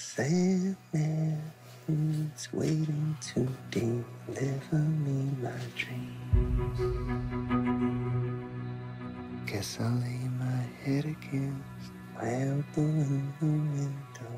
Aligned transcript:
Sandman 0.00 1.52
is 1.88 2.48
waiting 2.54 3.16
to 3.34 3.46
deliver 3.70 4.82
me 5.04 5.18
my 5.42 5.60
dreams. 5.76 6.80
Guess 9.46 9.78
I'll 9.80 10.00
lay 10.00 10.22
my 10.38 10.62
head 10.84 11.04
against 11.04 11.92
my 12.16 12.32
open 12.48 13.34
window. 13.40 14.32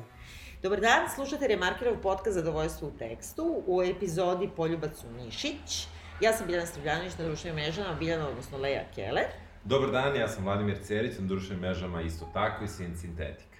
Dobar 0.61 0.79
dan, 0.79 1.09
slušate 1.15 1.47
Remarkerov 1.47 2.01
podcast 2.01 2.35
Zadovoljstvo 2.35 2.87
u 2.87 2.91
tekstu 2.91 3.63
u 3.67 3.83
epizodi 3.83 4.49
Poljubac 4.55 5.03
u 5.03 5.07
Mišić. 5.17 5.87
Ja 6.21 6.33
sam 6.33 6.47
Biljana 6.47 6.65
Strugljanović 6.65 7.17
na 7.17 7.25
društvenim 7.25 7.55
mrežama, 7.55 7.95
Biljana, 7.99 8.27
odnosno 8.27 8.57
Leja 8.57 8.83
Keller. 8.95 9.27
Dobar 9.63 9.91
dan, 9.91 10.15
ja 10.15 10.27
sam 10.27 10.43
Vladimir 10.43 10.77
Cerić, 10.83 11.19
na 11.19 11.27
društvenim 11.27 11.61
mrežama 11.61 12.01
isto 12.01 12.29
tako 12.33 12.63
i 12.63 12.67
Sin 12.67 12.97
Sintetik. 12.97 13.52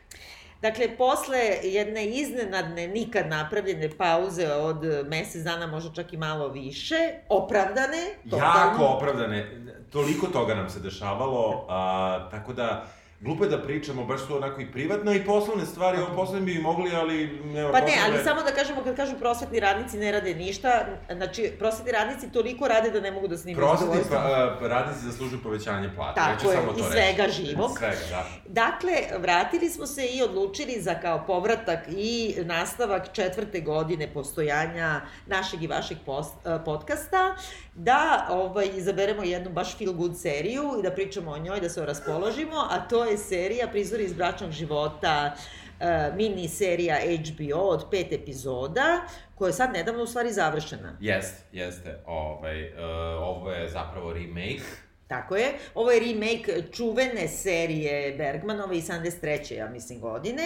Dakle, 0.63 0.97
posle 0.97 1.39
jedne 1.63 2.05
iznenadne, 2.05 2.87
nikad 2.87 3.27
napravljene 3.27 3.89
pauze 3.97 4.53
od 4.53 4.77
mesec 5.07 5.43
dana, 5.43 5.67
možda 5.67 5.93
čak 5.93 6.13
i 6.13 6.17
malo 6.17 6.47
više, 6.47 6.95
opravdane, 7.29 8.03
Jako 8.25 8.83
opravdane, 8.85 9.47
toliko 9.89 10.27
toga 10.27 10.55
nam 10.55 10.69
se 10.69 10.79
dešavalo, 10.79 11.65
a, 11.69 12.27
tako 12.31 12.53
da 12.53 12.85
Glupo 13.23 13.43
je 13.43 13.49
da 13.49 13.61
pričamo, 13.61 14.05
baš 14.05 14.27
su 14.27 14.35
onako 14.37 14.61
i 14.61 14.71
privatne 14.71 15.15
i 15.15 15.25
poslovne 15.25 15.65
stvari, 15.65 15.97
ovo 15.97 16.15
poslovne 16.15 16.41
bi 16.45 16.59
mogli, 16.59 16.95
ali 16.95 17.39
nema 17.43 17.71
Pa 17.71 17.79
ne, 17.79 17.93
ali 18.05 18.23
samo 18.23 18.41
da 18.41 18.51
kažemo, 18.51 18.83
kad 18.83 18.95
kažu 18.95 19.15
prosvetni 19.19 19.59
radnici 19.59 19.97
ne 19.97 20.11
rade 20.11 20.35
ništa, 20.35 20.85
znači, 21.15 21.51
prosvetni 21.59 21.91
radnici 21.91 22.31
toliko 22.31 22.67
rade 22.67 22.89
da 22.89 22.99
ne 22.99 23.11
mogu 23.11 23.27
da 23.27 23.37
snimaju 23.37 23.67
Prosvetni 23.67 24.01
pa, 24.09 24.15
a, 24.15 24.57
radnici 24.61 25.05
zaslužuju 25.05 25.43
povećanje 25.43 25.89
ću 25.89 25.95
Tako 26.15 26.51
je, 26.51 26.57
samo 26.57 26.71
to 26.73 26.79
i 26.79 26.81
reći. 26.81 26.91
svega 26.91 27.31
živog. 27.31 27.71
Svega, 27.77 27.95
da. 28.09 28.25
Dakle, 28.47 28.93
vratili 29.19 29.69
smo 29.69 29.85
se 29.85 30.05
i 30.05 30.23
odlučili 30.23 30.81
za 30.81 30.95
kao 30.95 31.23
povratak 31.27 31.79
i 31.97 32.35
nastavak 32.43 33.13
četvrte 33.13 33.61
godine 33.61 34.13
postojanja 34.13 35.01
našeg 35.27 35.63
i 35.63 35.67
vašeg 35.67 35.97
post, 36.05 36.33
eh, 36.45 36.59
podcasta, 36.65 37.35
da 37.75 38.27
ovaj, 38.29 38.69
izaberemo 38.75 39.23
jednu 39.23 39.49
baš 39.49 39.77
feel 39.77 39.93
good 39.93 40.19
seriju 40.19 40.63
i 40.79 40.83
da 40.83 40.91
pričamo 40.91 41.31
o 41.31 41.37
njoj, 41.37 41.59
da 41.59 41.69
se 41.69 41.85
raspoložimo, 41.85 42.67
a 42.69 42.87
to 42.87 43.05
je 43.05 43.17
serija 43.17 43.67
Prizori 43.67 44.03
iz 44.03 44.13
bračnog 44.13 44.51
života, 44.51 45.35
eh, 45.79 46.11
mini 46.15 46.47
serija 46.47 46.97
HBO 46.97 47.59
od 47.59 47.85
pet 47.91 48.11
epizoda, 48.11 49.01
koja 49.35 49.49
je 49.49 49.53
sad 49.53 49.73
nedavno 49.73 50.03
u 50.03 50.07
stvari 50.07 50.33
završena. 50.33 50.97
Jeste, 50.99 51.43
jeste. 51.51 51.99
Ovaj, 52.05 52.67
uh, 52.67 52.79
ovo 53.21 53.51
je 53.51 53.69
zapravo 53.69 54.13
remake. 54.13 54.63
Tako 55.07 55.35
je. 55.35 55.53
Ovo 55.75 55.91
je 55.91 55.99
remake 55.99 56.63
čuvene 56.71 57.27
serije 57.27 58.15
Bergmanove 58.17 58.77
iz 58.77 58.87
73. 58.87 59.53
ja 59.53 59.69
mislim 59.69 59.99
godine. 59.99 60.43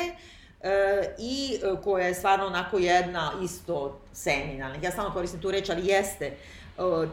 E, 0.62 1.16
i 1.20 1.60
koja 1.84 2.08
je 2.08 2.14
stvarno 2.14 2.46
onako 2.46 2.78
jedna 2.78 3.32
isto 3.44 4.02
seminalna. 4.14 4.76
Ja 4.82 4.92
stalno 4.92 5.14
koristim 5.14 5.42
tu 5.42 5.52
reč, 5.52 5.70
ali 5.70 5.88
jeste 5.88 6.32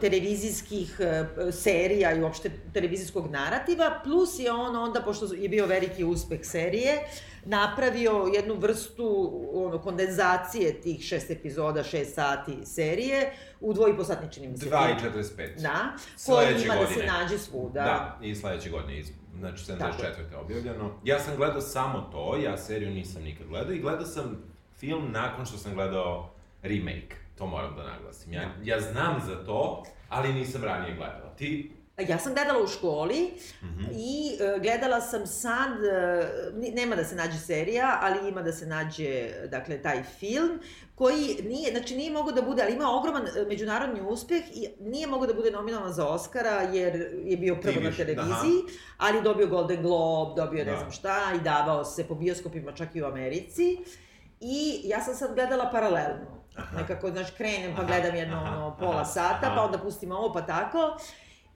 televizijskih 0.01 0.99
e, 0.99 1.25
serija 1.51 2.13
i 2.13 2.21
uopšte 2.21 2.51
televizijskog 2.73 3.31
narativa, 3.31 4.01
plus 4.03 4.39
je 4.39 4.51
on 4.51 4.75
onda, 4.75 5.01
pošto 5.01 5.33
je 5.33 5.49
bio 5.49 5.65
veliki 5.65 6.03
uspeh 6.03 6.39
serije, 6.43 6.99
napravio 7.45 8.31
jednu 8.35 8.55
vrstu 8.55 9.31
ono, 9.53 9.79
kondenzacije 9.81 10.81
tih 10.81 11.03
šest 11.03 11.31
epizoda, 11.31 11.83
šest 11.83 12.15
sati 12.15 12.65
serije 12.65 13.33
u 13.59 13.73
dvojposatni 13.73 14.31
čini 14.31 14.47
mi 14.47 14.57
se. 14.57 14.69
2 14.69 14.97
film. 14.99 15.13
i 15.15 15.19
45. 15.19 15.61
Da, 15.61 15.95
koji 16.25 16.63
ima 16.63 16.75
da 16.75 16.87
se 16.87 16.93
godine. 16.93 17.07
nađe 17.07 17.37
svuda. 17.37 17.83
Da, 17.83 18.19
i 18.21 18.35
sledeće 18.35 18.69
godine, 18.69 18.99
iz, 18.99 19.07
znači 19.39 19.63
74. 19.65 19.79
Tako 19.79 20.01
je 20.01 20.37
objavljeno. 20.37 20.99
Ja 21.03 21.19
sam 21.19 21.35
gledao 21.37 21.61
samo 21.61 22.09
to, 22.11 22.37
ja 22.37 22.57
seriju 22.57 22.89
nisam 22.89 23.23
nikad 23.23 23.47
gledao 23.47 23.73
i 23.73 23.79
gledao 23.79 24.05
sam 24.05 24.43
film 24.77 25.11
nakon 25.11 25.45
što 25.45 25.57
sam 25.57 25.73
gledao 25.73 26.33
remake. 26.61 27.24
To 27.35 27.45
moram 27.45 27.75
da 27.75 27.83
naglasim. 27.85 28.33
Ja, 28.33 28.51
ja 28.63 28.79
znam 28.81 29.21
za 29.21 29.45
to, 29.45 29.83
ali 30.09 30.33
nisam 30.33 30.63
ranije 30.63 30.95
gledao. 30.95 31.29
Ti? 31.29 31.71
Ja 31.99 32.17
sam 32.19 32.33
gledala 32.33 32.63
u 32.63 32.67
školi 32.67 33.31
Mhm. 33.63 33.83
i 33.91 34.31
e, 34.35 34.59
gledala 34.59 35.01
sam 35.01 35.27
sad, 35.27 35.83
e, 35.83 36.27
ni- 36.53 36.71
nema 36.71 36.95
da 36.95 37.03
se 37.03 37.15
nađe 37.15 37.37
serija, 37.39 37.99
ali 38.01 38.29
ima 38.29 38.41
da 38.41 38.51
se 38.51 38.65
nađe, 38.65 39.07
dakle, 39.47 39.77
taj 39.77 40.03
film, 40.03 40.59
koji 40.95 41.17
nije, 41.43 41.71
znači 41.71 41.95
nije 41.95 42.11
mogao 42.11 42.31
da 42.31 42.41
bude, 42.41 42.63
ali 42.63 42.73
ima 42.73 42.91
ogroman 42.91 43.27
e, 43.27 43.45
međunarodni 43.45 44.01
uspeh 44.03 44.43
i 44.49 44.67
nije 44.81 45.07
mogao 45.07 45.27
da 45.27 45.33
bude 45.33 45.51
nominovan 45.51 45.93
za 45.93 46.07
Oscara 46.07 46.61
jer 46.63 46.95
je 47.23 47.37
bio 47.37 47.55
prvo 47.55 47.75
na 47.75 47.91
televiziji, 47.93 48.61
ali 48.97 49.21
dobio 49.21 49.47
Golden 49.47 49.81
Globe, 49.81 50.33
dobio 50.37 50.65
ne 50.65 50.71
Da. 50.71 50.77
znam 50.77 50.91
šta 50.91 51.17
i 51.35 51.39
davao 51.39 51.85
se 51.85 52.03
po 52.03 52.15
bioskopima 52.15 52.71
čak 52.71 52.95
i 52.95 53.01
u 53.01 53.05
Americi. 53.05 53.77
I 54.41 54.81
ja 54.83 55.01
sam 55.01 55.15
sad 55.15 55.35
gledala 55.35 55.69
paralelno. 55.71 56.34
Aha. 56.57 56.77
Nekako, 56.77 57.09
znači, 57.09 57.33
krenem 57.33 57.71
pa 57.71 57.81
Aha, 57.81 57.87
gledam 57.87 58.15
jedno 58.15 58.37
aha, 58.37 58.55
ono, 58.57 58.75
pola 58.77 58.91
aha, 58.91 59.05
sata, 59.05 59.39
aha. 59.41 59.55
pa 59.55 59.61
onda 59.61 59.77
pustim 59.77 60.11
ovo 60.11 60.33
pa 60.33 60.41
tako. 60.41 60.97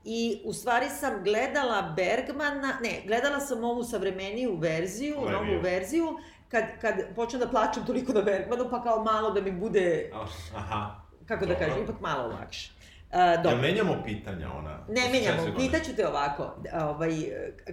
I 0.04 0.42
u 0.46 0.54
stvari 0.54 0.90
sam 0.90 1.24
gledala 1.24 1.82
Bergmana, 1.82 2.74
ne, 2.82 3.02
gledala 3.06 3.40
sam 3.40 3.64
ovu 3.64 3.84
savremeniju 3.84 4.58
verziju, 4.58 5.16
Leviju. 5.18 5.32
novu 5.34 5.62
verziju, 5.64 6.18
kad, 6.50 6.64
kad 6.82 6.96
počnem 7.16 7.40
da 7.40 7.48
plačem 7.48 7.86
toliko 7.86 8.14
na 8.14 8.22
Bergmanu, 8.22 8.70
pa 8.70 8.84
kao 8.84 9.04
malo 9.04 9.32
da 9.32 9.42
mi 9.42 9.52
bude, 9.52 10.12
Ah, 10.14 10.28
Aha. 10.56 10.96
kako 11.26 11.46
da 11.46 11.54
Dobro. 11.54 11.68
kažem, 11.68 11.84
ipak 11.84 12.00
malo 12.02 12.28
lakše. 12.30 12.72
Uh, 13.12 13.16
dobro. 13.44 13.58
menjamo 13.58 14.04
pitanja 14.06 14.54
ona? 14.54 14.80
Ne 14.90 15.02
menjamo, 15.10 15.58
pitaću 15.58 15.96
te 15.96 16.08
ovako, 16.08 16.56
ovaj, 16.76 17.12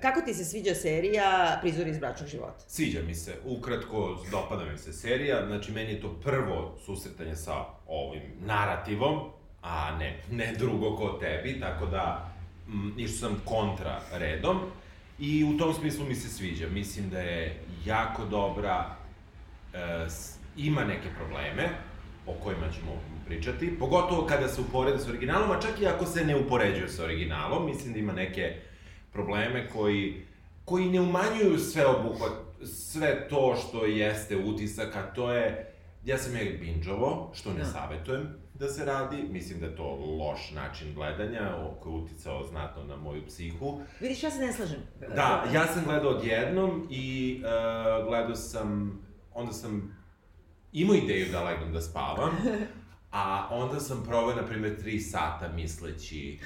kako 0.03 0.21
ti 0.21 0.35
se 0.35 0.45
sviđa 0.45 0.75
serija 0.75 1.59
Prizori 1.61 1.91
iz 1.91 1.99
bračnog 1.99 2.29
života? 2.29 2.65
Sviđa 2.67 3.03
mi 3.03 3.15
se, 3.15 3.35
ukratko, 3.45 4.19
dopada 4.31 4.65
mi 4.65 4.79
se 4.79 4.93
serija, 4.93 5.47
znači 5.47 5.73
meni 5.73 5.93
je 5.93 6.01
to 6.01 6.13
prvo 6.15 6.79
susretanje 6.79 7.37
sa 7.37 7.55
ovim 7.87 8.23
narativom, 8.41 9.21
a 9.63 9.97
ne, 9.99 10.21
ne 10.31 10.53
drugo 10.55 10.97
ko 10.97 11.09
tebi, 11.11 11.61
tako 11.61 11.87
da 11.87 12.31
m, 12.69 12.95
išao 12.97 13.17
sam 13.19 13.43
kontra 13.45 14.01
redom 14.13 14.61
i 15.19 15.45
u 15.45 15.59
tom 15.59 15.75
smislu 15.75 16.05
mi 16.05 16.15
se 16.15 16.29
sviđa. 16.29 16.69
Mislim 16.69 17.11
da 17.11 17.21
je 17.21 17.57
jako 17.85 18.25
dobra, 18.25 18.97
e, 19.75 19.79
s- 20.09 20.37
ima 20.57 20.85
neke 20.85 21.09
probleme 21.17 21.69
o 22.27 22.33
kojima 22.35 22.67
ćemo 22.71 22.93
pričati, 23.27 23.79
pogotovo 23.79 24.27
kada 24.27 24.49
se 24.49 24.61
uporede 24.61 24.99
s 24.99 25.09
originalom, 25.09 25.51
a 25.51 25.61
čak 25.61 25.81
i 25.81 25.87
ako 25.87 26.07
se 26.07 26.25
ne 26.25 26.37
upoređuje 26.37 26.89
sa 26.89 27.05
originalom, 27.05 27.67
mislim 27.67 27.93
da 27.93 27.99
ima 27.99 28.13
neke 28.13 28.55
probleme 29.13 29.69
koji, 29.69 30.23
koji 30.65 30.89
ne 30.91 31.01
umanjuju 31.01 31.59
sve 31.59 31.87
obuhvat, 31.87 32.33
sve 32.65 33.29
to 33.29 33.57
što 33.57 33.85
jeste 33.87 34.37
utisak, 34.37 34.97
a 34.97 35.03
to 35.15 35.33
je, 35.33 35.73
ja 36.05 36.19
sam 36.19 36.37
je 36.37 36.59
binđovo, 36.61 37.31
što 37.35 37.53
ne 37.53 37.59
Da. 37.59 37.65
savetujem 37.65 38.29
da 38.55 38.69
se 38.69 38.85
radi, 38.85 39.17
mislim 39.31 39.61
da 39.61 39.67
je 39.67 39.77
to 39.77 39.95
loš 40.19 40.51
način 40.51 40.95
gledanja, 40.95 41.53
koji 41.81 41.93
je 41.95 41.99
uticao 41.99 42.45
znatno 42.47 42.85
na 42.85 42.97
moju 42.97 43.27
psihu. 43.27 43.81
Vidiš, 44.01 44.23
ja 44.23 44.31
se 44.31 44.39
ne 44.39 44.53
slažem. 44.53 44.79
Da, 45.15 45.45
ja 45.55 45.67
sam 45.67 45.85
gledao 45.85 46.11
odjednom 46.11 46.87
i 46.91 47.41
uh, 47.41 48.09
gledao 48.09 48.35
sam, 48.35 48.99
onda 49.35 49.53
sam 49.53 49.97
imao 50.73 50.95
ideju 50.97 51.27
da 51.33 51.45
legnem 51.45 51.73
da 51.73 51.81
spavam, 51.81 52.31
a 53.17 53.49
onda 53.51 53.81
sam 53.81 54.05
proveo, 54.05 54.37
na 54.37 54.43
primjer, 54.43 54.81
tri 54.81 55.01
sata 55.01 55.49
misleći 55.49 56.39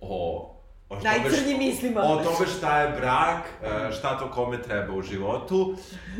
o 0.00 0.52
o 0.88 0.96
Najcrnjim 1.00 1.56
šta- 1.56 1.58
mislima. 1.58 2.00
O 2.00 2.24
tome 2.24 2.46
šta 2.58 2.80
je 2.80 3.00
brak, 3.00 3.44
e, 3.62 3.92
šta 3.92 4.18
to 4.18 4.30
kome 4.30 4.62
treba 4.62 4.94
u 4.94 5.02
životu 5.02 5.76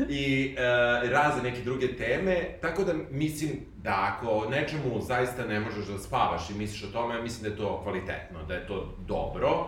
i 0.09 0.55
e, 0.57 0.61
razne 1.09 1.43
neke 1.43 1.61
druge 1.61 1.95
teme, 1.95 2.57
tako 2.61 2.83
da 2.83 2.93
mislim 3.11 3.51
da 3.77 4.15
ako 4.17 4.49
nečemu 4.49 5.01
zaista 5.01 5.45
ne 5.45 5.59
možeš 5.59 5.85
da 5.85 5.99
spavaš 5.99 6.49
i 6.49 6.53
misliš 6.53 6.83
o 6.83 6.87
tome, 6.87 7.21
mislim 7.21 7.43
da 7.43 7.49
je 7.49 7.57
to 7.57 7.81
kvalitetno, 7.83 8.43
da 8.43 8.53
je 8.53 8.67
to 8.67 8.95
dobro, 9.07 9.67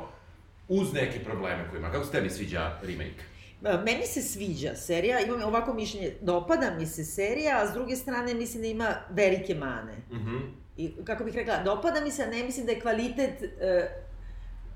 uz 0.68 0.94
neke 0.94 1.24
probleme 1.24 1.68
koje 1.70 1.80
ima. 1.80 1.92
Kako 1.92 2.06
se 2.06 2.12
tebi 2.12 2.30
sviđa 2.30 2.72
remake? 2.82 3.24
E, 3.66 3.78
Meni 3.86 4.06
se 4.06 4.22
sviđa 4.22 4.76
serija, 4.76 5.20
imam 5.20 5.44
ovako 5.44 5.74
mišljenje, 5.74 6.14
dopada 6.22 6.72
mi 6.78 6.86
se 6.86 7.04
serija, 7.04 7.62
a 7.62 7.68
s 7.68 7.74
druge 7.74 7.96
strane 7.96 8.34
mislim 8.34 8.62
da 8.62 8.68
ima 8.68 8.96
velike 9.10 9.56
mane. 9.56 9.98
Mhm. 10.12 10.38
I 10.78 10.94
kako 11.06 11.24
bih 11.24 11.36
rekla, 11.36 11.64
dopada 11.64 12.02
mi 12.02 12.12
se, 12.12 12.28
ne 12.28 12.44
mislim 12.44 12.66
da 12.66 12.72
je 12.72 12.80
kvalitet 12.80 13.44
e, 13.44 13.90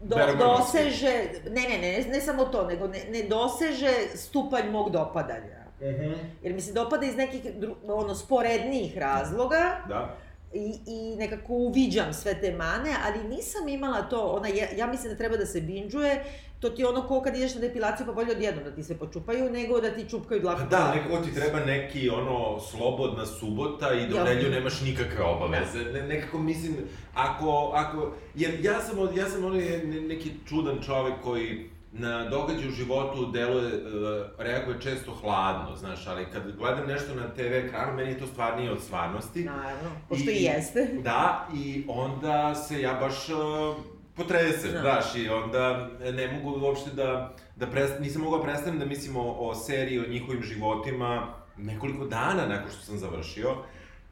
do, 0.02 0.16
doseže, 0.40 1.30
ne, 1.50 1.62
ne, 1.62 1.78
ne, 1.78 2.06
ne 2.12 2.22
samo 2.22 2.46
to, 2.46 2.68
nego 2.68 2.88
ne, 2.88 3.00
ne 3.10 3.24
doseže 3.24 3.94
stupanj 4.16 4.70
mog 4.72 4.90
dopadanja. 4.92 5.64
Mhm. 5.82 6.14
Jer 6.42 6.54
mi 6.54 6.62
se 6.62 6.74
dopada 6.74 7.06
iz 7.06 7.16
nekih 7.16 7.42
ono, 7.88 8.16
sporednijih 8.16 8.98
razloga 8.98 9.78
Da. 9.88 10.16
I, 10.54 10.76
i 10.88 11.16
nekako 11.16 11.54
uviđam 11.54 12.14
sve 12.14 12.42
te 12.42 12.52
mane, 12.52 12.96
ali 13.06 13.24
nisam 13.26 13.68
imala 13.70 14.02
to, 14.02 14.22
ona, 14.22 14.48
ja, 14.48 14.66
ja 14.78 14.88
mislim 14.88 15.12
da 15.12 15.18
treba 15.18 15.38
da 15.38 15.46
se 15.46 15.62
binđuje, 15.62 16.24
to 16.60 16.70
ti 16.70 16.82
je 16.82 16.88
ono 16.88 17.02
ko 17.02 17.22
kad 17.22 17.36
ideš 17.36 17.56
na 17.56 17.62
depilaciju 17.62 18.06
pa 18.06 18.12
bolje 18.14 18.32
odjednom 18.32 18.64
da 18.64 18.72
ti 18.72 18.84
se 18.84 18.98
počupaju, 18.98 19.50
nego 19.52 19.82
da 19.82 19.90
ti 19.90 20.10
čupkaju 20.10 20.42
dlaku. 20.42 20.62
Da, 20.70 20.96
nekako 20.96 21.18
ti 21.18 21.34
treba 21.34 21.60
neki, 21.60 22.10
ono, 22.10 22.60
slobodna 22.62 23.26
subota 23.26 23.94
i 23.94 24.08
da 24.08 24.16
Ja. 24.16 24.24
nedelju 24.24 24.50
nemaš 24.50 24.82
nikakve 24.82 25.24
obaveze. 25.24 25.80
Ne, 25.84 26.02
nekako 26.04 26.38
mislim, 26.40 26.76
ako, 27.14 27.72
ako, 27.74 28.12
jer 28.36 28.60
ja 28.62 28.82
sam, 28.82 28.98
ja 29.16 29.30
sam 29.30 29.46
onaj 29.46 29.62
ne- 29.62 30.02
neki 30.02 30.32
čudan 30.48 30.82
čovek 30.82 31.14
koji 31.24 31.70
na 31.96 32.30
događaj 32.30 32.68
u 32.68 32.72
životu 32.72 33.32
deluje, 33.32 33.68
uh, 33.68 34.26
reaguje 34.38 34.82
često 34.82 35.12
hladno, 35.12 35.76
znaš, 35.76 36.08
ali 36.08 36.26
kad 36.34 36.58
gledam 36.58 36.88
nešto 36.88 37.16
na 37.16 37.30
TV 37.34 37.54
ekranu, 37.54 37.96
meni 37.96 38.12
je 38.12 38.20
to 38.20 38.28
stvarnije 38.28 38.72
od 38.72 38.82
stvarnosti. 38.82 39.44
Naravno, 39.44 39.90
pošto 40.10 40.30
i, 40.30 40.34
i 40.34 40.44
jeste. 40.44 40.90
Da, 41.04 41.48
i 41.56 41.84
onda 41.88 42.56
se 42.56 42.82
ja 42.82 42.94
baš 42.94 43.30
uh, 43.30 43.76
potresem, 44.16 44.72
da. 44.72 44.80
znaš, 44.82 45.16
i 45.16 45.30
onda 45.30 45.90
ne 46.14 46.32
mogu 46.32 46.66
uopšte 46.66 46.92
da, 46.92 47.36
da 47.56 47.68
prest, 47.68 48.00
nisam 48.00 48.22
mogao 48.22 48.40
da 48.40 48.46
prestanem 48.46 48.80
da 48.80 48.86
mislim 48.86 49.16
o, 49.18 49.32
o 49.40 49.56
seriji, 49.56 50.00
o 50.00 50.10
njihovim 50.10 50.44
životima 50.44 51.34
nekoliko 51.58 52.06
dana 52.06 52.48
nakon 52.48 52.72
što 52.72 52.82
sam 52.82 52.98
završio. 52.98 53.56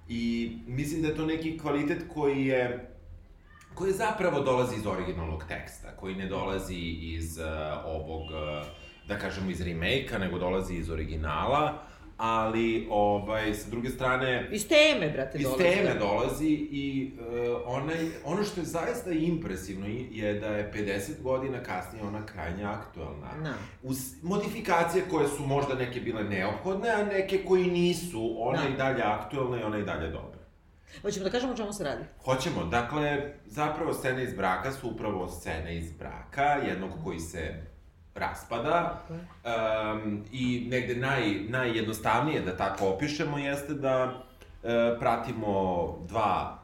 I 0.09 0.51
mislim 0.67 1.01
da 1.01 1.07
je 1.07 1.15
to 1.15 1.25
neki 1.25 1.57
kvalitet 1.57 2.03
koji 2.13 2.45
je 2.45 2.90
koji 3.75 3.93
zapravo 3.93 4.39
dolazi 4.39 4.75
iz 4.75 4.85
originalnog 4.85 5.43
teksta, 5.47 5.95
koji 5.99 6.15
ne 6.15 6.27
dolazi 6.27 6.75
iz 7.01 7.37
uh, 7.37 7.45
ovog, 7.85 8.21
uh, 8.21 8.67
da 9.07 9.17
kažemo, 9.17 9.51
iz 9.51 9.61
remake-a, 9.61 10.17
nego 10.17 10.39
dolazi 10.39 10.75
iz 10.75 10.89
originala, 10.89 11.81
ali, 12.17 12.87
ovaj, 12.89 13.53
sa 13.53 13.69
druge 13.69 13.89
strane... 13.89 14.49
Iz 14.51 14.67
teme, 14.67 15.09
brate, 15.09 15.37
iz 15.37 15.43
dolazi. 15.43 15.63
Iz 15.63 15.75
teme 15.75 15.99
dolazi 15.99 16.49
i 16.71 17.11
uh, 17.19 17.61
onaj, 17.65 17.97
ono 18.25 18.43
što 18.43 18.61
je 18.61 18.65
zaista 18.65 19.11
impresivno 19.11 19.87
je 20.11 20.33
da 20.33 20.47
je 20.47 20.71
50 20.75 21.21
godina 21.21 21.63
kasnije 21.63 22.03
ona 22.03 22.25
krajnje 22.25 22.63
aktuelna. 22.63 23.27
Da. 23.43 23.53
Uz 23.83 23.97
modifikacije 24.23 25.03
koje 25.11 25.27
su 25.27 25.43
možda 25.45 25.75
neke 25.75 25.99
bile 25.99 26.23
neophodne, 26.23 26.89
a 26.89 27.05
neke 27.05 27.45
koji 27.47 27.71
nisu, 27.71 28.35
ona 28.37 28.61
da. 28.61 28.69
i 28.69 28.77
dalje 28.77 29.03
aktuelna 29.03 29.59
i 29.59 29.63
ona 29.63 29.77
i 29.77 29.83
dalje 29.83 30.07
dobra. 30.07 30.40
Hoćemo 31.01 31.23
da 31.23 31.31
kažemo 31.31 31.53
o 31.53 31.55
čemu 31.55 31.73
se 31.73 31.83
radi? 31.83 32.03
Hoćemo. 32.25 32.65
Dakle, 32.65 33.33
zapravo 33.45 33.93
scene 33.93 34.23
iz 34.23 34.33
braka 34.33 34.71
su 34.71 34.89
upravo 34.89 35.27
scene 35.27 35.77
iz 35.77 35.91
braka, 35.91 36.43
jednog 36.43 36.91
koji 37.03 37.19
se 37.19 37.53
raspada. 38.15 39.01
Um, 39.09 40.25
I 40.31 40.67
negde 40.69 40.95
naj, 40.95 41.39
najjednostavnije 41.49 42.41
da 42.41 42.57
tako 42.57 42.87
opišemo 42.89 43.37
jeste 43.37 43.73
da 43.73 44.05
uh, 44.05 44.69
pratimo 44.99 45.97
dva, 46.07 46.59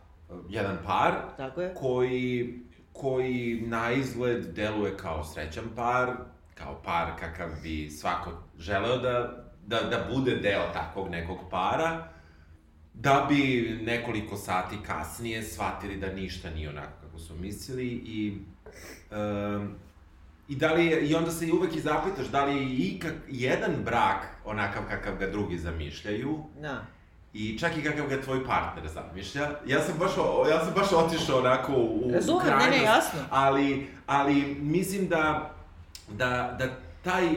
jedan 0.50 0.78
par 0.86 1.14
tako 1.38 1.62
je. 1.62 1.74
koji, 1.74 2.60
koji 2.94 3.64
na 3.68 3.92
izgled 3.92 4.46
deluje 4.54 4.98
kao 4.98 5.24
srećan 5.24 5.66
par, 5.76 6.12
kao 6.56 6.82
par 6.84 7.08
kakav 7.20 7.50
bi 7.64 7.90
svako 7.90 8.32
želeo 8.58 8.98
da, 8.98 9.44
da, 9.66 9.82
da 9.82 10.08
bude 10.14 10.36
deo 10.36 10.64
takvog 10.74 11.10
nekog 11.10 11.38
para, 11.52 12.08
da 13.02 13.26
bi 13.30 13.70
nekoliko 13.84 14.38
sati 14.38 14.76
kasnije 14.86 15.44
shvatili 15.44 15.98
da 15.98 16.14
ništa 16.14 16.50
nije 16.50 16.70
onako 16.70 16.92
kako 17.02 17.20
su 17.20 17.36
mislili 17.36 17.88
i 17.88 18.38
um, 19.12 19.76
I, 20.48 20.56
da 20.56 20.74
li 20.74 20.86
je, 20.86 21.02
I 21.10 21.16
onda 21.16 21.32
se 21.32 21.48
i 21.48 21.52
uvek 21.52 21.76
i 21.76 21.80
zapitaš 21.80 22.28
da 22.28 22.46
li 22.46 22.56
je 22.58 22.88
ikak, 22.88 23.14
jedan 23.28 23.72
brak 23.86 24.28
onakav 24.46 24.84
kakav 24.90 25.16
ga 25.18 25.28
drugi 25.28 25.58
zamišljaju. 25.58 26.38
Da. 26.62 26.86
I 27.34 27.58
čak 27.60 27.78
i 27.78 27.84
kakav 27.84 28.08
ga 28.08 28.22
tvoj 28.22 28.46
partner 28.46 28.88
zamišlja. 28.88 29.50
Ja 29.66 29.82
sam 29.82 29.98
baš, 30.00 30.12
ja 30.50 30.66
sam 30.66 30.74
baš 30.74 30.92
otišao 30.92 31.40
onako 31.40 31.74
u, 31.74 32.12
Razumem, 32.14 32.46
krajnost. 32.46 32.70
ne, 32.72 32.78
ne, 32.78 32.84
jasno. 32.84 33.20
Ali, 33.30 33.88
ali 34.06 34.58
mislim 34.62 35.08
da, 35.08 35.52
da, 36.10 36.56
da 36.60 36.66
taj, 37.04 37.26
e, 37.28 37.36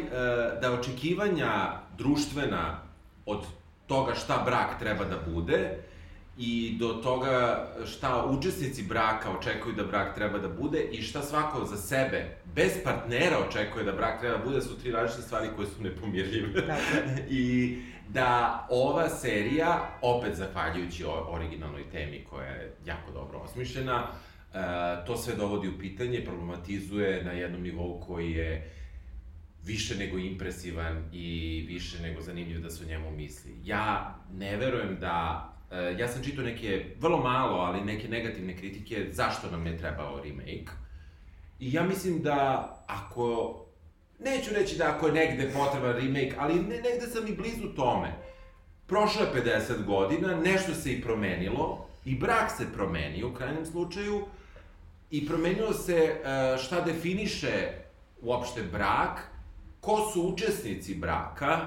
da 0.62 0.72
očekivanja 0.72 1.72
društvena 1.98 2.78
od 3.26 3.44
toga 3.90 4.14
šta 4.14 4.42
brak 4.46 4.78
treba 4.78 5.04
da 5.04 5.18
bude, 5.32 5.78
i 6.38 6.76
do 6.78 6.88
toga 6.88 7.68
šta 7.86 8.26
učesnici 8.26 8.82
braka 8.82 9.30
očekuju 9.38 9.74
da 9.74 9.84
brak 9.84 10.14
treba 10.14 10.38
da 10.38 10.48
bude 10.48 10.80
i 10.92 11.02
šta 11.02 11.22
svako 11.22 11.64
za 11.64 11.76
sebe, 11.76 12.36
bez 12.54 12.72
partnera 12.84 13.38
očekuje 13.48 13.84
da 13.84 13.92
brak 13.92 14.20
treba 14.20 14.38
da 14.38 14.44
bude, 14.44 14.60
su 14.60 14.78
tri 14.80 14.90
različite 14.90 15.22
stvari 15.22 15.48
koje 15.56 15.66
su 15.66 15.82
nepomirljive. 15.82 16.62
I 17.42 17.76
da 18.08 18.66
ova 18.70 19.08
serija, 19.08 19.98
opet 20.02 20.34
zahvaljujući 20.34 21.04
originalnoj 21.28 21.90
temi 21.92 22.24
koja 22.30 22.46
je 22.46 22.74
jako 22.86 23.12
dobro 23.12 23.38
osmišljena, 23.38 24.06
e, 24.06 24.58
to 25.06 25.16
sve 25.16 25.34
dovodi 25.34 25.68
u 25.68 25.78
pitanje, 25.78 26.24
problematizuje 26.24 27.24
na 27.24 27.32
jednom 27.32 27.62
nivou 27.62 28.00
koji 28.06 28.32
je 28.32 28.70
više 29.64 29.96
nego 29.96 30.18
impresivan 30.18 31.04
i 31.12 31.64
više 31.68 32.02
nego 32.02 32.20
zanimljiv 32.20 32.60
da 32.60 32.70
se 32.70 32.84
o 32.84 32.88
njemu 32.88 33.10
misli. 33.10 33.52
Ja 33.64 34.18
ne 34.32 34.56
verujem 34.56 34.96
da 35.00 35.46
Uh, 35.70 35.98
ja 36.00 36.08
sam 36.08 36.24
čitao 36.24 36.44
neke, 36.44 36.84
vrlo 37.00 37.18
malo, 37.18 37.58
ali 37.58 37.84
neke 37.84 38.08
negativne 38.08 38.56
kritike 38.56 39.06
zašto 39.12 39.50
nam 39.50 39.66
je 39.66 39.78
trebao 39.78 40.20
remake. 40.24 40.72
I 41.60 41.72
ja 41.72 41.82
mislim 41.82 42.22
da 42.22 42.68
ako, 42.86 43.56
neću 44.18 44.54
reći 44.54 44.76
da 44.76 44.94
ako 44.94 45.06
je 45.06 45.12
negde 45.12 45.50
potreban 45.52 45.92
remake, 45.92 46.34
ali 46.38 46.54
ne, 46.54 46.76
negde 46.76 47.06
sam 47.12 47.26
i 47.26 47.34
blizu 47.34 47.74
tome. 47.76 48.12
Prošlo 48.86 49.22
je 49.22 49.44
50 49.44 49.84
godina, 49.84 50.36
nešto 50.36 50.74
se 50.74 50.92
i 50.92 51.02
promenilo, 51.02 51.86
i 52.04 52.14
brak 52.14 52.50
se 52.50 52.72
promenio 52.72 53.28
u 53.28 53.34
krajnjem 53.34 53.66
slučaju, 53.66 54.26
i 55.10 55.26
promenilo 55.26 55.72
se 55.72 56.16
uh, 56.16 56.60
šta 56.62 56.80
definiše 56.80 57.72
uopšte 58.22 58.62
brak, 58.62 59.29
ko 59.80 60.10
su 60.12 60.22
učesnici 60.22 60.94
braka, 60.94 61.58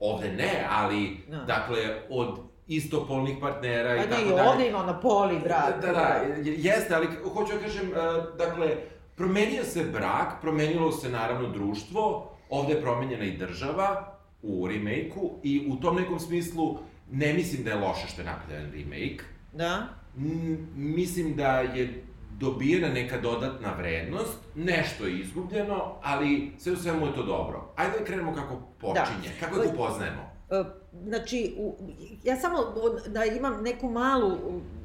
ovde 0.00 0.32
ne, 0.32 0.66
ali, 0.70 1.24
no. 1.28 1.38
Da. 1.38 1.44
dakle, 1.44 2.02
od 2.10 2.38
istopolnih 2.66 3.36
partnera 3.40 3.96
i 3.96 3.98
tako 3.98 4.10
dalje. 4.10 4.30
Pa 4.30 4.42
ne, 4.42 4.48
ovde 4.48 4.68
ima 4.68 4.86
na 4.86 5.00
poli 5.00 5.38
brak. 5.44 5.80
Da, 5.80 5.86
da, 5.86 5.92
da, 5.92 6.40
jeste, 6.44 6.94
ali 6.94 7.06
hoću 7.34 7.52
da 7.54 7.60
kažem, 7.60 7.90
uh, 7.90 8.36
dakle, 8.38 8.76
promenio 9.16 9.64
se 9.64 9.84
brak, 9.84 10.40
promenilo 10.40 10.92
se 10.92 11.08
naravno 11.08 11.48
društvo, 11.48 12.30
ovde 12.50 12.72
je 12.72 12.82
promenjena 12.82 13.24
i 13.24 13.36
država 13.36 14.16
u 14.42 14.68
remake-u 14.68 15.30
i 15.42 15.68
u 15.68 15.76
tom 15.76 15.96
nekom 15.96 16.20
smislu 16.20 16.78
ne 17.12 17.32
mislim 17.32 17.64
da 17.64 17.70
je 17.70 17.76
loše 17.76 18.08
što 18.08 18.20
je 18.20 18.26
napravljen 18.26 18.72
remake. 18.72 19.24
Da? 19.52 19.86
M 20.16 20.68
mislim 20.74 21.36
da 21.36 21.58
je 21.58 22.04
dobijena 22.40 22.88
neka 22.88 23.20
dodatna 23.20 23.74
vrednost, 23.78 24.38
nešto 24.54 25.06
je 25.06 25.18
izgubljeno, 25.18 25.94
ali 26.02 26.52
sve 26.58 26.72
u 26.72 26.76
svemu 26.76 27.06
je 27.06 27.14
to 27.14 27.22
dobro. 27.22 27.72
Ajde 27.76 27.98
da 27.98 28.04
krenemo 28.04 28.34
kako 28.34 28.60
počinje, 28.78 29.34
da. 29.40 29.46
kako 29.46 29.62
je 29.62 29.68
upoznajemo. 29.68 30.30
E, 30.50 30.64
znači, 31.04 31.54
u, 31.58 31.76
ja 32.24 32.36
samo 32.36 32.58
da 33.06 33.24
imam 33.24 33.62
neku 33.62 33.90
malu 33.90 34.32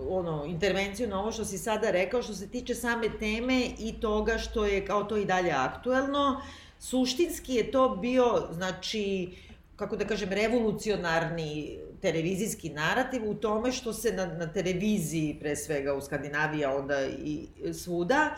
ono, 0.10 0.46
intervenciju 0.46 1.08
na 1.08 1.20
ovo 1.20 1.32
što 1.32 1.46
si 1.46 1.58
sada 1.58 1.92
rekao, 1.92 2.22
što 2.22 2.34
se 2.34 2.48
tiče 2.48 2.76
same 2.76 3.10
teme 3.20 3.66
i 3.80 3.94
toga 4.02 4.38
što 4.38 4.66
je 4.66 4.86
kao 4.86 5.04
to 5.04 5.18
i 5.18 5.26
dalje 5.26 5.52
aktuelno. 5.52 6.42
Suštinski 6.80 7.54
je 7.54 7.72
to 7.72 7.90
bio, 7.96 8.48
znači, 8.52 9.32
kako 9.76 9.96
da 9.96 10.08
kažem, 10.08 10.30
revolucionarni 10.30 11.80
televizijski 12.02 12.70
narativ 12.70 13.30
u 13.30 13.34
tome 13.34 13.72
što 13.72 13.94
se 13.94 14.14
na, 14.14 14.26
na 14.26 14.54
televiziji, 14.54 15.38
pre 15.40 15.56
svega 15.56 15.94
u 15.94 16.02
Skandinaviji, 16.02 16.66
onda 16.66 17.02
i 17.06 17.48
svuda, 17.74 18.36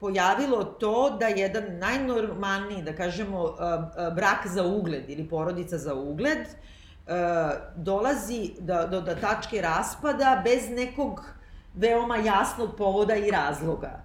pojavilo 0.00 0.64
to 0.64 1.16
da 1.20 1.26
jedan 1.26 1.78
najnormalniji, 1.78 2.82
da 2.82 2.92
kažemo, 2.96 3.56
brak 4.14 4.46
za 4.46 4.64
ugled 4.64 5.10
ili 5.10 5.28
porodica 5.28 5.78
za 5.78 5.94
ugled, 5.94 6.38
dolazi 7.76 8.50
do, 8.58 8.86
do, 8.90 9.00
do 9.00 9.14
tačke 9.14 9.60
raspada 9.62 10.40
bez 10.44 10.70
nekog 10.70 11.24
veoma 11.74 12.16
jasnog 12.16 12.76
povoda 12.76 13.16
i 13.16 13.30
razloga. 13.30 14.04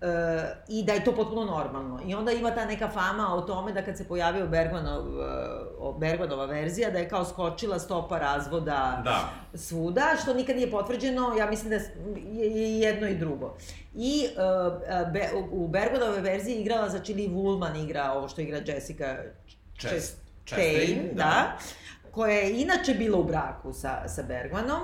E, 0.00 0.54
I 0.68 0.82
da 0.84 0.92
je 0.92 1.04
to 1.04 1.14
potpuno 1.14 1.44
normalno. 1.44 2.00
I 2.06 2.14
onda 2.14 2.32
ima 2.32 2.50
ta 2.50 2.64
neka 2.64 2.88
fama 2.88 3.34
o 3.34 3.40
tome 3.40 3.72
da 3.72 3.82
kad 3.82 3.96
se 3.96 4.08
pojavio 4.08 4.46
Bergmanov, 4.46 5.04
Bergmanova 5.98 6.44
verzija, 6.44 6.90
da 6.90 6.98
je 6.98 7.08
kao 7.08 7.24
skočila 7.24 7.78
stopa 7.78 8.18
razvoda 8.18 9.00
da. 9.04 9.30
svuda, 9.54 10.16
što 10.22 10.34
nikad 10.34 10.56
nije 10.56 10.70
potvrđeno, 10.70 11.34
ja 11.38 11.50
mislim 11.50 11.70
da 11.70 11.76
je 12.42 12.80
jedno 12.80 13.08
i 13.08 13.14
drugo. 13.14 13.56
I 13.94 14.26
uh, 14.26 15.12
be, 15.12 15.28
u 15.50 15.68
Bergmanove 15.68 16.20
verziji 16.20 16.60
igrala, 16.60 16.88
znači 16.88 17.14
Lee 17.14 17.28
Woolman 17.28 17.84
igra 17.84 18.12
ovo 18.12 18.28
što 18.28 18.40
igra 18.40 18.60
Jessica 18.66 19.16
Chastain, 19.78 20.00
Chastain 20.46 21.08
da. 21.12 21.24
da 21.24 21.58
koja 22.10 22.36
je 22.36 22.60
inače 22.60 22.94
bila 22.94 23.18
u 23.18 23.24
braku 23.24 23.72
sa, 23.72 24.08
sa 24.08 24.22
Bergmanom, 24.22 24.80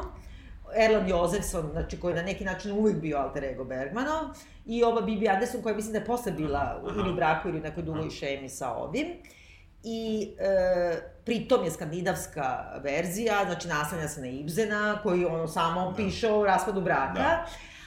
Erland 0.74 1.08
Josefson, 1.08 1.68
znači 1.72 2.00
koji 2.00 2.12
je 2.12 2.16
na 2.16 2.22
neki 2.22 2.44
način 2.44 2.72
uvijek 2.72 2.98
bio 2.98 3.18
alter 3.18 3.44
ego 3.44 3.64
Bergmanov, 3.64 4.24
i 4.66 4.84
ova 4.84 5.00
Bibi 5.00 5.28
Anderson 5.28 5.62
koja 5.62 5.74
mislim 5.74 5.92
da 5.92 5.98
je 5.98 6.04
posle 6.04 6.32
bila 6.32 6.82
ili 6.98 7.10
u 7.10 7.14
braku 7.14 7.48
ili 7.48 7.58
u 7.58 7.62
nekoj 7.62 7.82
dugoj 7.82 8.10
šemi 8.10 8.48
sa 8.48 8.72
ovim. 8.72 9.06
I 9.82 10.30
e, 10.38 11.00
pritom 11.24 11.64
je 11.64 11.70
skandinavska 11.70 12.80
verzija, 12.82 13.44
znači 13.44 13.68
naslanja 13.68 14.08
se 14.08 14.20
na 14.20 14.26
Ibzena, 14.26 14.98
koji 15.02 15.24
ono 15.24 15.48
samo 15.48 15.90
da. 15.90 15.96
piše 15.96 16.30
o 16.30 16.44
raspadu 16.44 16.80
braka. 16.80 17.12
Da. 17.12 17.46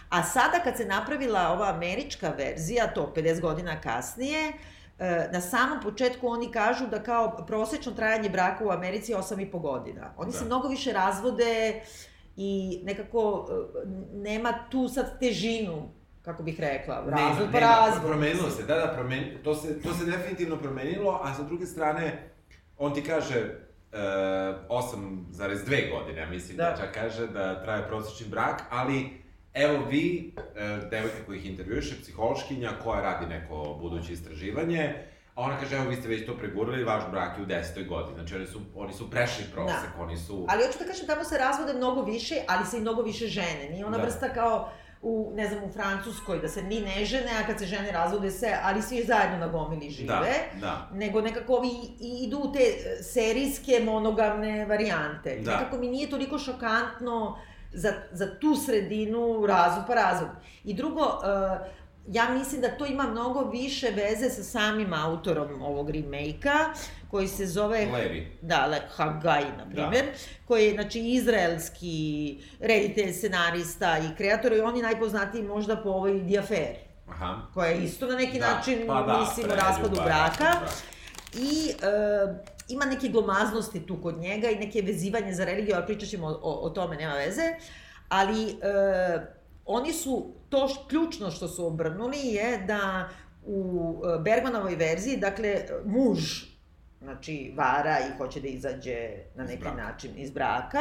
A 0.09 0.23
sada 0.23 0.59
kad 0.63 0.77
se 0.77 0.85
napravila 0.85 1.49
ova 1.49 1.69
američka 1.69 2.33
verzija, 2.37 2.93
to 2.93 3.13
50 3.15 3.41
godina 3.41 3.81
kasnije, 3.81 4.53
E, 4.99 5.29
na 5.31 5.41
samom 5.41 5.79
početku 5.81 6.27
oni 6.27 6.51
kažu 6.51 6.87
da 6.87 7.03
kao 7.03 7.45
prosečno 7.47 7.91
trajanje 7.91 8.29
braka 8.29 8.65
u 8.65 8.71
Americi 8.71 9.11
je 9.11 9.17
8,5 9.17 9.61
godina. 9.61 10.13
Oni 10.17 10.31
da. 10.31 10.37
se 10.37 10.45
mnogo 10.45 10.67
više 10.67 10.93
razvode 10.93 11.81
i 12.41 12.81
nekako 12.83 13.47
e, 13.51 13.87
nema 14.13 14.53
tu 14.71 14.87
sad 14.87 15.19
težinu 15.19 15.89
kako 16.21 16.43
bih 16.43 16.59
rekla, 16.59 17.05
Nema, 17.05 17.17
razvod 17.17 17.47
pa 17.51 17.59
razvod. 17.59 18.09
promenilo 18.09 18.49
se, 18.49 18.63
da, 18.63 18.75
da, 18.75 18.93
promen, 18.97 19.23
to, 19.43 19.55
se, 19.55 19.81
to 19.81 19.93
se 19.93 20.05
definitivno 20.05 20.55
promenilo, 20.57 21.19
a 21.23 21.33
sa 21.33 21.43
druge 21.43 21.65
strane, 21.65 22.29
on 22.77 22.93
ti 22.93 23.03
kaže, 23.03 23.39
uh, 23.91 23.97
8,2 24.69 25.91
godine, 25.91 26.21
ja 26.21 26.29
mislim 26.29 26.57
da. 26.57 26.63
Da. 26.63 26.77
čak 26.77 26.93
kaže 26.93 27.27
da 27.27 27.63
traje 27.63 27.87
prosječni 27.87 28.27
brak, 28.27 28.61
ali 28.69 29.09
evo 29.53 29.85
vi, 29.89 30.33
uh, 30.37 30.43
devojka 30.89 31.17
koja 31.25 31.37
ih 31.37 31.45
intervjuše, 31.45 32.01
psihološkinja 32.01 32.69
koja 32.83 33.01
radi 33.01 33.25
neko 33.25 33.77
buduće 33.81 34.13
istraživanje, 34.13 34.95
a 35.39 35.41
ona 35.41 35.57
kaže, 35.59 35.75
evo 35.75 35.89
vi 35.89 35.95
ste 35.95 36.07
već 36.07 36.25
to 36.25 36.37
pregurali, 36.37 36.83
vaš 36.83 37.03
brak 37.11 37.37
je 37.37 37.43
u 37.43 37.47
10. 37.47 37.87
godini, 37.87 38.15
znači 38.15 38.35
oni 38.35 38.47
su, 38.47 38.61
oni 38.75 38.93
su 38.93 39.09
prešli 39.09 39.45
prosek, 39.53 39.89
da. 39.97 40.03
oni 40.03 40.17
su... 40.17 40.45
Ali 40.49 40.63
hoću 40.65 40.79
da 40.79 40.85
kažem, 40.85 41.07
tamo 41.07 41.23
se 41.23 41.37
razvode 41.37 41.73
mnogo 41.73 42.01
više, 42.01 42.35
ali 42.47 42.65
se 42.65 42.77
i 42.77 42.81
mnogo 42.81 43.01
više 43.01 43.27
žene. 43.27 43.69
Nije 43.71 43.85
ona 43.85 43.97
Da. 43.97 44.03
da. 44.03 44.09
vrsta 44.09 44.29
kao 44.29 44.69
u, 45.01 45.31
ne 45.35 45.47
znam, 45.47 45.63
u 45.63 45.71
Francuskoj, 45.71 46.39
da 46.39 46.47
se 46.47 46.63
ni 46.63 46.81
ne 46.81 47.05
žene, 47.05 47.31
a 47.43 47.47
kad 47.47 47.59
se 47.59 47.65
žene 47.65 47.91
razvode 47.91 48.31
se, 48.31 48.55
ali 48.63 48.81
svi 48.81 49.03
zajedno 49.03 49.37
na 49.37 49.47
gomili 49.47 49.89
žive. 49.89 50.07
Da, 50.53 50.59
da. 50.59 50.89
Nego 50.93 51.21
nekako 51.21 51.53
ovi 51.53 51.69
idu 51.99 52.51
te 52.53 52.59
e, 52.59 53.03
serijske 53.03 53.81
monogamne 53.85 54.65
varijante. 54.65 55.39
Da. 55.41 55.51
Nekako 55.51 55.77
mi 55.77 55.87
nije 55.87 56.09
toliko 56.09 56.39
šokantno 56.39 57.37
za, 57.73 57.93
za 58.11 58.39
tu 58.39 58.55
sredinu 58.55 59.45
razvod 59.45 59.85
pa 59.87 59.93
razvod. 59.93 60.29
I 60.63 60.73
drugo, 60.73 61.01
uh, 61.01 61.67
ja 62.11 62.29
mislim 62.29 62.61
da 62.61 62.77
to 62.77 62.85
ima 62.85 63.03
mnogo 63.03 63.49
više 63.51 63.89
veze 63.89 64.29
sa 64.29 64.43
samim 64.43 64.93
autorom 64.93 65.61
ovog 65.61 65.89
remake-a, 65.89 66.73
koji 67.11 67.27
se 67.27 67.47
zove... 67.47 67.87
Levi. 67.93 68.37
Da, 68.41 68.65
Le, 68.65 68.81
Hagai, 68.95 69.43
na 69.57 69.65
primjer, 69.65 70.05
da. 70.05 70.11
koji 70.47 70.65
je, 70.65 70.73
znači, 70.73 70.99
izraelski 70.99 72.37
reditelj, 72.59 73.13
scenarista 73.13 73.97
i 73.97 74.15
kreator, 74.17 74.53
i 74.53 74.59
on 74.59 74.75
je 74.75 74.83
najpoznatiji 74.83 75.43
možda 75.43 75.77
po 75.77 75.89
ovoj 75.89 76.37
Affair, 76.39 76.75
Aha. 77.09 77.37
koja 77.53 77.69
je 77.69 77.83
isto 77.83 78.07
na 78.07 78.15
neki 78.15 78.39
Da, 78.39 78.55
način, 78.55 78.83
pa 78.87 79.01
da, 79.01 79.19
mislim, 79.19 79.45
o 79.45 79.49
preljuba, 79.49 79.69
raspadu 79.69 79.95
da, 79.95 80.01
braka. 80.01 80.43
da. 80.59 80.67
I 81.39 81.69
e, 81.69 81.73
ima 82.69 82.85
neke 82.85 83.07
glomaznosti 83.07 83.85
tu 83.87 84.01
kod 84.01 84.17
njega 84.17 84.49
i 84.49 84.55
neke 84.55 84.81
vezivanje 84.81 85.33
za 85.33 85.45
religiju, 85.45 85.75
ali 85.75 85.85
pričat 85.85 86.09
ćemo 86.09 86.27
o, 86.27 86.59
o 86.65 86.69
tome, 86.69 86.95
nema 86.95 87.13
veze. 87.13 87.41
Ali 88.09 88.49
e, 88.49 89.38
oni 89.69 89.93
su, 89.93 90.13
to 90.49 90.67
š, 90.67 90.73
ključno 90.89 91.31
što 91.31 91.47
su 91.47 91.67
obrnuli 91.67 92.17
je 92.19 92.57
da 92.57 93.09
u 93.43 93.61
e, 94.05 94.19
Bergmanovoj 94.19 94.75
verziji, 94.75 95.17
dakle, 95.17 95.55
muž 95.85 96.19
znači 97.01 97.53
vara 97.57 97.99
i 97.99 98.17
hoće 98.17 98.41
da 98.41 98.47
izađe 98.47 98.97
na 99.35 99.43
Iz 99.43 99.49
neki 99.49 99.61
braka. 99.61 99.77
način 99.77 100.11
iz 100.15 100.31
braka, 100.31 100.79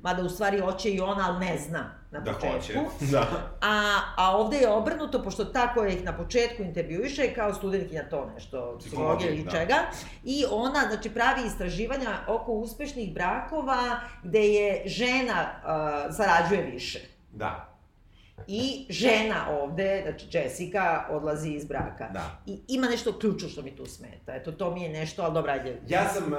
mada 0.00 0.22
u 0.22 0.28
stvari 0.28 0.60
hoće 0.60 0.90
i 0.90 1.00
ona, 1.00 1.24
ali 1.28 1.46
ne 1.46 1.58
zna 1.58 1.94
na 2.10 2.20
Da 2.20 2.32
početku. 2.32 2.50
hoće, 2.50 2.74
da. 3.12 3.26
A, 3.60 3.82
a 4.16 4.36
ovde 4.36 4.56
je 4.56 4.68
obrnuto, 4.70 5.22
pošto 5.22 5.44
ta 5.44 5.74
koja 5.74 5.88
ih 5.88 6.04
na 6.04 6.16
početku 6.16 6.62
intervjuiše 6.62 7.22
je 7.22 7.34
kao 7.34 7.54
studentkinja 7.54 8.08
to 8.08 8.30
nešto, 8.34 8.76
psihologije 8.78 9.30
ili 9.30 9.42
da. 9.42 9.50
čega, 9.50 9.74
i 10.24 10.44
ona, 10.50 10.80
znači, 10.88 11.10
pravi 11.10 11.46
istraživanja 11.46 12.18
oko 12.28 12.52
uspešnih 12.52 13.14
brakova 13.14 13.78
gde 14.22 14.40
je 14.40 14.82
žena 14.86 15.50
uh, 15.54 15.70
zarađuje 16.10 16.62
više. 16.62 17.00
Da, 17.32 17.77
I 18.46 18.86
žena 18.88 19.46
ovde, 19.62 20.02
znači 20.02 20.38
Jessica, 20.38 21.04
odlazi 21.10 21.50
iz 21.50 21.64
braka. 21.64 22.08
da. 22.12 22.42
I 22.46 22.60
ima 22.68 22.86
nešto 22.86 23.18
ključno 23.18 23.48
što 23.48 23.62
mi 23.62 23.76
tu 23.76 23.86
smeta. 23.86 24.34
Eto, 24.34 24.52
to 24.52 24.74
mi 24.74 24.82
je 24.82 24.88
nešto, 24.88 25.22
ali 25.22 25.34
dobra, 25.34 25.52
ajde. 25.52 25.80
Ja 25.88 26.08
sam, 26.08 26.32
uh, 26.32 26.38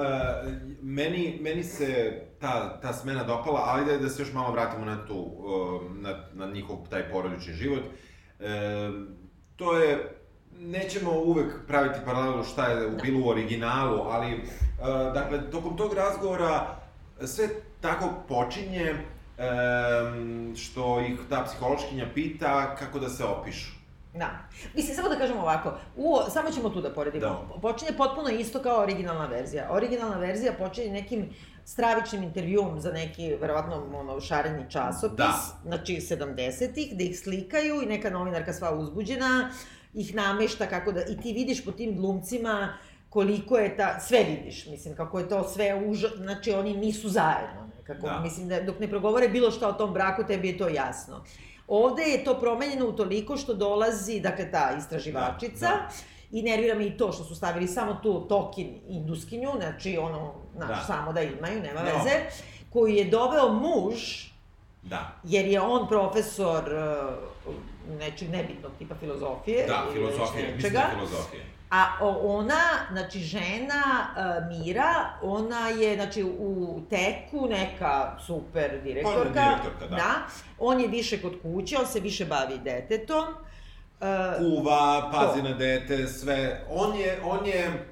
meni, 0.82 1.38
meni 1.42 1.64
se 1.64 2.22
ta, 2.40 2.80
ta 2.82 2.94
smena 2.94 3.24
dopala, 3.24 3.64
ali 3.66 3.86
da, 3.86 3.98
da 3.98 4.10
se 4.10 4.22
još 4.22 4.34
malo 4.34 4.52
vratimo 4.52 4.86
na 4.86 5.06
tu, 5.06 5.16
uh, 5.16 5.96
na, 5.98 6.24
na 6.34 6.46
njihov 6.54 6.78
taj 6.90 7.12
porodični 7.12 7.54
život. 7.54 7.84
Uh, 8.40 8.46
to 9.56 9.78
je, 9.78 10.16
nećemo 10.60 11.12
uvek 11.12 11.54
praviti 11.68 12.00
paralelu 12.06 12.44
šta 12.44 12.68
je 12.68 12.88
u 12.88 12.98
bilo 13.04 13.26
u 13.26 13.30
originalu, 13.30 14.02
ali, 14.02 14.34
uh, 14.34 15.14
dakle, 15.14 15.52
tokom 15.52 15.78
tog 15.78 15.94
razgovora 15.94 16.76
sve 17.26 17.48
tako 17.82 18.14
počinje 18.28 18.96
um, 19.40 20.56
što 20.56 21.02
ih 21.02 21.20
ta 21.30 21.44
psihološkinja 21.44 22.08
pita 22.14 22.76
kako 22.76 23.00
da 23.00 23.10
se 23.10 23.24
opišu. 23.24 23.80
Da. 24.14 24.30
Mislim, 24.76 24.96
samo 24.96 25.10
da 25.10 25.16
kažem 25.16 25.38
ovako, 25.38 25.74
u, 25.96 26.18
samo 26.30 26.52
ćemo 26.52 26.70
tu 26.70 26.82
da 26.82 26.94
poredimo. 26.94 27.26
Da. 27.26 27.62
Počinje 27.62 27.92
potpuno 27.98 28.30
isto 28.30 28.62
kao 28.62 28.82
originalna 28.82 29.26
verzija. 29.26 29.68
Originalna 29.72 30.18
verzija 30.18 30.54
počinje 30.54 30.92
nekim 30.92 31.30
stravičnim 31.66 32.24
intervjuom 32.24 32.82
za 32.82 32.92
neki, 32.92 33.36
verovatno, 33.42 33.86
ono, 34.00 34.22
šareni 34.22 34.72
časopis, 34.72 35.18
Da. 35.18 35.40
znači 35.64 35.96
70-ih, 35.96 36.98
da 36.98 37.04
ih 37.04 37.20
slikaju 37.20 37.82
i 37.82 37.86
neka 37.86 38.10
novinarka 38.10 38.54
sva 38.54 38.72
uzbuđena 38.72 39.52
ih 39.94 40.16
namešta 40.16 40.66
kako 40.66 40.92
da, 40.92 41.02
i 41.02 41.18
ti 41.22 41.34
vidiš 41.34 41.66
po 41.66 41.72
tim 41.72 41.96
glumcima 41.96 42.74
koliko 43.10 43.58
je 43.58 43.78
ta, 43.78 44.00
sve 44.00 44.24
vidiš, 44.24 44.66
mislim, 44.68 44.96
kako 44.96 45.20
je 45.20 45.30
to 45.30 45.44
sve 45.44 45.86
uža, 45.86 46.08
znači 46.18 46.52
oni 46.52 46.78
nisu 46.78 47.10
zajedno 47.10 47.70
nekako, 47.90 48.08
Da. 48.08 48.20
mislim 48.20 48.48
da 48.48 48.62
dok 48.62 48.80
ne 48.80 48.88
progovore 48.88 49.28
bilo 49.30 49.52
šta 49.52 49.68
o 49.68 49.74
tom 49.74 49.94
braku, 49.94 50.24
tebi 50.24 50.48
je 50.48 50.58
to 50.58 50.68
jasno. 50.68 51.24
Ovde 51.68 52.04
je 52.04 52.24
to 52.24 52.40
promenjeno 52.40 52.86
u 52.88 52.92
toliko 52.94 53.38
što 53.38 53.54
dolazi, 53.54 54.20
dakle, 54.20 54.52
ta 54.52 54.76
istraživačica, 54.78 55.60
Da, 55.62 55.76
da. 55.76 55.90
i 56.32 56.42
nervira 56.42 56.76
me 56.76 56.86
i 56.86 56.98
to 56.98 57.12
što 57.12 57.24
su 57.24 57.36
stavili 57.36 57.68
samo 57.68 57.94
tu 57.94 58.22
Tokin 58.22 58.82
induskinju, 58.88 59.50
znači 59.58 59.98
ono, 59.98 60.34
znaš, 60.56 60.70
Da. 60.70 60.84
samo 60.84 61.14
da 61.14 61.22
imaju, 61.22 61.62
nema 61.62 61.80
No. 61.82 61.86
veze, 61.88 62.16
koju 62.70 62.88
je 62.88 63.06
doveo 63.06 63.50
muž, 63.50 63.96
Da. 64.84 65.12
jer 65.24 65.46
je 65.46 65.62
on 65.62 65.88
profesor 65.88 66.64
uh, 67.46 67.54
nečeg 67.92 68.30
nebitnog 68.30 68.72
tipa 68.80 68.96
filozofije. 68.96 69.66
Da, 69.68 69.86
filozofija, 69.94 70.46
mislim 70.56 70.74
da 70.74 70.80
je 70.80 70.86
filozofija. 70.96 71.44
A 71.70 71.86
ona, 72.22 72.62
znači 72.92 73.20
žena 73.20 73.84
uh, 74.16 74.48
Mira, 74.48 75.10
ona 75.22 75.68
je 75.68 75.96
znači 75.96 76.24
u 76.24 76.82
teku 76.90 77.48
neka 77.50 78.18
super 78.26 78.82
direktorka. 78.84 79.22
Ona 79.22 79.30
direktorka, 79.30 79.96
da. 79.96 80.14
On 80.60 80.80
je 80.80 80.88
više 80.88 81.22
kod 81.22 81.34
kuće, 81.42 81.78
on 81.78 81.88
se 81.88 82.00
više 82.00 82.26
bavi 82.26 82.58
detetom. 82.58 83.26
Uh, 83.28 84.06
kuva, 84.38 85.12
pazi 85.12 85.42
To. 85.42 85.50
na 85.50 85.56
dete, 85.56 86.08
sve. 86.08 86.66
On 86.70 86.96
je, 86.98 87.20
on 87.24 87.46
je 87.46 87.86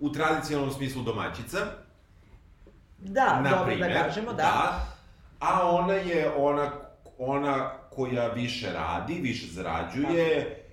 u 0.00 0.12
tradicionalnom 0.12 0.74
smislu 0.74 1.02
domaćica, 1.02 1.58
da, 2.98 3.40
na 3.40 3.50
dobro 3.50 3.66
primer, 3.66 3.92
da 3.92 4.02
kažemo, 4.02 4.32
da. 4.32 4.86
A 5.40 5.70
ona 5.70 5.94
je 5.94 6.32
ona, 6.36 6.72
ona 7.18 7.70
koja 7.90 8.28
više 8.28 8.72
radi, 8.72 9.14
više 9.14 9.46
zarađuje, 9.46 10.63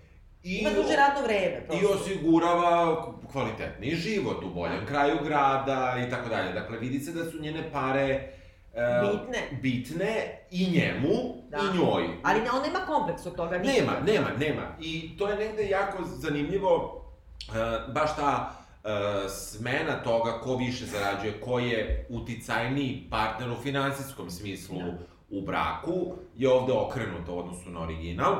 i, 0.43 0.57
Ima 0.57 0.69
duže 0.69 0.95
radno 0.95 1.21
vreme, 1.21 1.61
i 1.63 1.67
prosto. 1.67 1.87
osigurava 1.93 2.97
kvalitetni 3.31 3.89
život 3.91 4.43
u 4.43 4.49
boljem 4.49 4.85
kraju 4.85 5.17
grada 5.23 5.95
i 6.07 6.09
tako 6.09 6.29
dalje. 6.29 6.53
Dakle, 6.53 6.77
vidi 6.77 6.99
se 6.99 7.11
da 7.11 7.25
su 7.25 7.41
njene 7.41 7.71
pare 7.71 8.31
e, 8.73 9.01
Bitne. 9.01 9.59
bitne 9.61 10.15
i 10.51 10.69
njemu 10.69 11.13
Da. 11.49 11.57
i 11.57 11.77
njoj. 11.77 12.03
Ali 12.23 12.41
ne, 12.41 12.51
on 12.51 12.61
nema 12.63 12.79
kompleks 12.79 13.25
od 13.25 13.35
toga. 13.35 13.57
nikada. 13.57 13.79
Nema, 13.79 13.91
nema, 14.05 14.27
nema. 14.39 14.61
I 14.79 15.17
to 15.17 15.27
je 15.29 15.35
negde 15.37 15.63
jako 15.63 15.97
zanimljivo, 16.05 17.03
uh, 17.47 17.55
baš 17.93 18.15
ta 18.15 18.51
uh, 18.83 18.89
smena 19.31 20.03
toga 20.03 20.31
ko 20.33 20.55
više 20.55 20.85
zarađuje, 20.85 21.41
ko 21.41 21.59
je 21.59 22.05
uticajniji 22.09 23.07
partner 23.09 23.51
u 23.51 23.55
finansijskom 23.55 24.29
smislu 24.29 24.77
Da. 24.77 24.97
u 25.29 25.41
braku, 25.41 26.13
je 26.37 26.49
ovde 26.49 26.73
okrenuto 26.73 27.33
u 27.35 27.39
odnosu 27.39 27.69
na 27.69 27.81
original. 27.81 28.35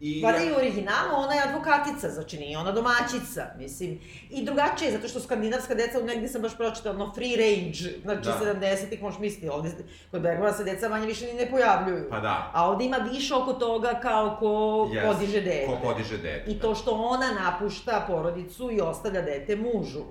I, 0.00 0.22
Pa 0.22 0.32
da 0.32 0.38
i 0.38 0.52
u 0.52 0.56
originalu 0.56 1.10
ona 1.14 1.34
je 1.34 1.42
advokatica, 1.42 2.08
znači 2.08 2.38
nije 2.38 2.58
ona 2.58 2.72
domaćica, 2.72 3.46
mislim. 3.58 4.00
I 4.30 4.44
drugačije, 4.44 4.92
zato 4.92 5.08
što 5.08 5.20
skandinavska 5.20 5.74
deca, 5.74 6.00
negde 6.00 6.28
sam 6.28 6.42
baš 6.42 6.56
pročitala, 6.56 6.94
ono 6.94 7.14
free 7.14 7.36
range, 7.36 8.00
znači 8.02 8.20
Da. 8.22 8.40
70-ih 8.60 9.02
možeš 9.02 9.20
misliti, 9.20 9.48
ovde 9.48 9.70
kod 10.10 10.22
Bergmana 10.22 10.52
se 10.52 10.64
deca 10.64 10.88
manje 10.88 11.06
više 11.06 11.26
ni 11.26 11.32
ne 11.34 11.50
pojavljuju. 11.50 12.06
Pa 12.10 12.20
da, 12.20 12.50
A 12.54 12.70
ovde 12.70 12.84
ima 12.84 12.96
više 13.12 13.34
oko 13.34 13.52
toga 13.52 13.98
kao 14.02 14.36
ko 14.40 14.46
Yes. 14.46 15.06
podiže 15.06 15.40
dete. 15.40 15.66
ko 15.66 15.78
podiže 15.82 16.16
dete. 16.16 16.50
I 16.50 16.58
to 16.58 16.74
što 16.74 16.90
ona 16.90 17.32
napušta 17.32 18.04
porodicu 18.08 18.70
i 18.70 18.80
ostavlja 18.80 19.22
dete 19.22 19.56
mužu. 19.56 20.04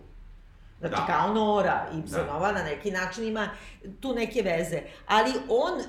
Znači, 0.79 0.96
Da. 0.98 1.05
kao 1.07 1.34
Nora, 1.34 1.86
Ibsenova, 1.93 2.48
Da. 2.48 2.57
na 2.57 2.63
neki 2.63 2.91
način 2.91 3.27
ima 3.27 3.50
tu 4.00 4.13
neke 4.13 4.41
veze. 4.41 4.81
Ali 5.07 5.31
on, 5.50 5.79
e, 5.79 5.84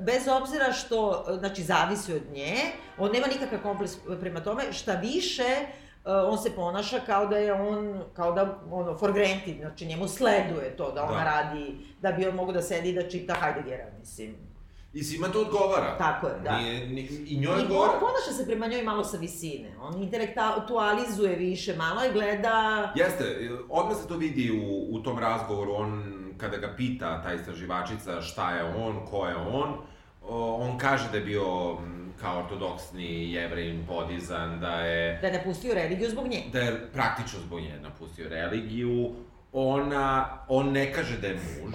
bez 0.00 0.28
obzira 0.30 0.72
što, 0.72 1.24
e, 1.28 1.34
znači, 1.34 1.62
zavisi 1.62 2.14
od 2.14 2.22
nje, 2.32 2.54
on 2.98 3.12
nema 3.12 3.26
nikakav 3.26 3.58
kompleks 3.62 3.92
prema 4.20 4.40
tome, 4.40 4.72
šta 4.72 4.92
više, 4.92 5.42
e, 5.42 5.66
on 6.12 6.38
se 6.38 6.50
ponaša 6.50 7.00
kao 7.00 7.26
da 7.26 7.36
je 7.36 7.52
on, 7.52 8.02
kao 8.14 8.32
da, 8.32 8.58
ono, 8.70 8.98
for 8.98 9.12
granted, 9.12 9.56
znači 9.60 9.86
njemu 9.86 10.08
sleduje 10.08 10.76
to 10.76 10.92
da 10.92 11.04
ona 11.04 11.18
Da. 11.18 11.24
radi, 11.24 11.76
da 12.02 12.12
bi 12.12 12.26
on 12.26 12.34
mogu 12.34 12.52
da 12.52 12.62
sedi 12.62 12.88
i 12.88 12.94
da 12.94 13.08
čita 13.10 13.34
Heideggera, 13.34 13.84
mislim. 14.00 14.36
I 14.92 15.02
svima 15.02 15.28
to 15.28 15.40
odgovara. 15.40 15.98
Tako 15.98 16.26
je, 16.28 16.34
da. 16.44 16.58
Nije, 16.58 16.86
ni, 16.86 17.00
I 17.26 17.38
njoj 17.38 17.60
I 17.60 17.62
odgovara. 17.62 17.92
ponaša 17.92 18.32
se 18.38 18.46
prema 18.46 18.66
njoj 18.66 18.82
malo 18.82 19.04
sa 19.04 19.16
visine. 19.16 19.68
On 19.80 20.02
intelektualizuje 20.02 21.36
više 21.36 21.76
malo 21.76 22.00
i 22.04 22.12
gleda... 22.12 22.92
Jeste, 22.94 23.50
odmah 23.68 23.96
se 23.96 24.08
to 24.08 24.16
vidi 24.16 24.50
u, 24.50 24.86
u 24.90 25.02
tom 25.02 25.18
razgovoru, 25.18 25.72
on, 25.74 26.04
kada 26.38 26.56
ga 26.56 26.74
pita 26.76 27.22
ta 27.22 27.32
istraživačica 27.34 28.20
šta 28.20 28.50
je 28.50 28.64
on, 28.64 29.06
ko 29.06 29.26
je 29.26 29.36
on, 29.36 29.74
on 30.60 30.78
kaže 30.78 31.10
da 31.10 31.16
je 31.16 31.24
bio 31.24 31.76
kao 32.20 32.38
ortodoksni 32.38 33.32
jevrejin 33.32 33.86
podizan, 33.86 34.60
da 34.60 34.80
je 34.80 35.18
Da 35.20 35.26
je 35.26 35.32
napustio 35.38 35.74
religiju 35.74 36.10
zbog 36.10 36.26
nje. 36.28 36.42
da 36.52 36.58
je 36.58 36.88
praktično 36.92 37.38
zbog 37.40 37.60
nje 37.60 37.78
napustio 37.82 38.28
religiju. 38.28 39.10
Ona, 39.52 40.28
on 40.48 40.72
ne 40.72 40.92
kaže 40.92 41.18
da 41.18 41.26
je 41.26 41.34
muž, 41.34 41.74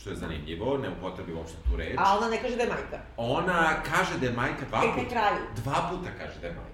što 0.00 0.10
je 0.10 0.16
zanimljivo, 0.16 0.78
ne 0.78 0.88
upotrebi 0.90 1.32
uopšte 1.32 1.56
tu 1.64 1.76
reč. 1.76 1.94
A 1.98 2.16
ona 2.18 2.28
ne 2.28 2.42
kaže 2.42 2.56
da 2.56 2.62
je 2.62 2.68
majka. 2.68 2.98
Ona 3.16 3.74
kaže 3.84 4.18
da 4.20 4.26
je 4.26 4.32
majka 4.32 4.64
dva 4.68 4.80
puta. 4.80 5.08
kraju. 5.08 5.36
Dva 5.56 5.88
puta 5.90 6.10
kaže 6.18 6.40
da 6.40 6.46
je 6.46 6.52
majka. 6.54 6.70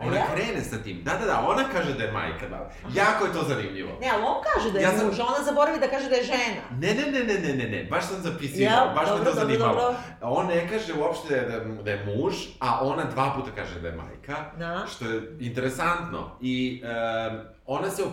Ona 0.00 0.16
ja? 0.16 0.26
krene 0.34 0.64
sa 0.64 0.76
tim. 0.78 1.02
Da, 1.04 1.12
da, 1.12 1.26
da, 1.26 1.44
ona 1.48 1.64
kaže 1.72 1.94
da 1.94 2.04
je 2.04 2.12
majka. 2.12 2.48
Da. 2.48 2.70
Jako 2.94 3.24
je 3.26 3.32
to 3.32 3.42
zanimljivo. 3.42 3.90
Ne, 4.00 4.08
ali 4.14 4.22
on 4.24 4.36
kaže 4.44 4.72
da 4.72 4.78
je 4.78 4.82
Ja 4.82 4.98
sam- 4.98 5.06
muž, 5.06 5.18
ona 5.20 5.44
zaboravi 5.44 5.80
da 5.80 5.88
kaže 5.88 6.08
da 6.08 6.16
je 6.16 6.24
žena. 6.24 6.62
Ne, 6.72 6.94
ne, 6.94 7.04
ne, 7.08 7.24
ne, 7.24 7.34
ne, 7.36 7.52
ne, 7.54 7.68
ne, 7.70 7.84
baš 7.84 8.04
sam 8.04 8.20
zapisivao, 8.20 8.72
Ja, 8.86 8.92
baš 8.94 9.04
me 9.04 9.10
dobro, 9.10 9.24
to 9.24 9.30
dobro, 9.30 9.40
zanimalo. 9.46 9.74
dobro. 9.74 9.96
On 10.22 10.46
ne 10.46 10.68
kaže 10.68 10.92
uopšte 10.94 11.40
da, 11.40 11.82
da 11.82 11.90
je 11.90 12.04
muž, 12.06 12.34
a 12.60 12.78
ona 12.82 13.04
dva 13.04 13.32
puta 13.36 13.50
kaže 13.54 13.80
da 13.80 13.88
je 13.88 13.96
majka, 13.96 14.36
Da. 14.58 14.86
što 14.86 15.04
je 15.04 15.36
interesantno. 15.40 16.30
I 16.40 16.82
um, 16.82 17.38
ona, 17.66 17.90
se 17.90 18.02
op 18.04 18.12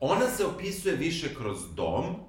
ona 0.00 0.26
se 0.26 0.46
opisuje 0.46 0.96
više 0.96 1.34
kroz 1.34 1.74
dom, 1.74 2.25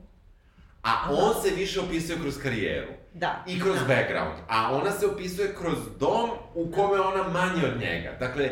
a 0.87 1.09
on 1.11 1.41
se 1.43 1.55
više 1.55 1.79
opisuje 1.79 2.17
kroz 2.21 2.37
karijeru. 2.43 2.91
Da. 3.13 3.43
I 3.47 3.59
kroz 3.59 3.75
da. 3.79 3.85
background. 3.95 4.37
A 4.49 4.75
ona 4.75 4.91
se 4.91 5.05
opisuje 5.05 5.55
kroz 5.59 5.77
dom 5.99 6.29
u 6.55 6.71
kome 6.71 6.99
ona 6.99 7.23
manje 7.23 7.65
od 7.73 7.79
njega. 7.81 8.11
Dakle, 8.19 8.49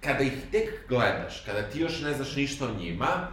kada 0.00 0.24
ih 0.24 0.32
tek 0.52 0.88
gledaš, 0.88 1.42
kada 1.46 1.62
ti 1.62 1.80
još 1.80 2.00
ne 2.00 2.12
znaš 2.12 2.36
ništa 2.36 2.64
o 2.64 2.80
njima, 2.80 3.28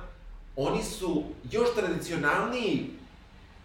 oni 0.56 0.84
su 0.84 1.24
još 1.52 1.68
tradicionalniji 1.76 2.90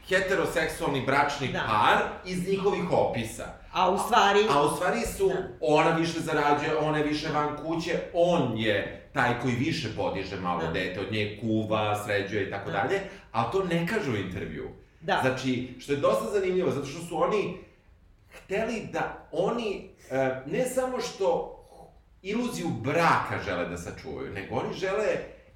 heteroseksualni 0.08 1.02
bračni 1.06 1.48
Da. 1.48 1.64
par 1.68 2.02
iz 2.26 2.48
njihovih 2.48 2.90
opisa. 2.92 3.44
A 3.72 3.90
u 3.90 3.98
stvari... 3.98 4.40
A 4.50 4.62
u 4.62 4.76
stvari 4.76 5.00
su, 5.18 5.28
Da. 5.28 5.34
ona 5.60 5.90
više 5.90 6.20
zarađuje, 6.20 6.76
ona 6.76 6.98
je 6.98 7.04
više 7.04 7.28
van 7.28 7.56
kuće, 7.56 8.00
on 8.14 8.58
je 8.58 9.08
taj 9.12 9.40
koji 9.42 9.54
više 9.54 9.88
podiže 9.96 10.36
malo 10.36 10.60
Da. 10.60 10.72
dete, 10.72 11.00
od 11.00 11.12
nje 11.12 11.38
kuva, 11.40 12.04
sređuje 12.04 12.46
i 12.46 12.50
tako 12.50 12.70
Da. 12.70 12.76
dalje, 12.82 13.00
ali 13.34 13.52
to 13.52 13.64
ne 13.64 13.86
kažu 13.86 14.12
u 14.12 14.16
intervju. 14.16 14.68
Da. 15.00 15.18
Znači, 15.22 15.74
što 15.78 15.92
je 15.92 15.98
dosta 15.98 16.30
zanimljivo, 16.30 16.70
zato 16.70 16.86
što 16.86 17.00
su 17.00 17.22
oni 17.22 17.58
hteli 18.36 18.88
da 18.92 19.28
oni, 19.32 19.90
e, 20.10 20.42
ne 20.46 20.64
samo 20.64 21.00
što 21.00 21.50
iluziju 22.22 22.68
braka 22.68 23.38
žele 23.44 23.68
da 23.68 23.76
sačuvaju, 23.76 24.32
nego 24.32 24.54
oni 24.54 24.74
žele 24.74 25.06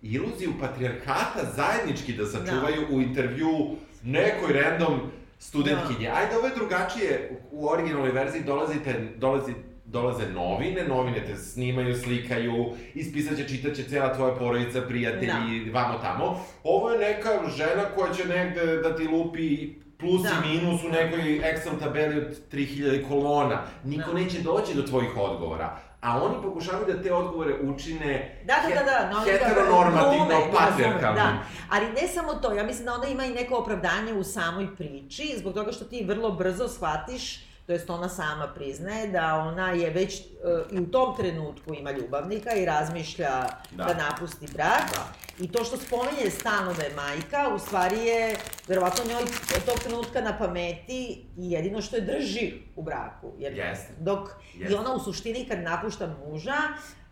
iluziju 0.02 0.52
patrijarhata 0.60 1.52
zajednički 1.56 2.12
da 2.12 2.26
sačuvaju 2.26 2.86
u 2.90 3.00
intervju 3.00 3.76
nekoj 4.02 4.52
random 4.52 5.00
studentkinje. 5.38 6.08
Ajde, 6.08 6.36
ovo 6.36 6.46
je 6.46 6.54
drugačije, 6.54 7.40
u, 7.52 7.62
u 7.62 7.68
originalnoj 7.68 8.12
verziji 8.12 8.42
dolazite, 8.42 9.08
dolazi, 9.16 9.54
dolaze 9.90 10.28
novine, 10.32 10.84
novine 10.88 11.26
te 11.26 11.36
snimaju, 11.36 11.96
slikaju, 11.96 12.66
ispisaće, 12.94 13.48
čitaće 13.48 13.84
cela 13.84 14.14
tvoja 14.14 14.34
porodica, 14.34 14.82
prijatelji, 14.82 15.70
vamo 15.72 15.98
tamo. 15.98 16.40
Ovo 16.64 16.90
je 16.90 16.98
neka 16.98 17.30
žena 17.56 17.84
koja 17.96 18.12
će 18.12 18.24
negde 18.24 18.76
da 18.76 18.96
ti 18.96 19.08
lupi 19.08 19.74
plus 19.98 20.22
Da. 20.22 20.28
i 20.28 20.48
minus 20.48 20.84
u 20.84 20.88
nekoj 20.88 21.20
Excel 21.20 21.78
tabeli 21.80 22.18
od 22.18 22.36
3000 22.52 23.08
kolona. 23.08 23.62
Niko 23.84 24.12
Da. 24.12 24.18
neće 24.18 24.40
doći 24.40 24.74
do 24.74 24.82
tvojih 24.82 25.16
odgovora. 25.16 25.78
A 26.00 26.22
oni 26.24 26.34
pokušavaju 26.42 26.86
da 26.86 27.02
te 27.02 27.12
odgovore 27.12 27.54
učine 27.62 28.42
Da, 28.44 28.54
da, 28.68 28.74
da, 28.74 28.84
da, 28.84 29.10
no, 29.10 29.20
heteronormativno, 29.24 30.28
razumem, 30.30 30.50
patrijarkalnim. 30.58 31.14
Da, 31.16 31.38
ali 31.70 31.86
ne 31.86 32.08
samo 32.08 32.34
to, 32.34 32.54
ja 32.54 32.64
mislim 32.64 32.86
da 32.86 32.94
ona 32.94 33.06
ima 33.08 33.24
i 33.24 33.30
neko 33.30 33.56
opravdanje 33.56 34.12
u 34.14 34.24
samoj 34.24 34.76
priči, 34.76 35.34
zbog 35.38 35.54
toga 35.54 35.72
što 35.72 35.84
ti 35.84 36.04
vrlo 36.04 36.30
brzo 36.30 36.68
shvatiš, 36.68 37.47
to 37.68 37.72
jest 37.72 37.90
ona 37.90 38.08
sama 38.08 38.46
priznaje, 38.46 39.08
da 39.08 39.34
ona 39.36 39.70
je 39.70 39.90
već 39.90 40.20
uh, 40.20 40.72
i 40.72 40.80
u 40.80 40.86
tom 40.86 41.16
trenutku 41.16 41.74
ima 41.74 41.90
ljubavnika 41.90 42.52
i 42.52 42.64
razmišlja 42.64 43.28
da, 43.28 43.56
Da. 43.70 43.84
da 43.84 43.94
napusti 43.94 44.46
brak. 44.52 44.90
Da. 44.94 45.12
I 45.40 45.52
to 45.52 45.64
što 45.64 45.76
spominje 45.76 46.30
stalno 46.30 46.72
da 46.74 46.82
je 46.82 46.94
majka, 46.94 47.54
u 47.54 47.58
stvari 47.58 47.98
je 47.98 48.36
verovatno 48.68 49.04
njoj 49.04 49.22
od 49.56 49.64
tog 49.66 49.78
trenutka 49.78 50.20
na 50.20 50.38
pameti 50.38 51.02
i 51.36 51.50
jedino 51.50 51.80
što 51.82 51.96
je 51.96 52.02
drži 52.02 52.52
u 52.76 52.82
braku. 52.82 53.32
Jer 53.38 53.52
Jeste. 53.52 53.92
dok 53.98 54.28
Jeste. 54.54 54.74
i 54.74 54.76
ona 54.76 54.94
u 54.94 55.00
suštini 55.00 55.48
kad 55.48 55.58
napušta 55.58 56.16
muža, 56.26 56.56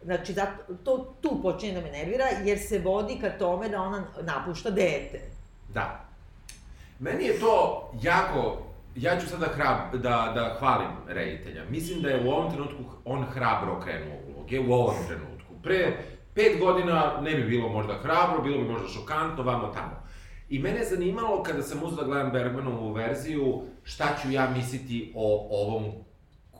znači 0.02 0.32
zato, 0.32 0.74
to 0.84 1.14
tu 1.20 1.42
počinje 1.42 1.72
da 1.74 1.80
me 1.80 1.90
nervira, 1.90 2.24
jer 2.44 2.58
se 2.58 2.78
vodi 2.78 3.18
ka 3.20 3.30
tome 3.30 3.68
da 3.68 3.82
ona 3.82 4.04
napušta 4.22 4.70
dete. 4.70 5.20
Da. 5.74 6.04
Meni 6.98 7.24
je 7.24 7.40
to 7.40 7.90
jako, 8.02 8.65
ja 8.96 9.20
ću 9.20 9.28
sada 9.28 9.46
hrab, 9.46 10.02
da, 10.02 10.32
da 10.34 10.56
hvalim 10.58 10.90
reditelja. 11.08 11.64
Mislim 11.70 12.02
da 12.02 12.08
je 12.08 12.26
u 12.26 12.30
ovom 12.30 12.52
trenutku 12.52 12.84
on 13.04 13.24
hrabro 13.24 13.80
krenuo 13.80 14.16
uloge, 14.28 14.60
u 14.60 14.72
ovom 14.72 14.94
trenutku. 15.08 15.54
Pre 15.62 15.96
pet 16.34 16.60
godina 16.60 17.20
ne 17.20 17.34
bi 17.34 17.42
bilo 17.44 17.68
možda 17.68 17.94
hrabro, 17.94 18.42
bilo 18.42 18.58
bi 18.58 18.72
možda 18.72 18.88
šokantno, 18.88 19.42
vamo 19.42 19.66
tamo. 19.66 20.06
I 20.48 20.58
mene 20.58 20.78
je 20.78 20.84
zanimalo 20.84 21.42
kada 21.42 21.62
sam 21.62 21.82
uzela 21.82 22.02
da 22.02 22.08
gledam 22.08 22.32
Bergmanovu 22.32 22.92
verziju, 22.92 23.62
šta 23.82 24.04
ću 24.22 24.30
ja 24.30 24.50
misliti 24.50 25.12
o 25.16 25.48
ovom, 25.50 25.84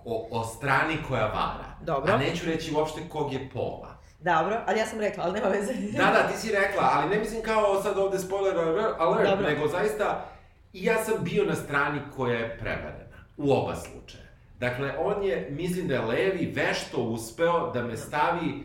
o, 0.05 0.29
o 0.31 0.45
strani 0.45 0.97
koja 1.09 1.27
vara. 1.27 1.77
Dobro. 1.81 2.13
A 2.13 2.17
neću 2.17 2.47
reći 2.47 2.75
uopšte 2.75 3.01
kog 3.09 3.33
je 3.33 3.51
pola. 3.53 3.97
Dobro, 4.21 4.61
ali 4.67 4.79
ja 4.79 4.87
sam 4.87 5.01
rekla, 5.01 5.25
ali 5.25 5.33
nema 5.33 5.49
veze. 5.49 5.73
Da, 5.73 6.05
da, 6.05 6.29
ti 6.29 6.39
si 6.39 6.53
rekla, 6.53 6.91
ali 6.95 7.11
ne 7.11 7.19
mislim 7.19 7.43
kao 7.43 7.83
sad 7.83 7.99
ovde 7.99 8.19
spoiler 8.19 8.57
alert 8.99 9.31
Dobro. 9.31 9.49
nego 9.49 9.69
zaista 9.69 10.25
i 10.73 10.85
ja 10.85 11.05
sam 11.05 11.25
bio 11.25 11.45
na 11.45 11.55
strani 11.55 12.01
koja 12.17 12.39
je 12.39 12.59
prevarena, 12.59 13.17
u 13.37 13.53
oba 13.53 13.75
slučaja. 13.77 14.27
Dakle, 14.59 14.93
on 14.99 15.23
je, 15.23 15.49
mislim 15.51 15.89
da 15.89 15.95
je 15.95 16.01
Levi 16.01 16.53
vešto 16.55 17.03
uspeo 17.03 17.71
da 17.73 17.83
me 17.83 17.97
stavi 17.97 18.65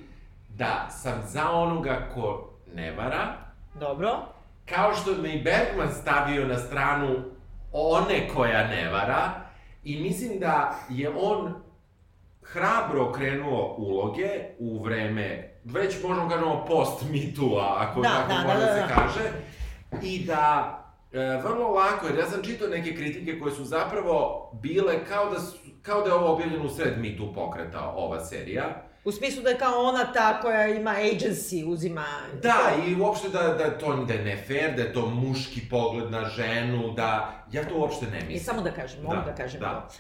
da 0.50 0.88
sam 0.90 1.22
za 1.28 1.50
onoga 1.52 2.10
ko 2.14 2.54
ne 2.76 2.92
vara, 2.92 3.34
Dobro. 3.80 4.20
kao 4.66 4.94
što 4.94 5.22
me 5.22 5.30
i 5.36 5.42
Bergman 5.42 5.94
stavio 6.02 6.48
na 6.48 6.58
stranu 6.58 7.16
one 7.72 8.28
koja 8.36 8.68
ne 8.68 8.90
vara, 8.90 9.32
i 9.84 10.00
mislim 10.00 10.40
da 10.40 10.76
je 10.90 11.10
on 11.10 11.54
hrabro 12.44 13.10
okrenuo 13.10 13.76
uloge 13.78 14.30
u 14.60 14.84
vreme, 14.84 15.52
već 15.64 16.04
možemo 16.04 16.30
kažemo 16.30 16.66
post 16.66 17.04
mitua, 17.10 17.76
ako 17.78 18.02
Da, 18.02 18.10
tako 18.10 18.28
da, 18.28 18.54
može 18.54 18.60
da, 18.60 18.66
da, 18.66 18.72
da, 18.72 18.74
se 18.74 18.80
da. 18.80 18.96
kaže, 18.96 19.30
i 20.02 20.26
da 20.26 20.78
e, 21.12 21.42
vrlo 21.44 21.70
lako, 21.70 22.08
jer 22.08 22.18
ja 22.18 22.26
sam 22.26 22.44
čitao 22.44 22.68
neke 22.68 22.96
kritike 22.96 23.40
koje 23.40 23.56
su 23.56 23.64
zapravo 23.64 24.50
bile 24.62 25.06
kao 25.06 25.30
da, 25.30 25.40
su, 25.40 25.58
kao 25.82 26.02
da 26.02 26.08
je 26.08 26.14
ovo 26.14 26.34
objavljeno 26.34 26.66
u 26.66 26.70
sred 26.70 26.98
mitu 26.98 27.34
pokreta 27.36 27.94
ova 27.96 28.26
serija, 28.26 28.84
U 29.04 29.12
smislu 29.12 29.44
da 29.44 29.50
je 29.50 29.58
kao 29.58 29.84
ona 29.84 30.14
ta 30.14 30.42
koja 30.42 30.68
ima 30.68 30.92
agency, 30.92 31.66
uzima... 31.68 32.06
Da, 32.42 32.60
i 32.88 32.96
uopšte 33.02 33.30
da, 33.30 33.42
da, 33.42 33.78
to, 33.78 33.96
da 33.96 34.14
je 34.14 34.24
ne 34.24 34.44
fair, 34.48 34.76
da 34.76 34.82
je 34.82 34.94
to 34.94 35.06
muški 35.06 35.62
pogled 35.70 36.12
na 36.12 36.30
ženu, 36.30 36.94
da... 36.94 37.34
Ja 37.52 37.68
to 37.68 37.76
uopšte 37.76 38.06
ne 38.06 38.20
I 38.20 38.24
mislim. 38.24 38.40
samo 38.40 38.62
da 38.62 38.72
kažem, 38.72 39.02
mogu 39.04 39.16
da, 39.16 39.22
Da, 39.22 39.36
kažem 39.36 39.60
da. 39.60 39.88
to. 39.90 39.96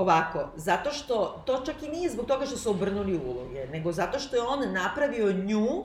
Ovako, 0.00 0.48
zato 0.56 0.90
što, 0.90 1.42
to 1.46 1.62
čak 1.66 1.82
i 1.82 1.88
nije 1.88 2.10
zbog 2.10 2.26
toga 2.26 2.46
što 2.46 2.56
su 2.56 2.70
obrnuli 2.70 3.20
uloge, 3.24 3.66
nego 3.66 3.92
zato 3.92 4.18
što 4.18 4.36
je 4.36 4.42
on 4.42 4.72
napravio 4.72 5.32
nju 5.32 5.84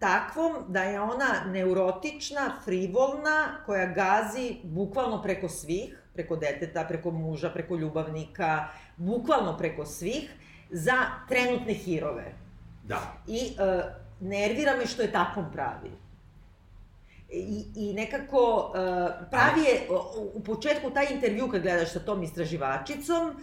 takvom 0.00 0.64
da 0.68 0.82
je 0.82 1.00
ona 1.00 1.44
neurotična, 1.46 2.52
frivolna, 2.64 3.36
koja 3.66 3.86
gazi 3.86 4.56
bukvalno 4.62 5.22
preko 5.22 5.48
svih, 5.48 6.02
preko 6.14 6.36
deteta, 6.36 6.84
preko 6.84 7.10
muža, 7.10 7.50
preko 7.50 7.76
ljubavnika, 7.76 8.68
bukvalno 8.96 9.58
preko 9.58 9.86
svih, 9.86 10.30
za 10.70 10.96
trenutne 11.28 11.74
hirove. 11.74 12.32
Da. 12.84 13.00
I 13.26 13.40
uh, 13.50 13.84
nervira 14.20 14.76
me 14.76 14.86
što 14.86 15.02
je 15.02 15.12
takvom 15.12 15.52
pravi. 15.52 15.90
I, 17.30 17.64
i 17.76 17.92
nekako 17.94 18.38
uh, 18.68 18.74
pravi 19.30 19.60
je, 19.60 19.86
u- 19.90 20.30
u 20.34 20.40
početku 20.40 20.90
taj 20.90 21.06
intervju 21.10 21.48
kad 21.48 21.62
gledaš 21.62 21.92
sa 21.92 22.00
tom 22.00 22.22
istraživačicom, 22.22 23.28
uh, 23.28 23.36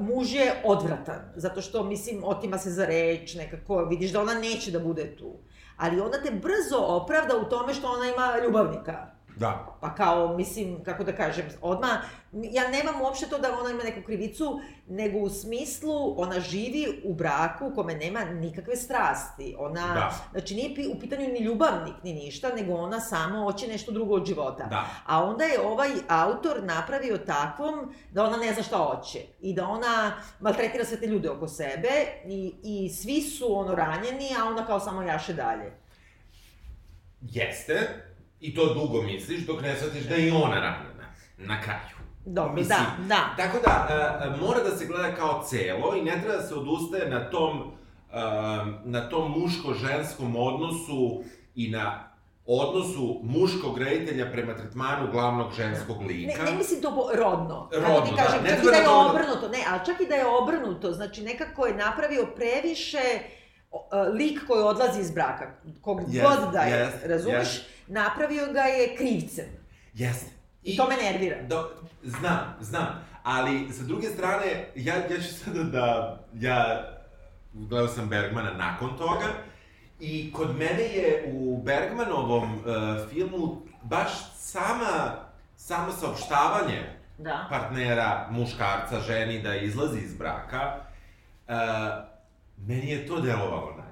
muž 0.00 0.34
je 0.34 0.52
odvratan, 0.64 1.32
zato 1.36 1.62
što, 1.62 1.84
mislim, 1.84 2.24
otima 2.24 2.58
se 2.58 2.70
za 2.70 2.86
reč, 2.86 3.34
nekako 3.34 3.84
vidiš 3.84 4.10
da 4.12 4.20
ona 4.20 4.34
neće 4.34 4.70
da 4.70 4.78
bude 4.80 5.16
tu. 5.16 5.32
Ali 5.78 6.00
onda 6.00 6.22
te 6.22 6.30
brzo 6.30 6.76
opravda 6.78 7.36
u 7.36 7.44
tome 7.44 7.74
što 7.74 7.88
ona 7.88 8.06
ima 8.06 8.34
ljubavnika. 8.44 9.17
Da. 9.38 9.78
Pa 9.80 9.94
kao, 9.94 10.36
mislim, 10.36 10.84
kako 10.84 11.04
da 11.04 11.12
kažem, 11.12 11.44
odmah, 11.62 11.90
ja 12.32 12.68
nemam 12.68 13.00
uopšte 13.02 13.26
to 13.26 13.38
da 13.38 13.58
ona 13.60 13.70
ima 13.70 13.82
neku 13.82 14.06
krivicu, 14.06 14.60
nego 14.88 15.18
u 15.18 15.28
smislu 15.28 16.20
ona 16.22 16.40
živi 16.40 17.02
u 17.04 17.14
braku 17.14 17.66
u 17.66 17.74
kome 17.74 17.94
nema 17.94 18.24
nikakve 18.24 18.76
strasti. 18.76 19.56
Ona, 19.58 19.94
Da. 19.94 20.14
znači 20.32 20.54
nije 20.54 20.88
u 20.96 21.00
pitanju 21.00 21.28
ni 21.28 21.38
ljubavnik, 21.40 21.94
ni 22.02 22.12
ništa, 22.12 22.48
nego 22.48 22.74
ona 22.74 23.00
samo 23.00 23.44
hoće 23.44 23.66
nešto 23.66 23.92
drugo 23.92 24.14
od 24.14 24.26
života. 24.26 24.64
Da. 24.64 24.84
A 25.06 25.24
onda 25.24 25.44
je 25.44 25.60
ovaj 25.60 25.90
autor 26.08 26.62
napravio 26.62 27.18
takvom 27.18 27.94
da 28.12 28.24
ona 28.24 28.36
ne 28.36 28.52
zna 28.52 28.62
šta 28.62 28.76
hoće. 28.76 29.18
I 29.40 29.54
da 29.54 29.68
ona 29.68 30.12
maltretira 30.40 30.84
sve 30.84 31.00
te 31.00 31.06
ljude 31.06 31.30
oko 31.30 31.48
sebe 31.48 31.88
i, 32.26 32.54
i 32.62 32.88
svi 32.88 33.20
su 33.22 33.58
ono 33.58 33.74
ranjeni, 33.74 34.28
a 34.40 34.48
ona 34.48 34.66
kao 34.66 34.80
samo 34.80 35.02
jaše 35.02 35.32
dalje. 35.32 35.72
Jeste, 37.20 38.07
i 38.40 38.54
to 38.54 38.74
dugo 38.74 39.02
misliš, 39.02 39.40
dok 39.40 39.62
ne 39.62 39.76
shvatiš 39.76 40.02
da 40.02 40.14
je 40.14 40.28
i 40.28 40.32
ona 40.32 40.54
ranjena. 40.56 41.04
Na 41.38 41.60
kraju. 41.60 41.96
Dobro, 42.26 42.52
Mislim, 42.52 42.78
da, 42.98 43.04
da. 43.06 43.34
Tako 43.38 43.58
da, 43.58 43.88
uh, 44.26 44.40
mora 44.40 44.60
da 44.60 44.76
se 44.76 44.86
gleda 44.86 45.14
kao 45.14 45.44
celo 45.44 45.94
i 45.94 46.02
ne 46.02 46.20
treba 46.20 46.36
da 46.36 46.42
se 46.42 46.54
odustaje 46.54 47.10
na 47.10 47.30
tom, 47.30 47.58
uh, 47.58 48.14
na 48.84 49.08
tom 49.08 49.32
muško-ženskom 49.32 50.36
odnosu 50.38 51.22
i 51.54 51.70
na 51.70 52.08
odnosu 52.46 53.20
muškog 53.22 53.78
reditelja 53.78 54.30
prema 54.32 54.54
tretmanu 54.54 55.12
glavnog 55.12 55.52
ženskog 55.52 56.00
Ne, 56.00 56.06
lika. 56.06 56.42
ne 56.44 56.52
mislim 56.52 56.82
to 56.82 57.10
rodno. 57.14 57.68
Rodno, 57.72 58.00
ti 58.00 58.10
da, 58.16 58.22
kažem, 58.22 58.42
ne 58.42 58.50
čak 58.50 58.58
i 58.58 58.66
da 58.66 58.72
je 58.72 58.82
da 58.82 58.84
to- 58.84 59.08
obrnuto, 59.10 59.48
ne, 59.48 59.58
ali 59.68 59.80
čak 59.86 60.00
i 60.00 60.06
da 60.06 60.14
je 60.14 60.26
obrnuto, 60.26 60.92
znači 60.92 61.22
nekako 61.22 61.66
je 61.66 61.74
napravio 61.76 62.26
previše 62.26 63.02
lik 64.18 64.46
koji 64.46 64.62
odlazi 64.62 65.00
iz 65.00 65.10
braka, 65.10 65.50
kog 65.80 66.00
Jest, 66.08 66.28
god 66.28 66.52
da 66.52 66.60
je, 66.60 66.78
jest, 66.78 66.96
razumeš, 67.06 67.54
jest. 67.54 67.64
napravio 67.86 68.52
ga 68.52 68.60
je 68.60 68.96
krivcem. 68.96 69.46
Jeste. 69.94 70.30
I 70.62 70.76
to 70.76 70.88
me 70.88 70.96
nervira. 70.96 71.36
Do, 71.42 71.70
znam, 72.02 72.56
znam. 72.60 72.86
Ali, 73.22 73.72
sa 73.72 73.82
druge 73.82 74.06
strane, 74.08 74.66
ja, 74.74 74.94
ja 74.94 75.20
ću 75.22 75.34
sada 75.44 75.62
da... 75.62 76.18
Ja 76.34 76.84
gledao 77.52 77.88
sam 77.88 78.08
Bergmana 78.08 78.52
nakon 78.52 78.96
toga 78.98 79.26
i 80.00 80.32
kod 80.32 80.56
mene 80.56 80.82
je 80.82 81.32
u 81.34 81.62
Bergmanovom 81.62 82.54
uh, 82.54 82.62
filmu 83.10 83.62
baš 83.82 84.08
sama, 84.36 85.16
samo 85.56 85.92
saopštavanje 85.92 86.98
Da. 87.18 87.46
partnera, 87.50 88.26
muškarca, 88.30 89.00
ženi 89.00 89.42
da 89.42 89.54
izlazi 89.56 89.98
iz 89.98 90.14
braka, 90.14 90.76
uh, 91.48 91.54
meni 92.58 92.90
je 92.90 93.06
to 93.06 93.20
delovalo 93.20 93.74
najbolje. 93.76 93.88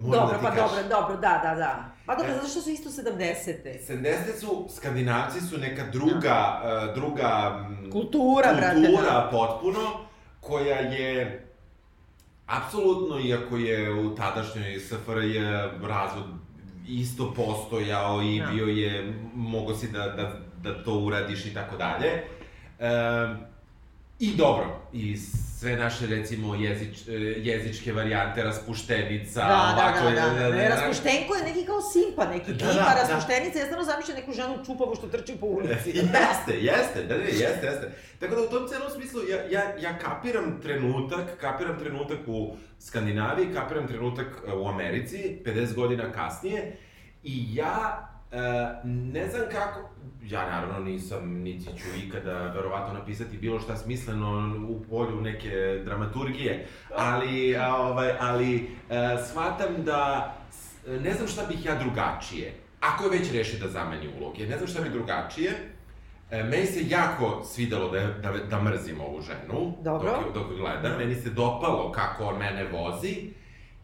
Moram 0.00 0.20
Dobro, 0.20 0.38
da 0.38 0.42
pa 0.42 0.50
kažem. 0.50 0.88
dobro, 0.88 1.00
dobro, 1.00 1.16
da, 1.16 1.40
da, 1.44 1.54
da. 1.54 1.84
Pa 2.06 2.14
dobro, 2.14 2.32
E. 2.32 2.34
zato 2.34 2.48
što 2.48 2.60
su 2.60 2.70
isto 2.70 2.90
70-te. 2.90 3.80
70 3.88 4.40
su, 4.40 4.66
skandinavci 4.70 5.40
su 5.40 5.58
neka 5.58 5.84
druga, 5.86 6.60
uh, 6.88 6.94
druga 6.94 7.50
mm, 7.70 7.90
Kultura, 7.90 8.52
brate, 8.52 8.74
kultura 8.76 9.02
da. 9.04 9.28
potpuno, 9.30 9.80
koja 10.40 10.76
je 10.76 11.46
apsolutno, 12.46 13.18
iako 13.20 13.56
je 13.56 13.92
u 13.94 14.14
tadašnjoj 14.14 14.80
SFRJ 14.80 15.38
razvod 15.82 16.24
isto 16.88 17.34
postojao 17.34 18.22
i 18.22 18.40
Da. 18.40 18.46
bio 18.46 18.66
je, 18.66 19.14
mogo 19.34 19.74
si 19.74 19.88
da, 19.88 19.98
da, 20.08 20.32
da 20.62 20.84
to 20.84 20.94
uradiš 20.94 21.46
i 21.46 21.54
tako 21.54 21.76
dalje. 21.76 22.22
Um, 22.80 23.38
I 24.20 24.36
dobro, 24.36 24.80
i 24.92 25.16
sve 25.58 25.76
naše, 25.76 26.06
recimo, 26.06 26.54
jezič, 26.54 27.08
e, 27.08 27.12
jezičke 27.38 27.92
varijante, 27.92 28.42
raspuštenica, 28.42 29.40
Da, 29.40 29.46
da, 29.46 29.74
ovako, 29.76 30.10
da, 30.10 30.40
da. 30.40 30.46
e, 30.46 30.50
Ne, 30.50 30.68
Raspuštenko 30.68 31.34
je 31.34 31.42
neki 31.44 31.66
kao 31.66 31.80
simpa, 31.80 32.26
neki 32.26 32.52
Da, 32.52 32.58
da, 32.58 32.64
da, 32.66 32.72
tipa, 32.72 32.84
da. 32.94 33.00
raspuštenica, 33.02 33.58
ja 33.58 33.64
stvarno 33.64 33.84
zamišljam 33.84 34.16
neku 34.16 34.32
ženu 34.32 34.64
čupavu 34.66 34.94
što 34.94 35.06
trči 35.08 35.36
po 35.40 35.46
ulici. 35.46 35.90
jeste, 35.96 36.52
jeste, 36.60 37.02
da 37.08 37.16
ne, 37.16 37.24
jeste, 37.24 37.66
jeste. 37.66 37.90
Tako 38.18 38.34
da 38.34 38.42
u 38.42 38.46
tom 38.46 38.68
celom 38.68 38.90
smislu 38.90 39.20
ja, 39.30 39.36
ja, 39.50 39.76
ja 39.80 39.98
kapiram 39.98 40.60
trenutak, 40.62 41.40
kapiram 41.40 41.78
trenutak 41.78 42.18
u 42.26 42.56
Skandinaviji, 42.78 43.54
kapiram 43.54 43.86
trenutak 43.88 44.26
e, 44.48 44.52
u 44.52 44.68
Americi, 44.68 45.38
50 45.44 45.74
godina 45.74 46.12
kasnije, 46.12 46.76
i 47.22 47.54
ja 47.54 48.06
e, 48.32 48.38
ne 48.84 49.28
znam 49.28 49.42
kako, 49.52 49.90
ja 50.22 50.50
naravno 50.50 50.78
nisam, 50.78 51.28
niti 51.28 51.64
ću 51.64 51.86
ikada 52.06 52.32
verovatno 52.32 52.94
napisati 52.94 53.36
bilo 53.36 53.60
šta 53.60 53.76
smisleno 53.76 54.56
u 54.68 54.82
polju 54.90 55.20
neke 55.20 55.82
dramaturgije, 55.84 56.66
ali, 56.96 57.56
a, 57.56 57.76
ovaj, 57.76 58.12
ali 58.20 58.56
e, 58.56 58.66
shvatam 59.28 59.84
da 59.84 60.34
ne 60.86 61.12
znam 61.12 61.28
šta 61.28 61.42
bih 61.48 61.64
ja 61.64 61.74
drugačije. 61.74 62.54
Ako 62.80 63.04
je 63.04 63.10
već 63.10 63.32
reši 63.32 63.58
da 63.58 63.68
zameni 63.68 64.08
uloge, 64.20 64.46
ne 64.46 64.56
znam 64.56 64.68
šta 64.68 64.82
bi 64.82 64.88
drugačije. 64.88 65.52
E, 66.30 66.42
meni 66.42 66.66
se 66.66 66.88
jako 66.88 67.44
svidelo 67.44 67.90
da, 67.90 68.00
da, 68.00 68.32
da 68.50 68.62
mrzim 68.62 69.00
ovu 69.00 69.20
ženu, 69.22 69.74
Dobro. 69.82 70.10
dok, 70.10 70.34
dok 70.34 70.58
gledam. 70.58 70.98
Meni 70.98 71.14
se 71.14 71.30
dopalo 71.30 71.92
kako 71.92 72.24
on 72.24 72.38
mene 72.38 72.64
vozi. 72.64 73.30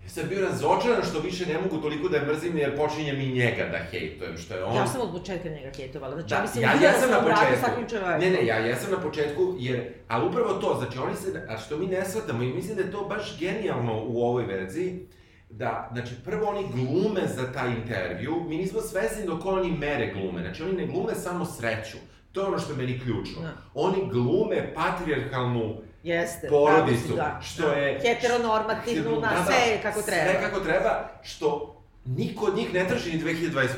Ja 0.06 0.10
sam 0.10 0.28
bio 0.28 0.48
razočaran 0.48 1.02
što 1.10 1.20
više 1.20 1.46
ne 1.46 1.58
mogu 1.58 1.76
toliko 1.82 2.08
da 2.08 2.16
je 2.16 2.26
mrzim, 2.26 2.58
jer 2.58 2.76
počinjem 2.76 3.20
i 3.20 3.32
njega 3.32 3.64
da 3.72 3.78
hejtujem, 3.78 4.38
što 4.38 4.54
je 4.54 4.64
on... 4.64 4.76
Ja 4.76 4.86
sam 4.86 5.00
od 5.00 5.12
početka 5.12 5.48
njega 5.48 5.70
hejtovala, 5.76 6.14
znači 6.14 6.28
Da, 6.28 6.36
ja 6.36 6.42
mislim 6.42 6.64
ja 6.64 6.76
da 6.76 6.86
jesam 6.86 7.10
na 7.10 7.16
sam 7.16 7.24
braku 7.24 7.40
početku. 7.82 8.06
Ne, 8.20 8.30
ne, 8.30 8.46
ja 8.46 8.56
jesam 8.56 8.90
na 8.90 9.00
početku, 9.00 9.54
jer, 9.58 9.92
ali 10.08 10.26
upravo 10.26 10.52
to, 10.52 10.76
znači 10.78 10.98
oni 10.98 11.16
se, 11.16 11.46
a 11.48 11.58
što 11.58 11.78
mi 11.78 11.86
ne 11.86 12.04
shvatamo 12.04 12.42
i 12.42 12.52
mislim 12.52 12.76
da 12.76 12.82
je 12.82 12.90
to 12.90 13.04
baš 13.04 13.38
genijalno 13.40 14.02
u 14.06 14.22
ovoj 14.22 14.44
verziji, 14.44 15.06
da, 15.50 15.90
znači, 15.92 16.14
prvo 16.24 16.46
oni 16.46 16.66
glume 16.74 17.20
za 17.26 17.52
taj 17.52 17.70
intervju, 17.70 18.44
mi 18.48 18.56
nismo 18.56 18.80
svesni 18.80 19.26
dok 19.26 19.46
oni 19.46 19.70
mere 19.70 20.12
glume, 20.12 20.40
znači 20.40 20.62
oni 20.62 20.72
ne 20.72 20.86
glume 20.86 21.14
samo 21.14 21.44
sreću, 21.44 21.96
to 22.32 22.40
je 22.40 22.46
ono 22.46 22.58
što 22.58 22.72
je 22.72 22.76
meni 22.76 23.00
ključno. 23.00 23.42
Da. 23.42 23.52
Oni 23.74 24.08
glume 24.12 24.74
patrijarhalnu 24.74 25.76
Jeste, 26.06 26.48
porodicu, 26.48 27.14
da. 27.16 27.40
što 27.42 27.72
je... 27.72 28.00
Heteronormativnu, 28.02 29.20
na 29.20 29.28
Da, 29.28 29.36
da, 29.36 29.44
sve 29.44 29.82
kako 29.82 30.02
treba. 30.02 30.30
Sve 30.30 30.40
kako 30.40 30.60
treba, 30.60 31.08
što 31.22 31.76
niko 32.04 32.46
od 32.46 32.56
njih 32.56 32.74
ne 32.74 32.88
traži 32.88 33.12
ni 33.12 33.24
2021. 33.24 33.68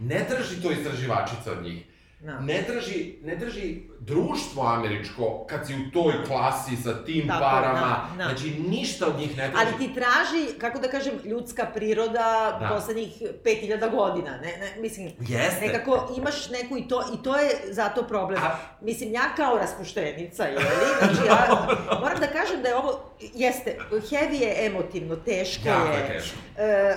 Ne 0.00 0.26
traži 0.28 0.62
to 0.62 0.70
istraživačica 0.70 1.52
od 1.52 1.62
njih. 1.62 1.84
Da. 2.20 2.40
Ne 2.40 2.62
traži, 2.64 3.18
ne 3.22 3.38
traži 3.38 3.80
društvo 4.00 4.62
američko 4.64 5.46
kad 5.46 5.66
si 5.66 5.74
u 5.74 5.90
toj 5.92 6.24
klasi 6.26 6.76
sa 6.76 7.04
tim 7.04 7.28
Tako 7.28 7.40
parama. 7.42 7.80
da, 8.10 8.16
da. 8.18 8.24
Znači, 8.24 8.50
ništa 8.60 9.06
od 9.06 9.18
njih 9.18 9.28
ne 9.30 9.50
traži. 9.50 9.66
Ali 9.68 9.78
ti 9.78 9.94
traži, 9.94 10.58
kako 10.58 10.78
da 10.78 10.88
kažem, 10.88 11.14
ljudska 11.24 11.66
priroda 11.66 12.18
Da. 12.60 12.68
poslednjih 12.68 13.12
5000 13.44 13.90
godina, 13.90 14.30
ne, 14.32 14.56
ne, 14.58 14.76
mislim, 14.78 15.10
Jeste. 15.20 15.66
nekako 15.66 16.14
imaš 16.18 16.50
neku 16.50 16.78
i 16.78 16.88
to, 16.88 17.02
i 17.10 17.24
to 17.24 17.36
je 17.36 17.50
zato 17.66 18.02
problem. 18.04 18.42
A- 18.42 18.56
Mislim, 18.80 19.12
ja 19.12 19.34
kao 19.36 19.56
raspuštenica, 19.56 20.44
jeli, 20.44 20.64
znači 20.98 21.26
ja 21.26 21.66
moram 22.00 22.20
da 22.20 22.26
kažem 22.28 22.62
da 22.62 22.68
je 22.68 22.76
ovo, 22.76 23.00
jeste, 23.34 23.78
heavy 23.90 24.32
je 24.34 24.66
emotivno, 24.66 25.16
teško 25.16 25.68
Jako 25.68 25.86
je. 25.88 25.94
je 25.94 26.08
teško. 26.08 26.36
E, 26.58 26.96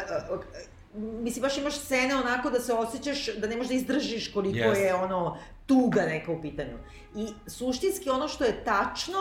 mislim, 0.96 1.42
baš 1.42 1.58
imaš 1.58 1.80
scene 1.80 2.16
onako 2.16 2.50
da 2.50 2.60
se 2.60 2.74
osjećaš, 2.74 3.26
da 3.38 3.48
ne 3.48 3.56
možeš 3.56 3.70
da 3.70 3.76
izdržiš 3.76 4.34
koliko 4.34 4.58
Jeste. 4.58 4.82
je 4.84 4.96
ono, 4.96 5.38
tuga 5.66 6.02
neka 6.02 6.32
u 6.32 6.42
pitanju. 6.42 6.78
I 7.16 7.28
suštinski 7.48 8.10
ono 8.10 8.28
što 8.28 8.44
je 8.44 8.64
tačno 8.64 9.20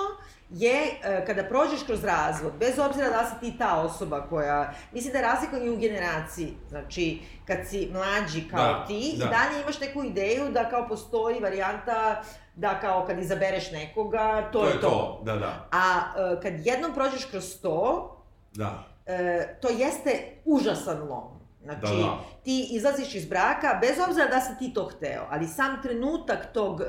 je 0.50 0.82
e, 1.02 1.24
kada 1.26 1.44
prođeš 1.44 1.82
kroz 1.86 2.04
razvod, 2.04 2.52
bez 2.58 2.78
obzira 2.78 3.08
da 3.08 3.24
si 3.30 3.40
ti 3.40 3.58
ta 3.58 3.80
osoba 3.80 4.26
koja, 4.30 4.72
mislim 4.92 5.12
da 5.12 5.18
je 5.18 5.24
razlika 5.24 5.58
i 5.58 5.70
u 5.70 5.76
generaciji, 5.76 6.54
znači 6.68 7.20
kad 7.46 7.58
si 7.68 7.90
mlađi 7.92 8.48
kao 8.50 8.64
Da, 8.72 8.84
ti 8.86 9.14
da. 9.18 9.24
i 9.24 9.28
dalje 9.28 9.62
imaš 9.62 9.80
neku 9.80 10.04
ideju 10.04 10.50
da 10.50 10.68
kao 10.70 10.88
postoji 10.88 11.40
varijanta 11.40 12.22
da 12.56 12.80
kao 12.80 13.04
kad 13.06 13.18
izabereš 13.18 13.70
nekoga, 13.70 14.48
to, 14.52 14.58
to 14.60 14.66
je 14.66 14.74
je 14.74 14.80
to. 14.80 14.88
to, 14.88 15.20
da, 15.24 15.36
da. 15.36 15.68
A 15.72 16.00
e, 16.36 16.40
kad 16.42 16.66
jednom 16.66 16.94
prođeš 16.94 17.24
kroz 17.24 17.60
to, 17.62 18.08
Da. 18.54 18.84
e, 19.06 19.58
to 19.60 19.68
jeste 19.68 20.10
užasan 20.44 21.08
lom. 21.08 21.41
Znači, 21.62 21.80
Da, 21.80 21.88
da. 21.88 22.18
ti 22.44 22.68
izlaziš 22.70 23.14
iz 23.14 23.26
braka, 23.26 23.78
bez 23.80 23.98
obzira 24.08 24.26
da 24.26 24.40
si 24.40 24.58
ti 24.58 24.74
to 24.74 24.84
hteo, 24.84 25.26
ali 25.30 25.46
sam 25.46 25.82
trenutak 25.82 26.52
tog, 26.52 26.80
e, 26.80 26.84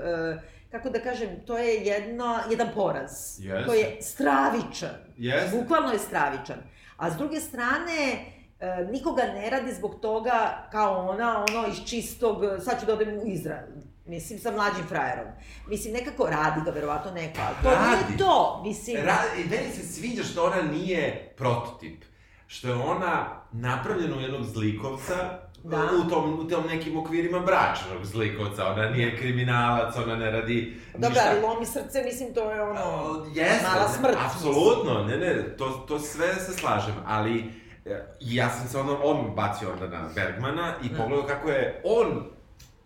kako 0.71 0.89
da 0.89 0.99
kažem, 0.99 1.29
to 1.45 1.57
je 1.57 1.73
jedno, 1.75 2.39
jedan 2.49 2.67
poraz. 2.75 3.11
Jeste. 3.39 3.65
To 3.65 3.73
je 3.73 3.97
stravičan. 4.01 4.95
Jeste. 5.17 5.57
Bukvalno 5.57 5.91
je 5.91 5.99
stravičan. 5.99 6.57
A 6.97 7.11
s 7.11 7.15
druge 7.17 7.39
strane, 7.39 8.25
e, 8.59 8.87
nikoga 8.91 9.23
ne 9.23 9.49
radi 9.49 9.73
zbog 9.73 9.99
toga 10.01 10.67
kao 10.71 11.09
ona, 11.09 11.45
ono 11.49 11.67
iz 11.67 11.77
čistog, 11.85 12.37
sad 12.65 12.79
ću 12.79 12.85
da 12.85 12.93
odem 12.93 13.19
u 13.19 13.25
Izrael. 13.25 13.67
Mislim, 14.05 14.39
sa 14.39 14.51
mlađim 14.51 14.85
frajerom. 14.89 15.25
Mislim, 15.67 15.93
nekako 15.93 16.27
radi 16.29 16.61
ga, 16.65 16.71
verovatno 16.71 17.11
neko, 17.11 17.39
ali 17.47 17.55
to 17.63 17.69
Radi. 17.69 18.03
nije 18.07 18.17
to. 18.17 18.61
Mislim, 18.65 18.97
Ra 19.05 19.17
I 19.37 19.49
meni 19.49 19.73
se 19.73 19.83
sviđa 19.93 20.23
što 20.23 20.45
ona 20.45 20.61
nije 20.61 21.33
prototip. 21.37 22.03
Što 22.47 22.67
je 22.67 22.73
ona 22.75 23.25
napravljena 23.51 24.17
u 24.17 24.21
jednog 24.21 24.43
zlikovca, 24.43 25.39
Da. 25.63 25.77
u, 26.05 26.09
tom, 26.09 26.39
u 26.39 26.47
tom 26.47 26.63
nekim 26.67 26.97
okvirima 26.97 27.39
bračnog 27.39 28.05
zlikovca. 28.05 28.67
Ona 28.67 28.89
nije 28.89 29.17
kriminalac, 29.17 29.95
ona 29.97 30.15
ne 30.15 30.31
radi 30.31 30.77
ništa. 30.97 31.23
ali 31.29 31.41
lomi 31.41 31.65
srce, 31.65 32.03
mislim, 32.03 32.33
to 32.33 32.51
je 32.51 32.61
ono... 32.61 32.81
O, 32.81 33.25
Jeste, 33.33 33.67
mala 33.67 33.89
smrt. 33.89 34.17
apsolutno, 34.25 35.03
ne, 35.03 35.17
ne, 35.17 35.55
to, 35.57 35.69
to 35.69 35.99
sve 35.99 36.35
se 36.35 36.53
slažem, 36.53 36.95
ali 37.05 37.43
e, 37.85 38.05
ja 38.19 38.49
sam 38.49 38.67
se 38.67 38.79
onda, 38.79 38.93
on 39.03 39.35
bacio 39.35 39.71
onda 39.73 39.87
na 39.89 40.09
Bergmana 40.15 40.73
i 40.83 40.89
Da. 40.89 40.97
pogledao 40.97 41.27
kako 41.27 41.49
je 41.49 41.81
on 41.85 42.23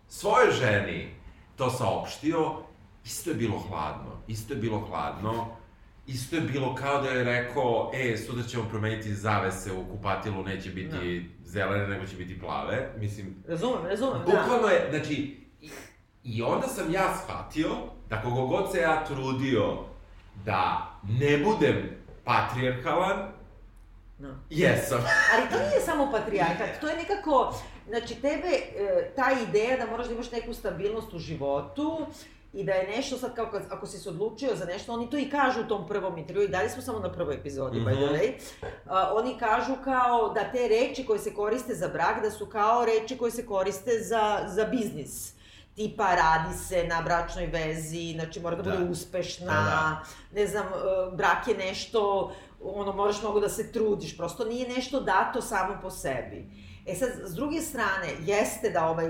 svojoj 0.08 0.50
ženi 0.52 1.14
to 1.56 1.70
saopštio, 1.70 2.52
isto 3.04 3.30
je 3.30 3.36
bilo 3.36 3.58
hladno, 3.58 4.12
isto 4.28 4.54
je 4.54 4.60
bilo 4.60 4.80
hladno, 4.80 5.46
isto 6.08 6.36
je 6.36 6.42
bilo 6.42 6.74
kao 6.74 7.02
da 7.02 7.08
je 7.08 7.24
rekao, 7.24 7.90
e, 7.94 8.16
sutra 8.16 8.42
ćemo 8.42 8.64
promeniti 8.68 9.14
zavese 9.14 9.72
u 9.72 9.84
kupatilu, 9.90 10.42
neće 10.42 10.70
biti 10.70 11.30
zelene, 11.44 11.86
nego 11.86 12.06
će 12.06 12.16
biti 12.16 12.40
plave, 12.40 12.88
mislim, 12.96 13.42
Razumem, 13.48 13.86
razumem, 13.86 14.18
da. 14.18 14.24
Bukvalno 14.24 14.68
je, 14.68 14.86
znači, 14.90 15.36
i, 15.60 15.70
i 16.24 16.42
onda 16.42 16.66
sam 16.66 16.92
ja 16.92 17.16
shvatio 17.22 17.68
da 18.08 18.22
kogo 18.22 18.46
god 18.46 18.72
se 18.72 18.78
ja 18.78 19.04
trudio 19.04 19.76
da 20.44 20.90
ne 21.20 21.38
budem 21.38 21.90
patrijarhalan, 22.24 23.28
Da. 24.18 24.34
jesam. 24.50 24.98
Ali 25.32 25.50
to 25.50 25.58
nije 25.58 25.80
samo 25.84 26.10
patrijarhat, 26.16 26.80
to 26.80 26.88
je 26.88 26.96
nekako, 26.96 27.54
znači 27.88 28.14
tebe, 28.14 28.48
e, 28.48 29.10
ta 29.16 29.30
ideja 29.48 29.76
da 29.76 29.86
moraš 29.86 30.06
da 30.06 30.12
imaš 30.14 30.30
neku 30.30 30.54
stabilnost 30.54 31.14
u 31.14 31.18
životu, 31.18 32.06
i 32.52 32.64
da 32.64 32.72
je 32.72 32.88
nešto 32.88 33.16
sad 33.16 33.34
kao 33.34 33.46
kad, 33.46 33.62
ako 33.70 33.86
si 33.86 33.98
se 33.98 34.08
odlučio 34.08 34.50
za 34.54 34.64
nešto, 34.64 34.92
oni 34.92 35.10
to 35.10 35.18
i 35.18 35.30
kažu 35.30 35.60
u 35.60 35.66
tom 35.66 35.88
prvom 35.88 36.18
intervju 36.18 36.44
i 36.44 36.48
dalje 36.48 36.68
smo 36.68 36.82
samo 36.82 36.98
na 36.98 37.12
prvoj 37.12 37.34
epizodi, 37.34 37.80
mm 37.80 37.82
-hmm. 37.82 37.88
by 37.88 37.96
the 37.96 38.04
Mhm. 38.06 38.14
way. 38.14 38.32
A, 38.86 39.14
oni 39.14 39.36
kažu 39.38 39.72
kao 39.84 40.28
da 40.28 40.40
te 40.42 40.68
reči 40.70 41.06
koje 41.06 41.18
se 41.18 41.34
koriste 41.34 41.74
za 41.74 41.88
brak, 41.88 42.22
da 42.22 42.30
su 42.30 42.46
kao 42.46 42.84
reči 42.86 43.18
koje 43.18 43.30
se 43.30 43.46
koriste 43.46 43.90
za, 44.00 44.22
za 44.46 44.64
biznis 44.64 45.32
tipa 45.76 46.04
radi 46.06 46.54
se 46.58 46.84
na 46.84 47.02
bračnoj 47.02 47.46
vezi, 47.46 48.12
znači 48.12 48.40
mora 48.40 48.56
da 48.56 48.62
bude 48.62 48.76
Da. 48.76 48.84
uspešna, 48.84 49.46
Da, 49.46 49.52
da. 49.52 50.02
ne 50.32 50.46
znam, 50.46 50.66
e, 50.66 50.70
brak 51.12 51.48
je 51.48 51.54
nešto, 51.56 52.32
ono, 52.62 52.92
moraš 52.92 53.22
mnogo 53.22 53.40
da 53.40 53.48
se 53.48 53.72
trudiš, 53.72 54.16
prosto 54.16 54.44
nije 54.44 54.68
nešto 54.68 55.00
dato 55.00 55.42
samo 55.42 55.78
po 55.82 55.90
sebi. 55.90 56.46
E 56.86 56.94
sad, 56.94 57.08
s 57.24 57.34
druge 57.34 57.60
strane, 57.60 58.08
jeste 58.20 58.70
da 58.70 58.86
ovaj 58.86 59.08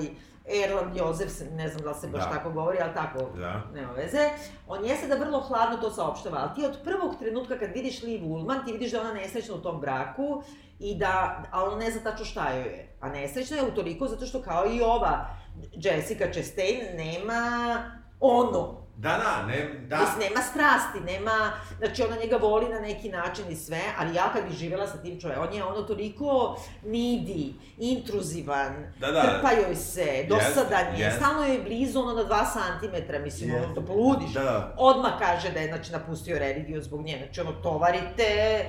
Erland 0.64 0.96
Jozef, 0.96 1.28
ne 1.52 1.68
znam 1.68 1.82
da 1.82 1.94
se 1.94 2.06
baš 2.08 2.24
Da. 2.24 2.30
tako 2.30 2.50
govori, 2.50 2.78
ali 2.82 2.94
tako, 2.94 3.18
Da. 3.38 3.62
nema 3.74 3.92
veze, 3.92 4.28
on 4.68 4.84
jeste 4.84 5.06
da 5.06 5.14
vrlo 5.14 5.40
hladno 5.40 5.76
to 5.76 5.90
saopštava, 5.90 6.38
ali 6.38 6.54
ti 6.54 6.64
od 6.66 6.78
prvog 6.84 7.14
trenutka 7.18 7.58
kad 7.58 7.70
vidiš 7.74 8.02
Liv 8.02 8.32
Ullman, 8.32 8.64
ti 8.64 8.72
vidiš 8.72 8.90
da 8.90 8.96
je 8.96 9.04
ona 9.04 9.12
nesrećna 9.12 9.54
u 9.54 9.58
tom 9.62 9.80
braku 9.80 10.42
i 10.78 10.98
da, 10.98 11.42
a 11.52 11.64
ona 11.64 11.76
ne 11.76 11.90
zna 11.90 12.00
tačno 12.10 12.24
šta 12.24 12.50
joj 12.52 12.62
je. 12.62 12.96
A 13.00 13.08
nesrećna 13.08 13.56
je 13.56 13.62
utoliko 13.62 14.06
zato 14.06 14.26
što 14.26 14.42
kao 14.42 14.64
i 14.66 14.80
ova 14.82 15.26
Jessica 15.72 16.24
Chastain 16.32 16.96
nema 16.96 17.76
ono, 18.20 18.87
Da, 19.00 19.08
da, 19.08 19.46
ne, 19.46 19.86
da. 19.88 19.98
Mislim, 20.00 20.18
nema 20.28 20.40
strasti, 20.42 21.00
nema, 21.00 21.52
znači 21.78 22.02
ona 22.02 22.16
njega 22.16 22.36
voli 22.36 22.68
na 22.68 22.80
neki 22.80 23.08
način 23.08 23.44
i 23.50 23.56
sve, 23.56 23.80
ali 23.98 24.14
ja 24.14 24.32
kad 24.32 24.44
bi 24.48 24.54
živjela 24.56 24.86
sa 24.86 24.98
tim 24.98 25.20
čovjekom, 25.20 25.46
on 25.48 25.54
je 25.54 25.64
ono 25.64 25.82
toliko 25.82 26.58
needy, 26.84 27.52
intruzivan, 27.78 28.92
Da, 29.00 29.10
da. 29.10 29.22
trpa 29.22 29.50
joj 29.52 29.74
se, 29.74 30.26
dosadan 30.28 30.86
je, 30.94 31.00
jeste. 31.00 31.16
stalno 31.20 31.44
je 31.44 31.62
blizu 31.62 32.00
ono 32.00 32.12
na 32.12 32.24
dva 32.24 32.44
santimetra, 32.44 33.18
mislim, 33.18 33.50
ono 33.50 33.58
Jeste. 33.58 33.80
da 33.80 33.86
poludiš. 33.86 34.32
Da, 34.32 34.42
da. 34.42 34.74
Odmah 34.78 35.18
kaže 35.18 35.50
da 35.50 35.60
je, 35.60 35.68
znači, 35.68 35.92
napustio 35.92 36.38
religiju 36.38 36.82
zbog 36.82 37.02
nje, 37.04 37.18
znači 37.18 37.40
ono, 37.40 37.52
tovarite, 37.52 38.64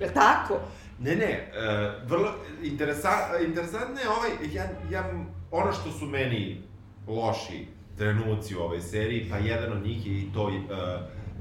jel 0.00 0.10
tako? 0.14 0.60
Ne, 0.98 1.16
ne, 1.16 1.52
uh, 1.52 2.10
vrlo 2.10 2.34
interesa, 2.62 3.10
interesantno 3.46 4.00
je 4.00 4.08
ovaj, 4.08 4.30
ja, 4.52 4.64
ja, 4.90 5.10
ono 5.50 5.72
što 5.72 5.90
su 5.90 6.06
meni 6.06 6.62
loši 7.08 7.66
trenuci 7.98 8.56
u 8.56 8.60
ovoj 8.60 8.80
seriji, 8.80 9.26
pa 9.30 9.36
jedan 9.38 9.72
od 9.72 9.82
njih 9.82 10.06
je 10.06 10.12
i 10.12 10.32
to 10.34 10.44
uh, 10.44 10.52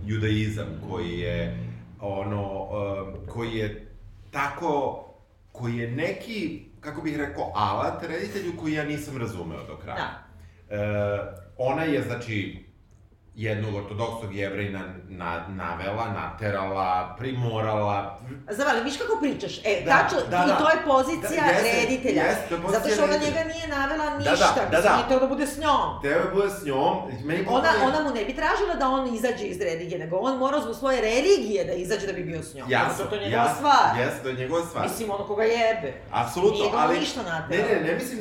judaizam 0.05 0.67
koji 0.89 1.19
je 1.19 1.59
ono, 2.01 2.63
uh, 2.63 3.29
koji 3.29 3.55
je 3.55 3.87
tako, 4.31 5.05
koji 5.51 5.77
je 5.77 5.91
neki, 5.91 6.65
kako 6.79 7.01
bih 7.01 7.17
rekao, 7.17 7.51
alat 7.55 8.03
reditelju 8.03 8.53
koji 8.57 8.73
ja 8.73 8.83
nisam 8.83 9.17
razumeo 9.17 9.67
do 9.67 9.77
kraja. 9.77 9.97
Da. 9.97 10.25
E, 10.69 10.79
ona 11.57 11.83
je, 11.83 12.01
znači, 12.01 12.64
jednog 13.35 13.75
ortodoksnog 13.75 14.35
jevrejna 14.35 14.79
na, 15.09 15.45
navela, 15.49 16.05
naterala, 16.11 17.15
primorala, 17.19 18.19
Znam, 18.49 18.67
ali 18.69 18.83
viš 18.83 18.97
kako 18.97 19.17
pričaš? 19.21 19.57
E, 19.59 19.81
Da, 19.85 19.91
tačno, 19.91 20.17
da, 20.29 20.37
i 20.39 20.47
da. 20.47 20.55
to 20.55 20.69
je 20.69 20.77
pozicija 20.85 21.43
Da, 21.43 21.51
jeste, 21.51 21.71
reditelja. 21.81 22.21
jeste, 22.23 22.43
to 22.49 22.55
je 22.55 22.61
pozicija 22.61 22.81
Zato 22.81 22.95
što 22.95 23.03
ona 23.03 23.17
njega 23.17 23.43
nije 23.45 23.67
navela 23.69 24.05
da, 24.05 24.17
ništa, 24.19 24.35
da, 24.55 24.61
mislim, 24.69 24.83
da. 24.83 24.95
nije 24.95 25.07
teo 25.09 25.19
da 25.19 25.27
bude 25.27 25.47
s 25.47 25.57
njom. 25.57 25.81
Teo 26.01 26.19
je 26.19 26.29
bude 26.33 26.49
s 26.51 26.65
njom, 26.65 26.93
meni 27.23 27.45
Ona, 27.47 27.47
potpuno- 27.61 27.85
ona 27.87 27.99
mu 28.03 28.15
ne 28.15 28.25
bi 28.25 28.35
tražila 28.35 28.75
da 28.75 28.89
on 28.89 29.15
izađe 29.15 29.45
iz 29.45 29.61
religije, 29.61 29.99
nego 29.99 30.17
on 30.17 30.37
morao 30.37 30.61
zbog 30.61 30.75
svoje 30.75 31.01
religije 31.03 31.65
da 31.65 31.73
izađe 31.73 32.07
da 32.07 32.13
bi 32.13 32.23
bio 32.23 32.43
s 32.43 32.53
njom. 32.53 32.65
Jasno, 32.69 32.93
Zato 32.97 33.09
to 33.09 33.15
je 33.15 33.21
njegova 33.21 33.43
jasno, 33.43 33.55
stvar. 33.57 33.99
Jeste, 33.99 34.23
to 34.23 34.29
je 34.29 34.35
njegova 34.35 34.61
stvar. 34.63 34.83
Mislim, 34.83 35.11
ono 35.11 35.23
koga 35.25 35.43
jebe. 35.43 35.93
Apsolutno, 36.13 36.57
Nije 36.57 36.71
ali... 36.75 36.99
ništa 36.99 37.23
Ne, 37.23 37.29
naterao. 37.29 37.67
ne, 37.69 37.81
ne 37.81 37.95
mislim, 37.95 38.19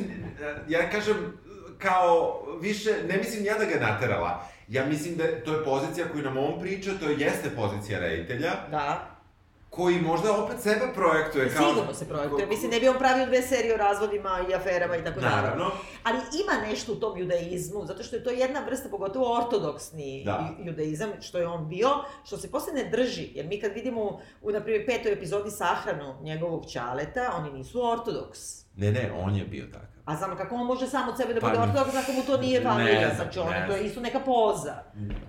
ja 0.67 0.89
kažem, 0.89 1.37
kao, 1.77 2.15
više, 2.61 2.89
ne 3.03 3.17
mislim 3.17 3.45
ja 3.45 3.53
da 3.53 3.65
ga 3.65 3.71
je 3.71 3.79
naterala. 3.81 4.45
Ja 4.67 4.85
mislim 4.85 5.15
da 5.15 5.43
to 5.45 5.53
je 5.53 5.63
pozicija 5.63 6.07
koju 6.07 6.23
nam 6.23 6.37
on 6.39 6.59
priča, 6.59 6.91
to 6.99 7.05
jeste 7.07 7.49
pozicija 7.51 7.99
reditelja, 7.99 8.51
Da, 8.71 9.11
koji 9.69 9.95
možda 9.97 10.33
opet 10.35 10.59
sebe 10.59 10.81
projektuje 10.95 11.49
kao... 11.49 11.69
sigurno 11.69 11.93
se 11.93 12.07
projektuje. 12.07 12.47
Mislim, 12.47 12.71
ne 12.71 12.79
bi 12.79 12.87
on 12.87 12.97
pravio 12.97 13.25
dve 13.25 13.41
serije 13.41 13.73
o 13.73 13.77
razvodima 13.77 14.39
i 14.41 14.55
aferama 14.55 14.95
i 14.97 15.03
tako 15.03 15.19
dalje. 15.19 15.35
Naravno. 15.35 15.71
Ali 16.03 16.17
ima 16.17 16.67
nešto 16.67 16.91
u 16.91 16.95
tom 16.95 17.17
judaizmu, 17.17 17.85
zato 17.85 18.03
što 18.03 18.15
je 18.15 18.23
to 18.23 18.29
jedna 18.29 18.59
vrsta, 18.61 18.89
pogotovo 18.89 19.37
ortodoksni 19.37 20.23
Da. 20.25 20.49
ju- 20.59 20.65
judaizam, 20.65 21.09
što 21.21 21.37
je 21.37 21.47
on 21.47 21.69
bio, 21.69 21.89
što 22.25 22.37
se 22.37 22.51
posle 22.51 22.73
ne 22.73 22.83
drži. 22.85 23.29
Jer 23.33 23.45
mi 23.45 23.61
kad 23.61 23.71
vidimo 23.73 24.01
u, 24.41 24.51
na 24.51 24.59
primjer, 24.61 24.85
petoj 24.87 25.11
epizodi 25.11 25.51
sahranu 25.51 26.15
njegovog 26.21 26.65
ćaleta, 26.65 27.33
oni 27.35 27.51
nisu 27.51 27.83
ortodoks. 27.83 28.64
Ne, 28.77 28.91
ne, 28.91 29.11
on 29.15 29.35
je 29.35 29.43
bio 29.45 29.65
takav. 29.65 29.89
A 30.05 30.15
znamo 30.15 30.35
kako 30.35 30.55
on 30.55 30.65
može 30.65 30.87
sam 30.87 31.09
od 31.09 31.17
sebe 31.17 31.33
da 31.33 31.39
Pa 31.39 31.47
bude 31.47 31.59
ne- 31.59 31.63
ortodoks 31.63 31.95
ako 31.95 32.11
mu 32.11 32.21
to 32.23 32.37
nije 32.37 32.59
ne 32.59 32.65
familija, 32.65 32.99
znam, 33.05 33.15
znači 33.15 33.39
on, 33.39 33.47
ne 33.47 33.65
to 33.67 33.71
je 33.71 33.77
znam. 33.77 33.87
isto 33.87 34.01
neka 34.01 34.19
poza. 34.19 34.73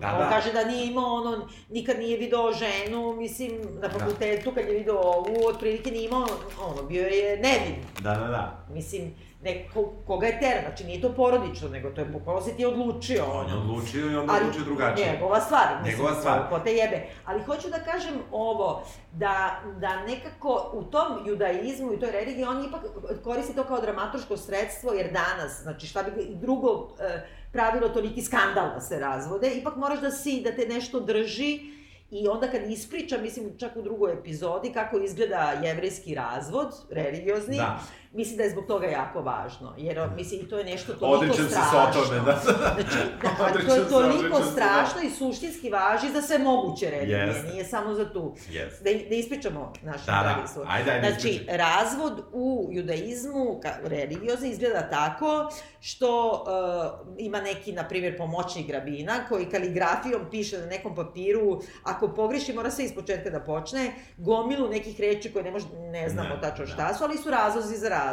Da, 0.01 0.13
on 0.13 0.19
da. 0.19 0.31
kaže 0.31 0.53
da 0.53 0.65
nije 0.65 0.87
imao 0.87 1.15
ono, 1.15 1.49
nikad 1.71 1.99
nije 1.99 2.19
video 2.19 2.53
ženu, 2.53 3.13
mislim, 3.15 3.51
na 3.83 3.89
fakultetu 3.91 4.53
kad 4.55 4.65
je 4.67 4.73
video 4.73 4.99
ovu, 4.99 5.37
otprilike 5.49 5.91
nije 5.91 6.05
imao, 6.05 6.27
ono, 6.63 6.83
bio 6.83 7.03
je 7.03 7.37
nevin. 7.37 7.75
Da, 8.01 8.11
da, 8.11 8.27
da. 8.27 8.65
Mislim, 8.71 9.15
neko, 9.47 9.93
koga 10.07 10.27
je 10.27 10.41
tera, 10.41 10.61
znači 10.67 10.85
nije 10.85 11.01
to 11.01 11.13
porodično, 11.13 11.69
nego 11.69 11.91
to 11.91 12.01
je 12.01 12.05
bukvalno 12.05 12.43
si 12.43 12.57
ti 12.57 12.67
odlučio. 12.67 13.25
On 13.33 13.49
je 13.49 13.55
odlučio 13.55 14.11
i 14.11 14.17
on 14.17 14.31
Ali 14.31 14.41
odlučio 14.41 14.65
drugačije. 14.65 15.13
Njegova 15.13 15.41
stvar, 15.41 15.67
mislim, 15.83 15.93
Njegova 15.93 16.21
stvar. 16.21 16.49
ko 16.49 16.59
te 16.59 16.73
jebe. 16.73 17.07
Ali 17.25 17.43
hoću 17.43 17.71
da 17.71 17.79
kažem 17.79 18.15
ovo, 18.33 18.83
da, 19.13 19.61
da 19.81 20.03
nekako 20.07 20.71
u 20.73 20.83
tom 20.83 21.27
judaizmu 21.27 21.93
i 21.93 22.01
toj 22.01 22.11
religiji 22.11 22.45
on 22.45 22.65
ipak 22.65 22.81
koristi 23.25 23.55
to 23.55 23.65
kao 23.65 23.81
dramaturško 23.81 24.37
sredstvo, 24.37 24.93
jer 24.93 25.13
danas, 25.13 25.63
znači 25.63 25.87
šta 25.87 26.03
bi 26.03 26.11
drugo 26.35 26.89
e, 27.01 27.27
pravilo 27.53 27.89
toliki 27.89 28.23
skandal 28.23 28.75
da 28.75 28.81
se 28.81 28.99
razvode, 28.99 29.51
ipak 29.51 29.77
moraš 29.77 30.01
da 30.01 30.11
si, 30.11 30.41
da 30.45 30.53
te 30.53 30.67
nešto 30.67 31.01
drži 31.01 31.77
I 32.11 32.29
onda 32.29 32.47
kad 32.51 32.71
ispriča, 32.71 33.19
mislim 33.19 33.59
čak 33.59 33.77
u 33.77 33.83
drugoj 33.83 34.13
epizodi, 34.13 34.73
kako 34.73 34.99
izgleda 34.99 35.53
jevrejski 35.63 36.15
razvod, 36.15 36.69
religiozni, 36.91 37.57
Da. 37.57 37.81
Mislim 38.17 38.37
da 38.37 38.43
je 38.43 38.51
zbog 38.51 38.67
toga 38.67 38.87
jako 38.87 39.21
važno. 39.23 39.75
Jer, 39.77 40.09
mislim, 40.17 40.41
i 40.41 40.49
to 40.49 40.59
je 40.59 40.65
nešto 40.65 40.93
toliko 40.95 41.17
Odričem 41.25 41.45
se 41.45 41.51
strašno. 41.51 42.03
Sotone, 42.03 42.21
da. 42.21 42.41
Znači, 42.45 42.99
da, 43.23 43.29
to 43.29 43.45
Odričem 43.51 43.75
je 43.75 43.89
toliko 43.89 44.15
odričem 44.17 44.45
se, 44.45 44.53
strašno 44.53 45.01
i 45.03 45.11
suštinski 45.11 45.71
važi 45.71 46.13
za 46.13 46.23
sve 46.23 46.39
moguće 46.39 46.91
religije, 46.91 47.19
Jeste. 47.19 47.49
nije 47.53 47.65
samo 47.65 47.95
za 47.95 48.13
tu. 48.13 48.35
Yes. 48.51 48.83
Da, 48.85 49.09
da 49.09 49.15
ispričamo 49.15 49.73
našim 49.83 50.07
Da, 50.07 50.21
dragi 50.23 50.41
da. 50.57 50.65
Ajde, 50.69 50.91
ajde, 50.91 51.09
Znači, 51.11 51.29
ispričaj. 51.29 51.57
razvod 51.57 52.25
u 52.33 52.69
judaizmu, 52.73 53.61
ka, 53.63 53.71
religiozni, 53.85 54.51
izgleda 54.51 54.89
tako 54.91 55.51
što 55.81 56.31
uh, 56.31 57.17
ima 57.19 57.41
neki, 57.41 57.73
na 57.73 57.89
primjer, 57.89 58.17
pomoćnik 58.19 58.71
rabina 58.71 59.13
koji 59.29 59.45
kaligrafijom 59.47 60.23
piše 60.31 60.59
na 60.59 60.67
nekom 60.67 60.95
papiru, 60.95 61.61
ako 61.83 62.09
pogreši 62.09 62.53
mora 62.53 62.71
sve 62.71 62.85
ispočetka 62.85 63.31
da 63.31 63.41
počne, 63.41 63.93
gomilu 64.17 64.69
nekih 64.69 65.01
reči 65.01 65.33
koje 65.33 65.45
ne, 65.45 65.51
mož, 65.51 65.63
ne 65.93 66.09
znamo 66.09 66.29
Ne, 66.35 66.41
tačno 66.41 66.65
da. 66.65 66.73
šta 66.73 66.95
su, 66.95 67.05
ali 67.05 67.19
su 67.19 67.31
razlozi 67.31 67.77
za 67.77 67.89
razvod. 67.89 68.06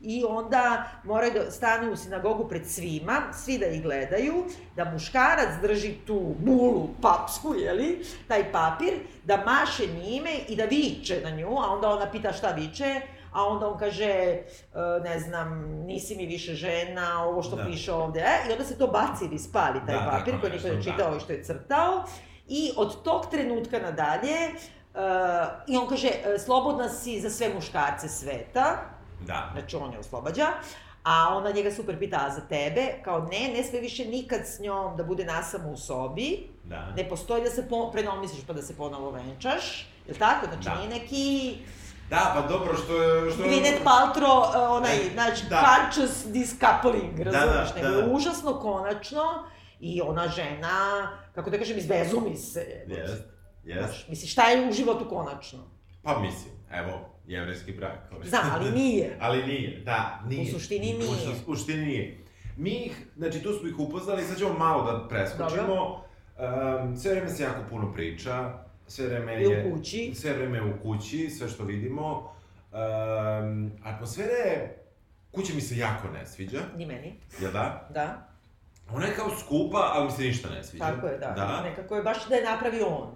I 0.00 0.24
onda 0.28 0.84
moraju 1.04 1.32
da 1.32 1.50
stanu 1.50 1.92
u 1.92 1.96
sinagogu 1.96 2.48
pred 2.48 2.66
svima, 2.66 3.22
svi 3.32 3.58
da 3.58 3.66
ih 3.66 3.82
gledaju, 3.82 4.44
da 4.76 4.84
muškarac 4.84 5.60
drži 5.62 5.94
tu 6.06 6.34
bulu 6.38 6.88
papsku, 7.02 7.54
jeli, 7.54 8.04
taj 8.28 8.52
papir, 8.52 8.94
da 9.24 9.36
maše 9.36 9.86
njime 9.86 10.30
i 10.48 10.56
da 10.56 10.64
viče 10.64 11.20
na 11.24 11.30
nju, 11.30 11.58
a 11.58 11.72
onda 11.72 11.88
ona 11.88 12.10
pita 12.10 12.32
šta 12.32 12.48
viče, 12.50 13.00
a 13.32 13.44
onda 13.46 13.68
on 13.68 13.78
kaže, 13.78 14.04
e, 14.04 14.42
ne 15.04 15.20
znam, 15.20 15.60
nisi 15.86 16.16
mi 16.16 16.26
više 16.26 16.54
žena, 16.54 17.24
ovo 17.24 17.42
što 17.42 17.56
Da. 17.56 17.64
piše 17.64 17.92
ovde, 17.92 18.20
e, 18.20 18.48
i 18.48 18.52
onda 18.52 18.64
se 18.64 18.78
to 18.78 18.86
baci 18.86 19.24
ili 19.24 19.38
spali, 19.38 19.80
taj 19.86 19.94
Da, 19.94 20.10
papir 20.10 20.32
tako 20.34 20.40
koji 20.40 20.52
niko 20.52 20.68
ne 20.68 20.74
nešto, 20.74 20.90
čitao 20.90 21.10
da. 21.10 21.16
i 21.16 21.20
što 21.20 21.32
je 21.32 21.44
crtao, 21.44 22.04
i 22.48 22.70
od 22.76 23.02
tog 23.02 23.26
trenutka 23.30 23.78
nadalje, 23.78 24.36
Uh, 24.94 24.98
I 25.66 25.76
on 25.76 25.86
kaže, 25.88 26.08
e, 26.08 26.38
slobodna 26.38 26.88
si 26.88 27.20
za 27.20 27.30
sve 27.30 27.48
muškarce 27.54 28.08
sveta, 28.08 28.76
Da. 29.26 29.48
znači 29.52 29.76
on 29.76 29.92
je 29.92 29.98
oslobađa, 29.98 30.46
a 31.04 31.34
ona 31.36 31.50
njega 31.50 31.70
super 31.70 31.98
pita, 31.98 32.26
a 32.26 32.30
za 32.30 32.40
tebe? 32.40 32.86
Kao 33.04 33.20
ne, 33.20 33.52
ne 33.56 33.62
sme 33.64 33.80
više 33.80 34.04
nikad 34.04 34.40
s 34.40 34.60
njom 34.60 34.96
da 34.96 35.04
bude 35.04 35.24
nasamo 35.24 35.70
u 35.70 35.76
sobi, 35.76 36.48
Da. 36.64 36.90
ne 36.96 37.08
postoji 37.08 37.44
da 37.44 37.50
se 37.50 37.68
po, 37.68 37.90
prenomislиш 37.90 38.44
pa 38.46 38.52
da 38.52 38.62
se 38.62 38.76
ponovo 38.76 39.10
venčaš, 39.10 39.80
je 40.06 40.12
li 40.12 40.18
tako? 40.18 40.46
Znači 40.46 40.64
Da. 40.64 40.74
nije 40.76 40.88
neki 40.90 41.56
Da, 42.10 42.32
pa 42.34 42.48
dobro, 42.48 42.74
što. 42.74 42.92
Što. 43.30 43.42
Gwyneth 43.42 43.84
Paltrow, 43.84 44.38
uh, 44.40 44.70
onaj, 44.70 44.96
E, 44.96 45.10
znači, 45.12 45.42
da. 45.50 45.64
conscious 45.64 46.24
discoupling, 46.26 47.18
Da, 47.18 47.24
razumeš? 47.24 47.68
da, 47.68 47.74
nego 47.74 47.88
da. 47.90 47.98
je 47.98 48.14
užasno 48.14 48.60
konačno 48.60 49.22
i 49.80 50.00
ona 50.02 50.28
žena, 50.28 51.08
kako 51.34 51.50
da 51.50 51.58
kažem, 51.58 51.78
izbezumi 51.78 52.36
se. 52.36 52.84
Jest, 52.88 53.22
jest. 53.64 53.84
Znaš, 53.88 54.08
misli, 54.08 54.28
šta 54.28 54.44
je 54.44 54.68
u 54.68 54.72
životu 54.72 55.08
konačno? 55.08 55.58
Pa 56.02 56.18
mislim, 56.18 56.54
evo, 56.70 57.11
jevrejski 57.26 57.72
brak. 57.72 57.98
Znam, 58.24 58.42
ali 58.52 58.70
nije. 58.70 59.16
ali 59.20 59.46
nije, 59.46 59.80
da, 59.84 60.20
nije. 60.26 60.42
U 60.42 60.58
suštini 60.58 60.86
nije. 60.86 61.10
U 61.10 61.14
su- 61.14 61.44
suštini 61.44 61.84
nije. 61.86 62.18
Mi 62.56 62.70
ih, 62.70 63.06
znači 63.16 63.42
tu 63.42 63.52
smo 63.52 63.68
ih 63.68 63.78
upoznali, 63.78 64.22
sad 64.24 64.38
ćemo 64.38 64.52
malo 64.52 64.92
da 64.92 65.08
preskočimo. 65.08 66.04
Um, 66.82 66.96
sve 66.96 67.10
vreme 67.12 67.28
se 67.28 67.42
jako 67.42 67.60
puno 67.70 67.92
priča, 67.92 68.52
sve 68.86 69.06
vreme 69.06 69.42
I 69.42 69.46
u 69.46 69.50
je... 69.50 69.70
kući. 69.70 70.12
Sve 70.14 70.32
vreme 70.32 70.58
je 70.58 70.64
u 70.64 70.82
kući, 70.82 71.30
sve 71.30 71.48
što 71.48 71.64
vidimo. 71.64 72.32
Um, 72.72 73.72
atmosfera 73.84 74.32
je... 74.32 74.78
Kuća 75.30 75.54
mi 75.54 75.60
se 75.60 75.76
jako 75.76 76.08
ne 76.08 76.26
sviđa, 76.26 76.58
Ni 76.76 76.86
meni, 76.86 77.14
jel 77.40 77.52
da? 77.52 77.88
da. 77.94 78.28
Ona 78.90 79.06
je 79.06 79.14
kao 79.14 79.30
skupa, 79.38 79.90
ali 79.94 80.04
mi 80.04 80.12
se 80.12 80.22
ništa 80.22 80.50
ne 80.50 80.64
sviđa. 80.64 80.84
Tako 80.84 81.06
je, 81.06 81.18
da. 81.18 81.26
Da. 81.26 81.62
Nekako 81.62 81.96
je 81.96 82.02
baš 82.02 82.28
da 82.28 82.34
je 82.34 82.44
napravio 82.44 82.86
on. 82.86 83.14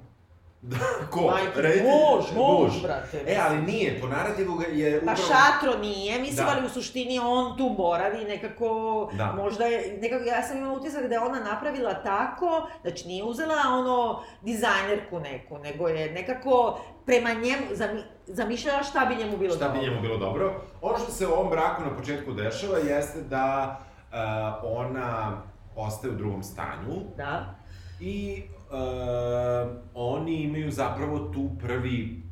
Da, 0.66 0.76
ko? 1.10 1.20
Majke, 1.20 1.50
Reditelj? 1.56 1.84
muž, 1.84 2.24
muž, 2.34 2.82
brate. 2.82 3.22
E, 3.26 3.38
ali 3.40 3.62
nije, 3.62 4.00
po 4.00 4.06
narativu 4.06 4.54
ga 4.54 4.66
je 4.66 4.92
Pa 4.96 5.12
upravo... 5.12 5.28
šatro 5.28 5.78
nije, 5.80 6.18
mislim, 6.20 6.46
Da. 6.46 6.52
ali 6.52 6.66
u 6.66 6.70
suštini 6.70 7.18
on 7.18 7.56
tu 7.56 7.70
boravi 7.70 8.24
nekako, 8.24 8.68
Da. 9.12 9.32
možda 9.32 9.64
je, 9.64 9.98
nekako, 10.02 10.24
ja 10.24 10.42
sam 10.42 10.56
imala 10.58 10.74
utisak 10.74 11.06
da 11.06 11.14
je 11.14 11.20
ona 11.20 11.40
napravila 11.40 11.94
tako, 11.94 12.68
znači 12.82 13.08
nije 13.08 13.24
uzela 13.24 13.54
ono 13.68 14.22
dizajnerku 14.42 15.20
neku, 15.20 15.58
nego 15.58 15.88
je 15.88 16.12
nekako 16.12 16.78
prema 17.06 17.30
njemu, 17.32 17.62
zami, 17.70 18.02
zamišljala 18.26 18.82
šta 18.82 19.04
bi 19.04 19.16
njemu 19.16 19.36
bilo 19.36 19.54
Šta 19.54 19.64
bi 19.64 19.74
dobro. 19.74 19.90
njemu 19.90 20.02
bilo 20.02 20.18
dobro? 20.18 20.54
Ono 20.82 20.98
što 20.98 21.12
se 21.12 21.26
u 21.26 21.32
ovom 21.32 21.50
braku 21.50 21.82
na 21.82 21.96
početku 21.96 22.32
dešava 22.32 22.78
jeste 22.78 23.20
da 23.20 23.78
uh, 24.02 24.16
ona 24.64 25.42
ostaje 25.76 26.12
u 26.12 26.16
drugom 26.16 26.42
stanju 26.42 26.94
Da, 27.16 27.54
i 28.00 28.42
uh, 28.70 29.76
oni 29.94 30.42
imaju 30.42 30.70
zapravo 30.70 31.18
tu 31.18 31.50
prvi 31.60 32.22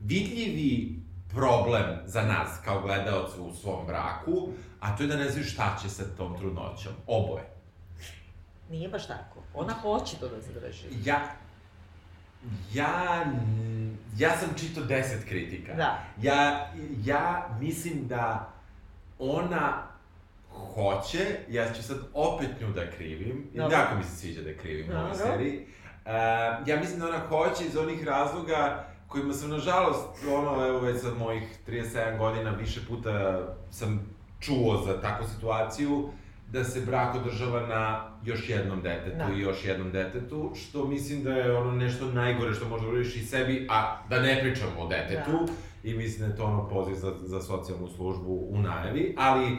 vidljivi 0.00 1.00
problem 1.28 1.98
za 2.06 2.22
nas 2.22 2.48
kao 2.64 2.80
gledaoce 2.80 3.40
u 3.40 3.54
svom 3.54 3.86
braku, 3.86 4.48
a 4.80 4.96
to 4.96 5.02
je 5.02 5.06
da 5.06 5.16
ne 5.16 5.28
znaju 5.28 5.46
šta 5.46 5.78
će 5.82 5.88
sa 5.88 6.04
tom 6.16 6.38
trudnoćom. 6.38 6.92
Oboje. 7.06 7.44
nije 8.70 8.88
baš 8.88 9.06
tako. 9.06 9.42
Ona 9.54 9.72
hoće 9.72 10.16
to 10.16 10.28
da 10.28 10.40
zadrži. 10.40 10.86
Ja, 11.04 11.20
ja, 12.72 13.24
ja 14.16 14.36
sam 14.36 14.48
čitao 14.58 14.84
deset 14.84 15.28
kritika. 15.28 15.74
Da. 15.74 16.04
Ja, 16.22 16.72
ja 17.04 17.56
mislim 17.60 18.08
da 18.08 18.52
ona 19.18 19.89
hoće, 20.50 21.26
ja 21.48 21.72
ću 21.72 21.82
sad 21.82 21.98
opet 22.14 22.48
nju 22.60 22.72
da 22.72 22.90
krivim, 22.90 23.50
i 23.54 23.58
Dobro. 23.58 23.76
jako 23.76 23.96
mi 23.96 24.04
se 24.04 24.16
sviđa 24.16 24.42
da 24.42 24.54
krivim 24.54 24.86
u 24.90 24.92
ovoj 24.92 25.10
Dobro. 25.10 25.26
seriji. 25.26 25.66
Uh, 26.06 26.12
ja 26.68 26.76
mislim 26.80 27.00
da 27.00 27.08
ona 27.08 27.18
hoće 27.18 27.64
iz 27.66 27.76
onih 27.76 28.04
razloga 28.04 28.86
kojima 29.08 29.32
sam, 29.32 29.50
nažalost, 29.50 30.08
ono, 30.32 30.66
evo 30.66 30.80
već 30.80 31.00
sad 31.00 31.18
mojih 31.18 31.42
37 31.68 32.18
godina, 32.18 32.50
više 32.50 32.80
puta 32.88 33.40
sam 33.70 34.06
čuo 34.40 34.82
za 34.86 35.00
takvu 35.00 35.26
situaciju, 35.34 36.08
da 36.52 36.64
se 36.64 36.80
brak 36.80 37.14
održava 37.14 37.66
na 37.66 38.10
još 38.24 38.48
jednom 38.48 38.82
detetu 38.82 39.16
Da. 39.18 39.34
i 39.34 39.40
još 39.40 39.64
jednom 39.64 39.92
detetu, 39.92 40.52
što 40.54 40.86
mislim 40.86 41.22
da 41.22 41.32
je 41.32 41.56
ono 41.56 41.72
nešto 41.72 42.04
najgore 42.06 42.54
što 42.54 42.68
možda 42.68 42.88
uradiš 42.88 43.16
i 43.16 43.26
sebi, 43.26 43.66
a 43.70 43.96
da 44.08 44.20
ne 44.20 44.40
pričamo 44.40 44.72
o 44.78 44.88
detetu, 44.88 45.30
Da. 45.46 45.52
i 45.90 45.94
mislim 45.94 46.20
da 46.20 46.26
je 46.26 46.36
to 46.36 46.44
ono 46.44 46.68
poziv 46.68 46.94
za, 46.94 47.12
za 47.22 47.40
socijalnu 47.42 47.88
službu 47.88 48.46
u 48.50 48.58
najavi, 48.58 49.14
ali 49.18 49.46
e, 49.46 49.56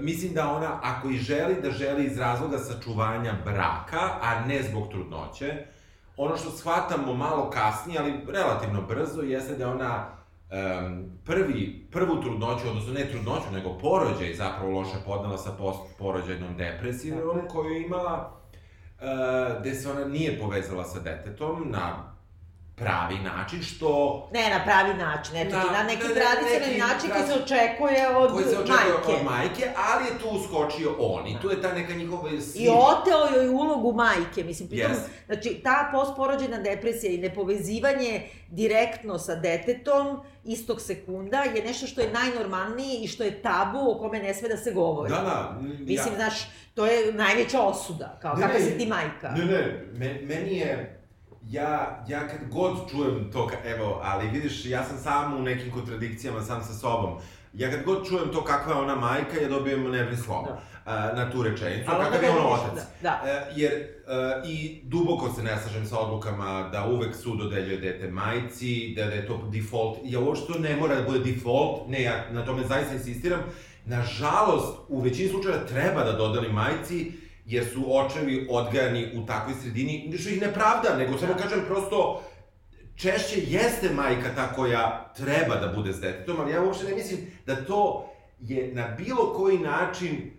mislim 0.00 0.34
da 0.34 0.50
ona, 0.50 0.78
ako 0.82 1.10
i 1.10 1.18
želi, 1.18 1.62
da 1.62 1.70
želi 1.70 2.04
iz 2.04 2.18
razloga 2.18 2.58
sačuvanja 2.58 3.32
braka, 3.44 4.00
a 4.22 4.44
ne 4.46 4.62
zbog 4.62 4.88
trudnoće, 4.88 5.64
ono 6.16 6.36
što 6.36 6.50
shvatamo 6.50 7.14
malo 7.14 7.50
kasnije, 7.50 8.00
ali 8.00 8.20
relativno 8.28 8.82
brzo, 8.82 9.22
jeste 9.22 9.56
da 9.56 9.70
ona 9.70 10.06
um, 10.06 11.10
prvi, 11.24 11.88
prvu 11.92 12.22
trudnoću, 12.22 12.68
odnosno 12.68 12.92
ne 12.92 13.08
trudnoću, 13.08 13.50
nego 13.52 13.78
porođaj 13.78 14.34
zapravo 14.34 14.70
loše 14.70 14.96
podnela 15.06 15.38
sa 15.38 15.50
postporođajnom 15.50 16.56
depresijom 16.56 17.40
koju 17.48 17.70
je 17.70 17.82
imala, 17.82 18.32
uh, 19.00 19.60
gde 19.60 19.74
se 19.74 19.90
ona 19.90 20.04
nije 20.04 20.38
povezala 20.40 20.84
sa 20.84 21.00
detetom 21.00 21.70
na 21.70 22.09
pravi 22.80 23.18
način, 23.20 23.62
što 23.62 23.90
Ne 24.32 24.50
na 24.50 24.64
pravi 24.64 24.94
način, 24.96 25.36
eto 25.36 25.56
Na- 25.56 25.62
ti 25.62 25.68
na 25.70 25.82
neki 25.82 26.02
ne, 26.02 26.08
ne, 26.08 26.14
tradicionalni 26.16 26.78
način 26.78 27.10
koji 27.10 27.24
se 27.24 27.34
očekuje 27.34 28.08
od 28.10 28.32
koji 28.32 28.44
se 28.44 28.58
očekuje 28.58 28.92
majke. 28.92 29.12
od 29.12 29.24
majke, 29.26 29.64
ali 29.86 30.04
je 30.04 30.18
tu 30.20 30.28
uskočio 30.30 30.96
on 31.00 31.26
i 31.26 31.36
tu 31.42 31.50
je 31.50 31.62
ta 31.62 31.72
neka 31.72 31.94
njihova 31.94 32.30
I 32.30 32.40
sila. 32.40 32.76
oteo 32.78 33.34
joj 33.34 33.48
ulogu 33.50 33.92
majke, 33.94 34.44
mislim, 34.44 34.68
pritom, 34.68 34.90
Yes. 34.90 34.98
znači, 35.26 35.60
ta 35.64 35.90
postporođena 35.92 36.58
depresija 36.60 37.12
i 37.12 37.18
nepovezivanje 37.18 38.12
direktno 38.48 39.18
sa 39.18 39.34
detetom 39.36 40.06
istog 40.44 40.80
sekunda 40.80 41.38
je 41.38 41.64
nešto 41.64 41.86
što 41.86 42.00
je 42.00 42.12
najnormalnije 42.12 43.00
i 43.00 43.08
što 43.08 43.22
je 43.22 43.42
tabu 43.42 43.78
o 43.80 43.98
kome 43.98 44.18
ne 44.18 44.34
sme 44.34 44.48
da 44.48 44.56
se 44.56 44.70
govori. 44.72 45.10
Da, 45.10 45.16
da. 45.16 45.58
Mislim, 45.80 46.14
znaš, 46.14 46.34
to 46.74 46.86
je 46.86 47.12
najveća 47.12 47.60
osuda, 47.62 48.18
kao 48.22 48.34
Ne, 48.34 48.42
kakva 48.42 48.58
ne, 48.58 48.64
si 48.64 48.78
ti 48.78 48.86
majka. 48.86 49.28
Ne, 49.28 49.44
ne, 49.44 49.60
me, 49.92 50.20
meni 50.24 50.56
je... 50.56 50.99
Ja, 51.42 52.04
ja 52.08 52.28
kad 52.28 52.38
god 52.50 52.90
čujem 52.90 53.30
to, 53.32 53.46
ka- 53.46 53.74
evo, 53.74 54.00
ali 54.02 54.28
vidiš, 54.28 54.66
ja 54.66 54.84
sam 54.84 54.98
sam 54.98 55.36
u 55.36 55.42
nekim 55.42 55.72
kontradikcijama 55.72 56.42
sam 56.42 56.62
sa 56.62 56.72
sobom. 56.72 57.18
Ja 57.52 57.70
kad 57.70 57.84
god 57.84 58.08
čujem 58.08 58.32
to 58.32 58.44
kakva 58.44 58.72
je 58.74 58.80
ona 58.80 58.96
majka, 58.96 59.36
ja 59.42 59.48
dobijem 59.48 59.90
nervni 59.90 60.16
slom 60.16 60.44
Da. 60.44 60.60
a, 60.86 61.12
na 61.12 61.30
tu 61.30 61.42
rečenicu, 61.42 61.90
Ali 61.90 62.04
kakav 62.04 62.22
je 62.22 62.30
ono 62.30 62.48
otac. 62.48 62.74
da, 62.74 62.82
da. 63.02 63.20
E, 63.24 63.52
jer 63.56 63.72
e, 63.72 63.86
i 64.46 64.80
duboko 64.84 65.32
se 65.32 65.42
ne 65.42 65.56
slažem 65.58 65.86
sa 65.86 65.98
odlukama 65.98 66.68
da 66.72 66.86
uvek 66.86 67.16
sud 67.16 67.38
dodeljuje 67.38 67.78
dete 67.78 68.08
majci, 68.08 68.94
da, 68.96 69.04
da 69.04 69.12
je 69.12 69.26
to 69.26 69.48
default. 69.52 69.98
Ja 70.04 70.20
uopšte 70.20 70.52
ne 70.58 70.76
mora 70.76 70.94
da 70.94 71.02
bude 71.02 71.18
default, 71.20 71.88
ne, 71.88 72.02
ja 72.02 72.24
na 72.30 72.44
tome 72.44 72.62
zaista 72.64 72.94
insistiram. 72.94 73.40
Nažalost, 73.86 74.78
u 74.88 75.00
većini 75.00 75.28
slučajeva 75.28 75.64
treba 75.64 76.04
da 76.04 76.12
dodali 76.12 76.52
majci, 76.52 77.12
jer 77.46 77.64
su 77.64 77.84
očevi 77.96 78.46
odgajani 78.50 79.08
u 79.14 79.26
takvoj 79.26 79.54
sredini, 79.62 80.18
što 80.18 80.28
ih 80.28 80.40
ne 80.40 80.52
pravda, 80.52 80.96
nego 80.98 81.18
samo 81.18 81.32
Da. 81.32 81.38
kažem 81.38 81.60
prosto, 81.66 82.22
češće 82.96 83.40
jeste 83.46 83.90
majka 83.94 84.34
ta 84.34 84.52
koja 84.52 85.12
treba 85.16 85.54
da 85.56 85.72
bude 85.76 85.92
s 85.92 86.00
detetom, 86.00 86.40
ali 86.40 86.52
ja 86.52 86.62
uopšte 86.62 86.84
ne 86.84 86.94
mislim 86.94 87.20
da 87.46 87.64
to 87.64 88.10
je 88.40 88.74
na 88.74 88.88
bilo 88.88 89.32
koji 89.32 89.58
način 89.58 90.30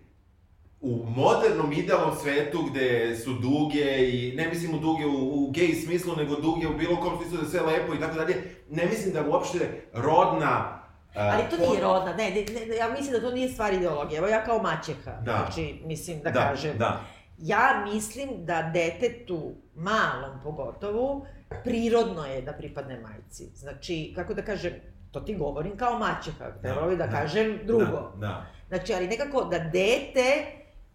u 0.80 1.04
modernom 1.16 1.72
idealnom 1.72 2.16
svetu 2.22 2.62
gde 2.62 3.16
su 3.16 3.32
duge 3.32 4.10
i 4.12 4.32
ne 4.36 4.48
mislim 4.48 4.74
u 4.74 4.78
duge 4.78 5.06
u, 5.06 5.44
u 5.44 5.50
gej 5.50 5.74
smislu, 5.74 6.16
nego 6.16 6.40
duge 6.40 6.66
u 6.66 6.76
bilo 6.78 6.96
kom 6.96 7.18
smislu 7.18 7.36
da 7.36 7.44
je 7.44 7.50
sve 7.50 7.60
lepo 7.60 7.94
i 7.94 8.00
tako 8.00 8.14
dalje, 8.14 8.34
ne 8.70 8.86
mislim 8.86 9.14
da 9.14 9.28
uopšte 9.28 9.82
rodna 9.92 10.81
Ali 11.14 11.42
to 11.50 11.56
nije 11.56 11.80
rodna, 11.80 12.14
ne, 12.14 12.30
ne, 12.30 12.66
ne, 12.66 12.76
ja 12.76 12.88
mislim 12.88 13.12
da 13.12 13.20
to 13.20 13.34
nije 13.34 13.48
stvar 13.48 13.72
ideologije. 13.72 14.18
Evo 14.18 14.28
ja 14.28 14.44
kao 14.44 14.62
maćeha, 14.62 15.10
Da. 15.10 15.32
znači, 15.32 15.80
mislim 15.84 16.20
da, 16.22 16.30
da, 16.30 16.40
kažem. 16.40 16.78
Da, 16.78 17.00
Ja 17.38 17.84
mislim 17.92 18.44
da 18.44 18.70
detetu, 18.74 19.54
malom 19.74 20.40
pogotovo, 20.42 21.26
prirodno 21.64 22.24
je 22.24 22.42
da 22.42 22.52
pripadne 22.52 23.00
majci. 23.00 23.46
Znači, 23.54 24.12
kako 24.16 24.34
da 24.34 24.42
kažem, 24.42 24.72
to 25.10 25.20
ti 25.20 25.34
govorim 25.34 25.76
kao 25.76 25.98
maćeha, 25.98 26.50
bi 26.90 26.96
da, 26.96 27.06
da, 27.06 27.10
kažem 27.12 27.60
drugo. 27.64 28.12
Da, 28.14 28.26
da. 28.26 28.46
Znači, 28.68 28.94
ali 28.94 29.06
nekako 29.06 29.44
da 29.44 29.58
dete 29.58 30.44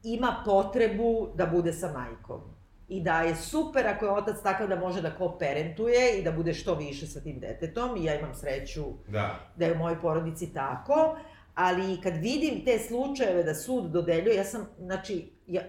ima 0.03 0.35
potrebu 0.45 1.29
da 1.35 1.45
bude 1.45 1.73
sa 1.73 1.91
majkom. 1.91 2.56
I 2.87 3.01
da 3.01 3.21
je 3.21 3.35
super 3.35 3.87
ako 3.87 4.05
je 4.05 4.11
otac 4.11 4.41
takav 4.43 4.67
da 4.67 4.75
može 4.75 5.01
da 5.01 5.15
ko-parentuje 5.15 6.19
i 6.19 6.23
da 6.23 6.31
bude 6.31 6.53
što 6.53 6.75
više 6.75 7.07
sa 7.07 7.19
tim 7.19 7.39
detetom. 7.39 7.97
I 7.97 8.03
ja 8.03 8.19
imam 8.19 8.33
sreću 8.35 8.85
da. 9.07 9.39
da 9.55 9.65
je 9.65 9.73
u 9.73 9.77
mojoj 9.77 10.01
porodici 10.01 10.53
tako, 10.53 11.17
ali 11.55 12.01
kad 12.01 12.13
vidim 12.13 12.65
te 12.65 12.79
slučajeve 12.79 13.43
da 13.43 13.55
sud 13.55 13.91
dodeljuje, 13.91 14.35
ja 14.35 14.43
sam, 14.43 14.69
znači, 14.79 15.31
ja, 15.47 15.61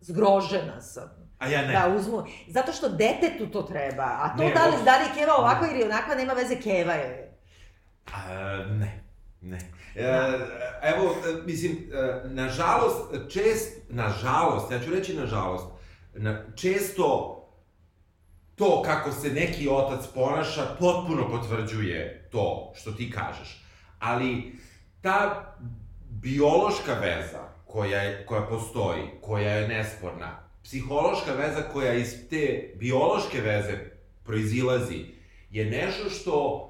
zgrožena 0.00 0.80
sam. 0.80 1.22
A 1.38 1.48
ja 1.48 1.62
ne. 1.62 1.72
Da 1.72 1.94
uzmu, 1.98 2.24
zato 2.48 2.72
što 2.72 2.88
detetu 2.88 3.46
to 3.52 3.62
treba, 3.62 4.02
a 4.02 4.36
to 4.36 4.42
Ne, 4.42 4.54
da 4.54 4.66
li, 4.66 4.84
da 4.84 4.98
li 4.98 5.04
keva 5.14 5.36
ovakva 5.38 5.68
ili 5.70 5.84
onakva, 5.84 6.14
nema 6.14 6.32
veze, 6.32 6.60
keva 6.60 6.92
je. 6.92 7.38
A, 8.14 8.34
ne, 8.70 9.02
ne. 9.40 9.58
E, 9.94 10.02
Da. 10.02 10.38
evo, 10.82 11.14
e, 11.28 11.46
mislim, 11.46 11.72
e, 11.72 12.28
nažalost, 12.28 13.30
čest, 13.32 13.80
nažalost, 13.88 14.72
ja 14.72 14.80
ću 14.80 14.90
reći 14.90 15.14
nažalost, 15.14 15.66
na, 16.14 16.44
često 16.56 17.38
to 18.54 18.82
kako 18.82 19.12
se 19.12 19.30
neki 19.30 19.68
otac 19.68 20.06
ponaša 20.14 20.76
potpuno 20.78 21.28
potvrđuje 21.28 22.28
to 22.32 22.72
što 22.76 22.92
ti 22.92 23.10
kažeš. 23.10 23.64
Ali 23.98 24.52
ta 25.00 25.54
biološka 26.10 26.94
veza 26.94 27.48
koja, 27.66 28.00
je, 28.02 28.26
koja 28.26 28.42
postoji, 28.42 29.02
koja 29.20 29.50
je 29.50 29.68
nesporna, 29.68 30.42
psihološka 30.62 31.32
veza 31.32 31.62
koja 31.72 31.94
iz 31.94 32.14
te 32.30 32.74
biološke 32.76 33.40
veze 33.40 33.78
proizilazi, 34.24 35.04
je 35.50 35.64
nešto 35.64 36.10
što 36.10 36.68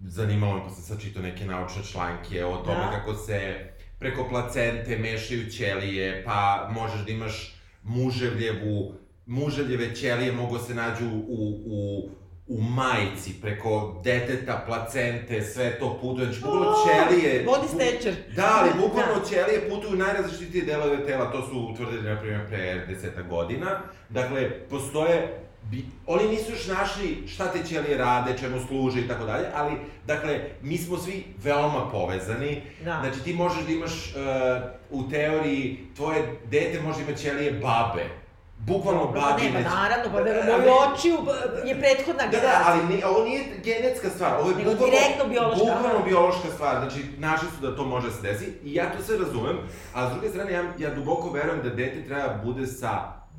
zanimalo 0.00 0.54
me, 0.54 0.62
pa 0.64 0.70
sam 0.70 0.82
sad 0.82 1.00
čitao 1.00 1.22
neke 1.22 1.44
naučne 1.44 1.82
članke 1.82 2.44
o 2.44 2.56
tome 2.56 2.80
Da. 2.80 2.90
kako 2.90 3.14
se 3.14 3.68
preko 3.98 4.28
placente 4.28 4.98
mešaju 4.98 5.50
ćelije, 5.50 6.24
pa 6.24 6.68
možeš 6.70 7.00
da 7.06 7.12
imaš 7.12 7.54
muževljevu, 7.84 8.94
muževljeve 9.26 9.94
ćelije 9.94 10.32
mogu 10.32 10.58
se 10.58 10.74
nađu 10.74 11.06
u, 11.28 11.62
u 11.66 12.08
u 12.46 12.60
majici, 12.62 13.40
preko 13.40 14.00
deteta, 14.04 14.62
placente, 14.66 15.42
sve 15.42 15.78
to 15.78 15.98
putuje, 16.00 16.26
znači 16.26 16.40
bukvalno 16.40 16.74
ćelije... 16.86 17.46
Body 17.46 17.68
stečer. 17.74 18.14
Da, 18.36 18.58
ali 18.60 18.70
bukvalno 18.80 19.20
Da. 19.20 19.26
ćelije 19.28 19.68
putuju 19.68 19.96
najrazličitije 19.96 20.64
delove 20.64 21.06
tela, 21.06 21.32
to 21.32 21.48
su 21.48 21.68
utvrdili, 21.72 22.02
na 22.02 22.20
primjer, 22.20 22.46
pre 22.48 22.86
deseta 22.88 23.22
godina. 23.22 23.80
Dakle, 24.08 24.50
postoje 24.70 25.40
Bi, 25.70 25.84
oni 26.06 26.28
nisu 26.28 26.52
još 26.52 26.66
našli 26.66 27.28
šta 27.28 27.52
te 27.52 27.58
ćelije 27.68 27.98
rade, 27.98 28.38
čemu 28.38 28.60
služe 28.66 29.00
i 29.00 29.08
tako 29.08 29.24
dalje, 29.24 29.46
ali, 29.54 29.72
dakle, 30.06 30.40
mi 30.62 30.78
smo 30.78 30.98
svi 30.98 31.24
veoma 31.42 31.90
povezani. 31.90 32.62
Da. 32.84 33.00
Znači, 33.02 33.24
ti 33.24 33.34
možeš 33.34 33.64
da 33.64 33.72
imaš, 33.72 33.92
uh, 33.92 35.00
u 35.00 35.10
teoriji, 35.10 35.78
tvoje 35.96 36.22
dete 36.50 36.80
može 36.80 36.98
da 36.98 37.04
ima 37.04 37.16
ćelije 37.16 37.52
babe. 37.52 38.23
Bukvalno 38.58 39.00
Dobro, 39.00 39.20
pa 39.20 39.36
nema, 39.36 39.60
naravno, 39.60 40.04
pa 40.12 40.22
da 40.22 40.30
Ali- 40.30 40.46
moji 40.60 40.70
očiju 40.86 41.16
b- 41.18 41.68
je 41.68 41.80
prethodna 41.80 42.22
Da, 42.22 42.26
da, 42.26 42.30
generacija. 42.30 42.64
ali 42.66 42.84
ni, 42.86 43.04
ovo 43.04 43.24
nije 43.24 43.40
genetska 43.64 44.10
stvar, 44.10 44.32
ovo 44.34 44.50
je 44.50 44.56
Nego 44.56 44.70
bukvalno, 44.70 44.90
direktno 44.92 45.24
biološka. 45.26 45.64
bukvalno 45.64 46.04
biološka 46.04 46.48
stvar, 46.54 46.76
znači 46.78 47.04
našli 47.18 47.48
su 47.50 47.62
da 47.62 47.76
to 47.76 47.84
može 47.84 48.06
da 48.06 48.12
se 48.12 48.22
desi 48.22 48.44
i 48.64 48.74
ja 48.74 48.92
to 48.92 49.02
sve 49.02 49.18
razumem, 49.18 49.58
a 49.94 50.08
s 50.08 50.12
druge 50.12 50.28
strane 50.28 50.52
ja, 50.52 50.62
ja 50.78 50.90
duboko 50.90 51.30
verujem 51.30 51.62
da 51.62 51.70
dete 51.70 52.04
treba 52.04 52.22
da 52.22 52.40
bude 52.44 52.66
sa 52.66 52.90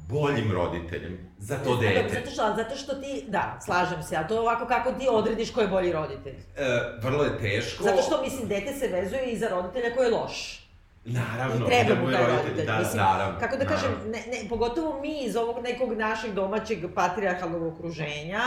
boljim 0.10 0.52
roditeljem 0.52 1.18
za 1.40 1.58
to 1.58 1.76
dete. 1.78 2.10
Zato 2.14 2.30
što, 2.32 2.54
zato 2.56 2.76
što 2.76 2.96
ti, 2.96 3.26
da, 3.28 3.60
slažem 3.66 4.04
se, 4.04 4.16
ali 4.16 4.28
to 4.28 4.34
je 4.34 4.40
ovako 4.40 4.66
kako 4.66 4.92
ti 4.92 5.08
odrediš 5.10 5.52
ko 5.52 5.62
je 5.62 5.68
bolji 5.68 5.92
roditelj. 5.92 6.36
E, 6.58 6.66
vrlo 7.02 7.24
je 7.24 7.38
teško. 7.40 7.84
Zato 7.84 8.02
što, 8.02 8.22
mislim, 8.22 8.48
dete 8.48 8.74
se 8.74 8.88
vezuje 8.90 9.26
i 9.26 9.38
za 9.38 9.48
roditelja 9.50 9.96
koji 9.96 10.06
je 10.06 10.12
loš. 10.12 10.65
Naravno, 11.06 11.66
treba 11.66 11.96
da 11.96 12.02
mu 12.02 12.12
taj 12.12 12.26
roditelj. 12.28 12.66
Da, 12.66 12.80
Mislim, 12.80 12.98
naravno. 12.98 13.40
Kako 13.40 13.58
da 13.58 13.66
kažem, 13.66 13.92
ne, 14.06 14.20
ne, 14.32 14.50
pogotovo 14.50 15.02
mi 15.02 15.24
iz 15.24 15.36
ovog 15.36 15.64
nekog 15.64 15.94
našeg 15.94 16.34
domaćeg 16.34 16.80
patrijarhalnog 16.96 17.64
okruženja, 17.64 18.42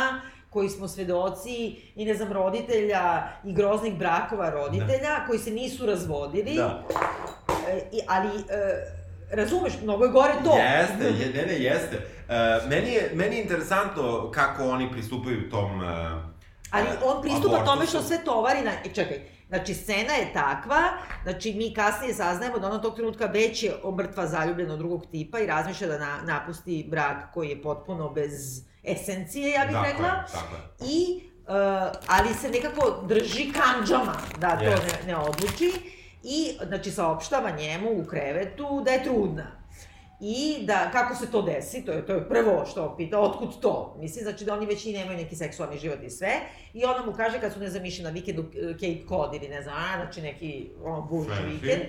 koji 0.51 0.69
smo 0.69 0.89
svedoci 0.89 1.77
i 1.97 2.05
ne 2.05 2.15
znam 2.15 2.33
roditelja 2.33 3.29
i 3.45 3.53
groznih 3.53 3.95
brakova 3.95 4.51
roditelja 4.51 5.27
koji 5.27 5.39
se 5.39 5.51
nisu 5.51 5.87
razvodili. 5.87 6.55
Da. 6.55 6.83
E, 7.69 7.81
i, 7.93 8.01
ali 8.09 8.29
e, 8.29 8.99
razumeš, 9.31 9.73
mnogo 9.83 10.05
je 10.05 10.11
gore 10.11 10.33
to. 10.45 10.57
Jeste, 10.57 11.05
je, 11.25 11.33
ne, 11.35 11.53
ne, 11.53 11.59
jeste. 11.59 11.97
Uh, 11.97 12.69
meni, 12.69 12.93
je, 12.93 13.11
meni 13.15 13.37
je 13.37 13.43
interesantno 13.43 14.31
kako 14.31 14.69
oni 14.69 14.93
pristupaju 14.93 15.51
tom... 15.51 15.81
Uh, 15.81 15.87
Ali 16.71 16.87
on 17.05 17.23
pristupa 17.23 17.49
abortusu. 17.49 17.75
tome 17.75 17.87
što 17.87 18.03
sve 18.03 18.25
tovari 18.25 18.61
na... 18.63 18.71
E, 18.71 18.95
čekaj, 18.95 19.21
znači 19.49 19.75
scena 19.75 20.13
je 20.13 20.33
takva, 20.33 20.83
znači 21.23 21.55
mi 21.55 21.75
kasnije 21.75 22.15
saznajemo 22.15 22.59
da 22.59 22.67
ona 22.67 22.81
tog 22.81 22.95
trenutka 22.95 23.27
već 23.27 23.63
je 23.63 23.73
mrtva 23.99 24.27
zaljubljena 24.27 24.73
od 24.73 24.79
drugog 24.79 25.07
tipa 25.11 25.39
i 25.41 25.47
razmišlja 25.47 25.89
da 25.89 25.99
na, 25.99 26.19
napusti 26.25 26.87
brak 26.91 27.33
koji 27.35 27.49
je 27.49 27.63
potpuno 27.63 28.11
bez 28.11 28.63
esencije, 28.85 29.51
ja 29.51 29.65
bih 29.67 29.77
Tako 29.77 29.87
rekla. 29.87 30.09
je. 30.09 30.91
I, 30.91 31.23
uh, 31.39 31.55
ali 32.07 32.35
se 32.35 32.51
nekako 32.51 33.05
drži 33.09 33.53
kanđama 33.53 34.17
da 34.39 34.59
to 34.59 34.65
Jeste. 34.65 34.99
ne, 35.07 35.13
ne 35.13 35.17
odluči 35.17 35.73
i, 36.23 36.57
znači, 36.67 36.91
saopštava 36.91 37.51
njemu 37.51 37.91
u 38.01 38.05
krevetu 38.05 38.83
da 38.85 38.91
je 38.91 39.05
trudna. 39.05 39.58
I 40.21 40.59
da, 40.67 40.91
kako 40.93 41.15
se 41.15 41.31
to 41.31 41.43
desi, 41.43 41.85
to 41.85 41.93
je, 41.93 42.07
to 42.07 42.13
je 42.13 42.29
prvo 42.29 42.67
što 42.71 42.97
pita, 42.97 43.21
otkud 43.21 43.61
to? 43.61 43.97
Mislim, 44.01 44.25
znači 44.25 44.45
da 44.45 44.55
oni 44.55 44.67
već 44.67 44.87
i 44.87 44.93
nemaju 44.93 45.19
neki 45.19 45.37
seksualni 45.37 45.79
život 45.79 45.99
i 46.03 46.11
sve. 46.11 46.33
I 46.75 46.85
ona 46.85 47.07
mu 47.07 47.13
kaže 47.13 47.41
kad 47.41 47.53
su 47.53 47.61
ne 47.61 47.71
zamišljeni 47.71 48.05
na 48.05 48.15
vikendu 48.15 48.43
eh, 48.43 48.73
Cape 48.73 49.09
Cod 49.09 49.35
ili 49.35 49.49
ne 49.49 49.63
znam, 49.63 49.75
a, 49.77 49.97
znači 49.97 50.23
neki 50.23 50.71
ono, 50.85 51.03
buš 51.03 51.27
vikend. 51.47 51.83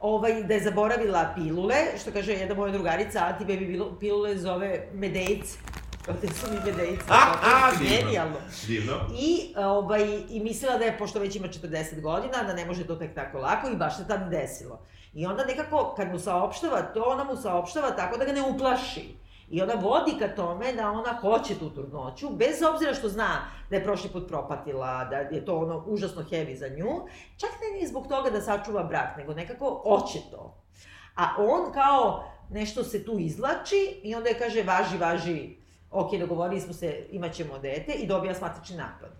Ovaj, 0.00 0.42
da 0.42 0.54
je 0.54 0.60
zaboravila 0.60 1.32
pilule, 1.34 1.76
što 2.00 2.12
kaže 2.12 2.32
jedna 2.32 2.54
moja 2.54 2.72
drugarica, 2.72 3.20
anti-baby 3.20 3.98
pilule 4.00 4.38
zove 4.38 4.88
medejc. 4.92 5.56
Ovde 6.08 6.28
su 6.28 6.46
mi 6.50 6.72
medejci. 6.72 7.04
A, 7.08 7.34
a, 7.42 7.70
genijalno. 7.80 8.36
Divno. 8.66 8.92
I, 9.18 9.54
ovaj, 9.56 10.02
I 10.28 10.40
mislila 10.40 10.78
da 10.78 10.84
je, 10.84 10.98
pošto 10.98 11.18
već 11.18 11.36
ima 11.36 11.48
40 11.48 12.00
godina, 12.00 12.42
da 12.42 12.54
ne 12.54 12.66
može 12.66 12.86
to 12.86 12.94
tek 12.94 13.14
tako 13.14 13.38
lako 13.38 13.68
i 13.68 13.76
baš 13.76 13.96
se 13.96 14.06
tad 14.08 14.30
desilo. 14.30 14.80
I 15.14 15.26
onda 15.26 15.44
nekako, 15.44 15.94
kad 15.96 16.12
mu 16.12 16.18
saopštava 16.18 16.82
to, 16.82 17.02
ona 17.06 17.24
mu 17.24 17.36
saopštava 17.36 17.90
tako 17.90 18.16
da 18.18 18.24
ga 18.24 18.32
ne 18.32 18.42
uplaši. 18.42 19.22
I 19.50 19.62
ona 19.62 19.74
vodi 19.74 20.12
ka 20.18 20.28
tome 20.28 20.72
da 20.72 20.90
ona 20.90 21.12
hoće 21.20 21.58
tu 21.58 21.70
trudnoću, 21.70 22.30
bez 22.30 22.62
obzira 22.74 22.94
što 22.94 23.08
zna 23.08 23.28
da 23.70 23.76
je 23.76 23.84
prošli 23.84 24.10
put 24.10 24.28
propatila, 24.28 25.04
da 25.04 25.16
je 25.16 25.44
to 25.44 25.56
ono 25.56 25.84
užasno 25.86 26.22
heavy 26.22 26.56
za 26.56 26.68
nju, 26.68 27.06
čak 27.36 27.50
ne 27.50 27.80
ni 27.80 27.86
zbog 27.86 28.06
toga 28.06 28.30
da 28.30 28.40
sačuva 28.40 28.82
brak, 28.84 29.16
nego 29.16 29.34
nekako 29.34 29.82
hoće 29.84 30.18
to. 30.30 30.54
A 31.14 31.34
on 31.38 31.72
kao 31.72 32.24
nešto 32.50 32.84
se 32.84 33.04
tu 33.04 33.18
izlači 33.18 34.00
i 34.02 34.14
onda 34.14 34.28
je 34.28 34.38
kaže 34.38 34.62
važi, 34.62 34.98
važi, 34.98 35.56
ok, 35.90 36.10
dogovorili 36.18 36.60
smo 36.60 36.72
se, 36.72 37.06
imat 37.10 37.32
ćemo 37.32 37.58
dete 37.58 37.92
i 37.92 38.06
dobija 38.06 38.34
smatični 38.34 38.76
napad. 38.76 39.10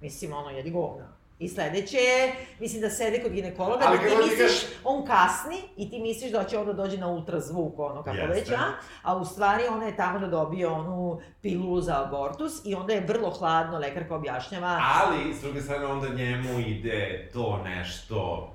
Mislim, 0.00 0.32
ono, 0.32 0.50
jedi 0.50 0.70
govna. 0.70 1.17
I 1.38 1.48
sledeće 1.48 1.96
je, 1.96 2.34
mislim 2.60 2.80
da 2.82 2.90
sede 2.90 3.22
kod 3.22 3.32
ginekologa, 3.32 3.84
Ali 3.86 3.98
da 3.98 4.04
ti 4.04 4.14
misliš, 4.20 4.52
on 4.84 5.06
kasni 5.06 5.56
i 5.76 5.90
ti 5.90 6.00
misliš 6.00 6.32
da 6.32 6.44
će 6.44 6.58
on 6.58 6.66
da 6.66 6.72
dođe 6.72 6.98
na 6.98 7.08
ultrazvuk, 7.08 7.78
ono 7.78 8.02
kako 8.02 8.16
Jeste. 8.16 8.34
već, 8.34 8.50
a? 8.50 8.64
A 9.02 9.16
u 9.16 9.24
stvari 9.24 9.62
ona 9.66 9.84
je 9.86 9.96
tamo 9.96 10.18
da 10.18 10.26
dobije 10.26 10.68
onu 10.68 11.20
pilulu 11.42 11.80
za 11.80 12.04
abortus 12.04 12.52
i 12.64 12.74
onda 12.74 12.92
je 12.92 13.00
vrlo 13.00 13.30
hladno, 13.30 13.78
lekarka 13.78 14.14
objašnjava, 14.14 14.80
Ali, 14.96 15.34
s 15.34 15.40
druge 15.40 15.60
strane, 15.60 15.86
onda 15.86 16.08
njemu 16.08 16.58
ide 16.58 17.30
to 17.32 17.60
nešto... 17.64 18.50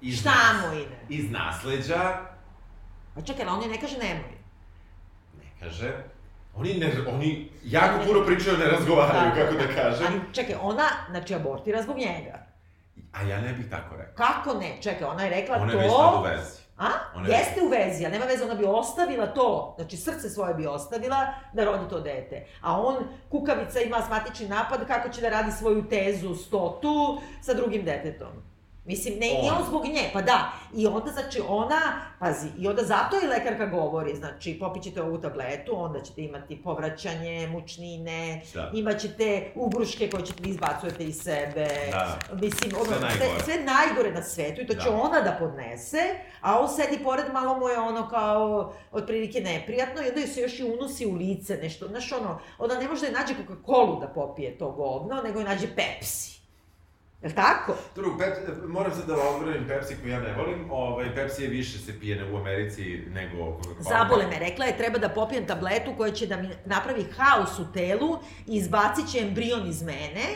Iz 0.00 0.20
šta 0.20 0.30
nas- 0.30 0.66
mu 0.66 0.78
ide? 0.78 0.96
Iz 1.08 1.30
nasleđa, 1.30 2.16
Pa 3.14 3.22
čekaj, 3.22 3.46
on 3.46 3.62
je 3.62 3.68
ne 3.68 3.80
kaže 3.80 3.98
nemoj. 3.98 4.36
ne 5.34 5.50
kaže, 5.60 5.92
oni, 6.56 6.74
ne, 6.74 6.86
oni 7.08 7.50
jako 7.64 8.04
puno 8.06 8.24
pričaju, 8.26 8.58
ne 8.58 8.64
razgovaraju, 8.66 9.32
kako 9.34 9.52
da 9.54 9.74
kažem. 9.74 10.06
Ali 10.06 10.20
čekaj, 10.32 10.54
ona, 10.62 10.84
znači, 11.10 11.34
abortira 11.34 11.82
zbog 11.82 11.96
njega. 11.96 12.46
A 13.12 13.22
ja 13.22 13.40
ne 13.40 13.52
bih 13.52 13.66
tako 13.70 13.96
rekao. 13.96 14.14
Kako 14.16 14.54
ne? 14.54 14.76
Čekaj, 14.80 15.08
ona 15.08 15.22
je 15.22 15.30
rekla 15.30 15.56
Ona 15.56 15.72
to... 15.72 15.78
je 15.78 15.82
već 15.82 15.92
sad 15.92 16.14
u 16.14 16.22
vezi. 16.22 16.56
A? 16.78 16.86
Ona 17.14 17.28
je- 17.28 17.32
Jeste 17.32 17.62
u 17.62 17.68
vezi, 17.68 18.06
a 18.06 18.10
nema 18.10 18.24
veze, 18.24 18.44
ona 18.44 18.54
bi 18.54 18.64
ostavila 18.64 19.26
to, 19.26 19.74
znači 19.76 19.96
srce 19.96 20.28
svoje 20.30 20.54
bi 20.54 20.66
ostavila 20.66 21.26
da 21.52 21.64
rodi 21.64 21.88
to 21.90 22.00
dete. 22.00 22.46
A 22.60 22.80
on, 22.80 22.96
kukavica, 23.30 23.80
ima 23.80 23.96
asmatični 23.96 24.48
napad, 24.48 24.86
kako 24.86 25.08
će 25.08 25.20
da 25.20 25.28
radi 25.28 25.52
svoju 25.52 25.84
tezu 25.84 26.34
stotu 26.34 27.20
sa 27.40 27.54
drugim 27.54 27.84
detetom. 27.84 28.28
Mislim, 28.86 29.14
ne, 29.14 29.26
nije 29.26 29.52
On. 29.52 29.64
zbog 29.68 29.84
nje, 29.84 30.10
pa 30.12 30.22
da. 30.22 30.52
I 30.74 30.86
onda, 30.86 31.10
znači, 31.12 31.40
ona, 31.48 31.80
pazi, 32.18 32.48
i 32.58 32.68
onda 32.68 32.82
zato 32.82 33.16
i 33.24 33.26
lekarka 33.26 33.66
govori, 33.66 34.14
znači, 34.16 34.56
popit 34.60 34.82
ćete 34.82 35.02
ovu 35.02 35.18
tabletu, 35.18 35.72
onda 35.74 36.00
ćete 36.00 36.22
imati 36.22 36.62
povraćanje, 36.62 37.48
mučnine, 37.48 38.42
Da. 38.54 38.70
imat 38.74 38.98
ćete 38.98 39.52
ugruške 39.54 40.10
koje 40.10 40.26
ćete 40.26 40.42
vi 40.42 40.50
izbacujete 40.50 41.04
iz 41.04 41.16
sebe, 41.16 41.68
Da. 41.90 42.18
Mislim, 42.32 42.72
ono, 42.74 42.84
Sve 42.84 42.96
sve, 42.98 43.08
najgore. 43.08 43.44
sve 43.44 43.54
najgore 43.56 44.12
na 44.12 44.22
svetu 44.22 44.60
i 44.60 44.66
to 44.66 44.74
će 44.74 44.90
Da. 44.90 44.96
ona 44.96 45.20
da 45.20 45.36
podnese, 45.40 46.02
a 46.40 46.60
on 46.60 46.68
sedi 46.68 47.04
pored, 47.04 47.24
malo 47.32 47.58
mu 47.58 47.68
je 47.68 47.78
ono 47.78 48.08
kao, 48.08 48.72
otprilike 48.92 49.40
neprijatno 49.40 50.02
i 50.02 50.08
onda 50.08 50.20
joj 50.20 50.28
se 50.28 50.40
još 50.40 50.60
i 50.60 50.64
unosi 50.64 51.06
u 51.06 51.14
lice 51.14 51.56
nešto, 51.56 51.88
znaš 51.88 52.12
ono, 52.12 52.38
ona 52.58 52.74
ne 52.74 52.88
može 52.88 53.00
da 53.00 53.06
je 53.06 53.12
nađe 53.12 53.34
Coca-Cola 53.34 54.00
da 54.00 54.06
popije 54.06 54.58
to 54.58 54.70
govno, 54.70 55.22
nego 55.22 55.38
je 55.38 55.44
nađe 55.44 55.66
Pepsi. 55.76 56.36
Jel 57.26 57.34
tako? 57.34 57.74
Drugo, 57.94 58.18
Pepsi, 58.18 58.40
moram 58.66 58.92
sad 58.92 59.06
da 59.06 59.14
odbranim 59.14 59.68
Pepsi 59.68 59.96
koju 60.02 60.12
ja 60.12 60.20
ne 60.20 60.34
volim. 60.34 60.70
Ovaj, 60.70 61.14
Pepsi 61.14 61.42
je 61.42 61.48
više 61.48 61.78
se 61.78 62.00
pije 62.00 62.32
u 62.32 62.36
Americi 62.36 63.04
nego 63.10 63.36
Coca-Cola. 63.36 63.88
Zabole 63.88 64.26
me, 64.26 64.38
rekla 64.38 64.64
je 64.64 64.76
treba 64.76 64.98
da 64.98 65.08
popijem 65.08 65.46
tabletu 65.46 65.94
koja 65.96 66.12
će 66.12 66.26
da 66.26 66.36
mi 66.36 66.48
napravi 66.64 67.06
haos 67.16 67.58
u 67.58 67.72
telu 67.72 68.18
i 68.46 68.56
izbacit 68.56 69.12
će 69.12 69.18
embrion 69.18 69.68
iz 69.68 69.82
mene, 69.82 70.26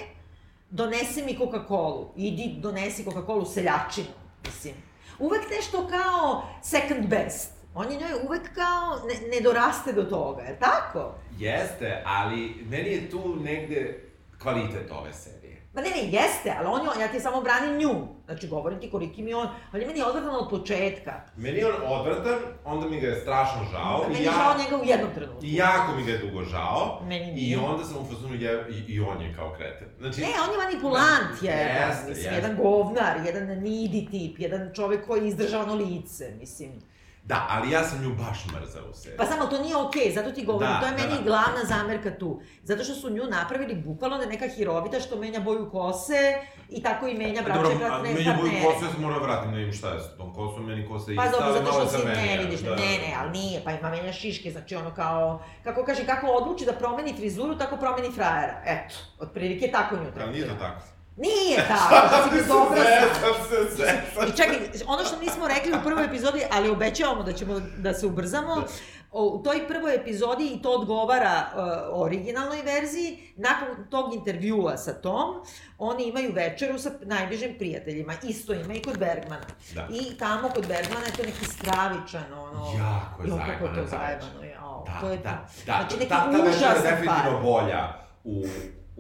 donesi 0.71 1.23
mi 1.23 1.39
Coca-Cola, 1.39 2.07
idi 2.17 2.55
donesi 2.59 3.05
Coca-Cola 3.05 3.47
seljačinu, 3.47 4.15
mislim. 4.47 4.75
Uvek 5.19 5.43
nešto 5.57 5.89
kao 5.89 6.43
second 6.63 7.07
best. 7.09 7.53
On 7.75 7.93
je 7.93 7.99
njoj 7.99 8.13
uvek 8.29 8.55
kao 8.55 9.09
ne, 9.09 9.37
ne 9.37 9.41
doraste 9.41 9.93
do 9.93 10.03
toga, 10.03 10.43
je 10.43 10.59
tako? 10.59 11.15
Jeste, 11.39 12.03
ali 12.07 12.67
meni 12.71 12.91
je 12.91 13.11
tu 13.11 13.37
negde 13.37 14.11
kvalitet 14.43 14.91
ove 14.91 15.13
serije. 15.13 15.40
Ma 15.73 15.81
ne, 15.81 15.91
ne, 15.91 16.03
jeste, 16.03 16.55
ali 16.59 16.67
on 16.67 16.81
je, 16.81 17.03
ja 17.03 17.09
ti 17.09 17.21
samo 17.21 17.41
branim 17.41 17.79
nju. 17.79 17.95
Znači, 18.25 18.49
govorim 18.49 18.81
ti 18.81 18.91
koliki 18.91 19.23
mi 19.23 19.31
je 19.31 19.37
on, 19.37 19.49
on 19.73 19.81
je 19.81 19.87
meni 19.87 20.03
odvratan 20.03 20.37
od 20.37 20.51
početka. 20.51 21.13
Meni 21.37 21.59
je 21.59 21.67
on 21.67 21.83
odvratan, 21.87 22.39
onda 22.65 22.89
mi 22.89 23.01
ga 23.01 23.07
je 23.07 23.21
strašno 23.21 23.61
žao. 23.73 24.03
Meni 24.03 24.15
i 24.15 24.23
je 24.23 24.27
ja, 24.27 24.33
žao 24.33 24.59
njega 24.65 24.77
u 24.77 24.85
jednom 24.85 25.11
trenutku. 25.15 25.45
I 25.45 25.55
jako 25.55 25.97
mi 25.97 26.05
ga 26.05 26.11
je 26.13 26.19
dugo 26.19 26.45
žao. 26.45 27.01
Meni 27.09 27.29
I 27.31 27.35
nije. 27.35 27.59
onda 27.59 27.85
sam 27.85 27.97
u 27.97 28.05
fazonu, 28.05 28.35
je, 28.35 28.67
i, 28.71 28.93
i 28.93 29.01
on 29.01 29.23
je 29.23 29.35
kao 29.37 29.55
kreten. 29.57 29.89
Znači, 29.99 30.21
Ne, 30.21 30.27
on 30.47 30.53
je 30.53 30.65
manipulant, 30.67 31.43
je, 31.43 31.51
Jeste, 31.53 32.09
mislim, 32.09 32.17
jeste. 32.17 32.35
jedan 32.35 32.57
govnar, 32.57 33.17
jedan 33.27 33.43
needy 33.49 34.11
tip, 34.11 34.39
jedan 34.39 34.71
čovek 34.75 35.07
koji 35.07 35.21
je 35.23 35.29
izdržavano 35.29 35.75
lice, 35.75 36.31
mislim. 36.41 36.71
Da, 37.31 37.47
ali 37.49 37.71
ja 37.71 37.85
sam 37.85 38.03
nju 38.03 38.11
baš 38.15 38.39
mrzao 38.47 38.85
u 38.91 38.95
seriji. 38.95 39.19
Pa 39.19 39.27
samo 39.27 39.47
to 39.47 39.63
nije 39.63 39.77
okej, 39.77 40.03
okay, 40.03 40.15
zato 40.15 40.31
ti 40.31 40.45
govorim, 40.45 40.69
Da, 40.69 40.81
to 40.81 40.87
je 40.87 40.93
da, 40.93 41.03
meni 41.03 41.15
da. 41.15 41.23
glavna 41.23 41.63
zamerka 41.65 42.19
tu. 42.19 42.41
Zato 42.63 42.85
što 42.85 42.95
su 42.95 43.11
nju 43.11 43.25
napravili 43.31 43.75
bukvalno 43.75 44.19
da 44.19 44.27
neka 44.27 44.49
hirovita 44.49 45.01
što 45.01 45.17
menja 45.17 45.41
boju 45.41 45.71
kose 45.71 46.39
i 46.69 46.83
tako 46.83 47.07
i 47.07 47.15
menja 47.15 47.43
braće 47.43 47.63
Dobro, 47.63 47.79
partnere. 47.89 48.15
meni 48.15 48.27
je 48.29 48.37
boju 48.41 48.53
kosu, 48.65 48.85
ja 48.85 48.91
sam 48.93 49.03
morao 49.03 49.21
da 49.21 49.27
vratim 49.27 49.51
da 49.51 49.57
vidim 49.57 49.73
šta 49.73 49.89
je 49.89 50.01
sa 50.01 50.17
tom 50.17 50.35
kosom, 50.35 50.67
meni 50.67 50.89
kosa 50.89 51.11
je 51.11 51.17
Pa 51.17 51.25
ista, 51.25 51.39
dobro, 51.39 51.53
zato 51.53 51.73
što 51.73 51.99
si 51.99 52.07
ne 52.07 52.39
vidiš, 52.43 52.61
da. 52.61 52.71
ne, 52.71 52.93
ne, 53.05 53.15
ali 53.21 53.31
nije, 53.31 53.61
pa 53.65 53.71
ima 53.73 53.91
menja 53.91 54.13
šiške, 54.13 54.51
znači 54.51 54.77
ono 54.77 54.95
kao, 54.95 55.43
kako 55.65 55.85
kaže, 55.85 56.07
kako 56.07 56.27
odluči 56.27 56.65
da 56.65 56.73
promeni 56.73 57.17
frizuru, 57.17 57.59
tako 57.59 57.77
promeni 57.77 58.13
frajera. 58.13 58.63
Eto, 58.67 58.95
otprilike 59.19 59.71
tako 59.71 59.97
nju 59.97 60.13
Ali 60.21 60.33
nije 60.33 60.49
to 60.49 60.55
tako. 60.55 61.00
Nije 61.21 61.69
tako, 61.69 61.95
da 61.95 62.29
si 62.31 62.37
mi 62.37 62.49
dobro 62.49 62.81
zezam 63.51 64.29
I 64.29 64.37
čekaj, 64.37 64.57
ono 64.87 65.05
što 65.05 65.19
nismo 65.19 65.49
rekli 65.49 65.73
u 65.73 65.85
prvoj 65.85 66.05
epizodi, 66.05 66.43
ali 66.53 66.71
obećavamo 66.71 67.23
da 67.23 67.33
ćemo 67.33 67.61
da 67.79 67.95
se 67.95 68.07
ubrzamo, 68.07 68.55
Da. 68.57 68.67
u 69.13 69.43
toj 69.45 69.69
prvoj 69.69 69.95
epizodi 69.95 70.47
i 70.47 70.63
to 70.63 70.71
odgovara 70.71 71.47
uh, 71.55 71.63
originalnoj 72.03 72.63
verziji, 72.63 73.33
nakon 73.37 73.69
tog 73.91 74.15
intervjua 74.15 74.77
sa 74.77 74.93
Tom, 74.93 75.35
oni 75.79 76.05
imaju 76.05 76.33
večeru 76.35 76.79
sa 76.79 76.91
najbližim 77.03 77.55
prijateljima, 77.59 78.13
isto 78.23 78.53
ima 78.55 78.75
i 78.75 78.83
kod 78.83 78.99
Bergmana. 78.99 79.47
Da. 79.75 79.87
I 79.91 80.19
tamo 80.19 80.49
kod 80.49 80.67
Bergmana 80.69 81.07
je 81.07 81.13
to 81.13 81.23
neki 81.23 81.45
stravičan, 81.45 82.33
ono... 82.33 82.65
Jako 82.79 83.23
je 83.23 83.29
Jo, 83.29 83.37
kako 83.37 83.65
je 83.65 83.75
to 83.75 83.87
zajebano, 83.91 84.43
jao, 84.55 84.85
Da, 84.87 85.01
to 85.01 85.11
je 85.11 85.17
da, 85.17 85.23
da, 85.23 85.49
Znači, 85.65 85.97
neki 85.97 86.09
ta, 86.09 86.17
ta 86.17 86.31
večera 86.31 86.47
je 86.47 86.51
užasan 86.51 86.83
definitivno 86.83 87.31
par. 87.33 87.43
bolja 87.43 87.89
u, 88.25 88.45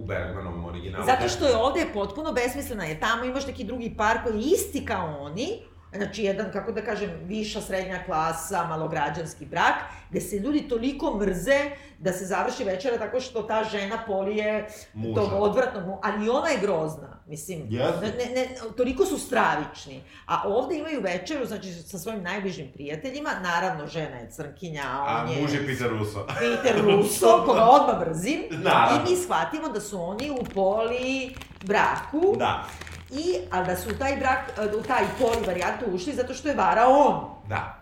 u 0.03 0.07
Bergmanovom 0.07 0.65
originalu. 0.65 1.05
Zato 1.05 1.29
što 1.29 1.47
je 1.47 1.57
ovde 1.57 1.87
potpuno 1.95 2.33
besmislena, 2.33 2.85
jer 2.85 3.01
tamo 3.01 3.25
imaš 3.25 3.47
neki 3.47 3.65
drugi 3.65 3.95
par 3.97 4.23
koji 4.25 4.35
je 4.35 4.41
isti 4.41 4.85
kao 4.85 5.17
oni, 5.21 5.63
znači 5.93 6.23
jedan, 6.23 6.53
kako 6.53 6.73
da 6.73 6.83
kažem, 6.83 7.11
viša 7.23 7.61
srednja 7.61 8.03
klasa, 8.05 8.65
malograđanski 8.65 9.47
brak, 9.47 9.75
gde 10.11 10.21
se 10.21 10.37
ljudi 10.37 10.63
toliko 10.63 11.17
mrze 11.17 11.61
da 11.99 12.13
se 12.13 12.25
završi 12.25 12.65
večera 12.65 12.99
tako 12.99 13.21
što 13.21 13.43
ta 13.43 13.65
žena 13.65 13.99
polije 14.07 14.67
Muža. 14.95 15.15
tog 15.15 15.33
odvratnog, 15.35 15.85
ali 16.03 16.29
ona 16.29 16.49
je 16.49 16.59
grozna, 16.59 17.21
mislim, 17.27 17.67
Jeste. 17.71 18.07
ne, 18.09 18.35
ne, 18.35 18.47
toliko 18.77 19.05
su 19.05 19.19
stravični. 19.19 20.03
A 20.27 20.43
ovde 20.47 20.77
imaju 20.77 21.01
večeru, 21.03 21.47
znači 21.47 21.73
sa 21.73 21.99
svojim 21.99 22.23
najbližim 22.23 22.71
prijateljima, 22.75 23.31
naravno 23.43 23.87
žena 23.87 24.17
je 24.17 24.31
crnkinja, 24.31 24.83
a 24.85 25.05
A 25.09 25.23
on 25.23 25.31
je... 25.31 25.43
muž 25.43 25.55
je 25.55 25.67
Peter 25.67 25.91
Russo. 25.91 26.27
Peter 26.29 26.83
Russo, 26.87 27.43
koga 27.47 27.63
odmah 27.63 28.09
mrzim, 28.09 28.41
Naravno. 28.53 29.01
i 29.01 29.11
mi 29.11 29.17
shvatimo 29.17 29.69
da 29.69 29.81
su 29.81 30.03
oni 30.03 30.31
u 30.31 30.45
poli 30.45 31.35
braku, 31.63 32.37
Da, 32.39 32.65
i, 33.13 33.25
ali 33.51 33.67
da 33.67 33.77
su 33.77 33.89
u 33.89 33.95
taj 33.95 34.17
brak, 34.17 34.39
u 34.75 34.83
taj 34.83 35.05
poli 35.19 35.47
varijantu 35.47 35.85
ušli 35.87 36.13
zato 36.13 36.35
što 36.35 36.49
je 36.49 36.55
varao 36.55 36.91
on. 36.91 37.31
da. 37.49 37.77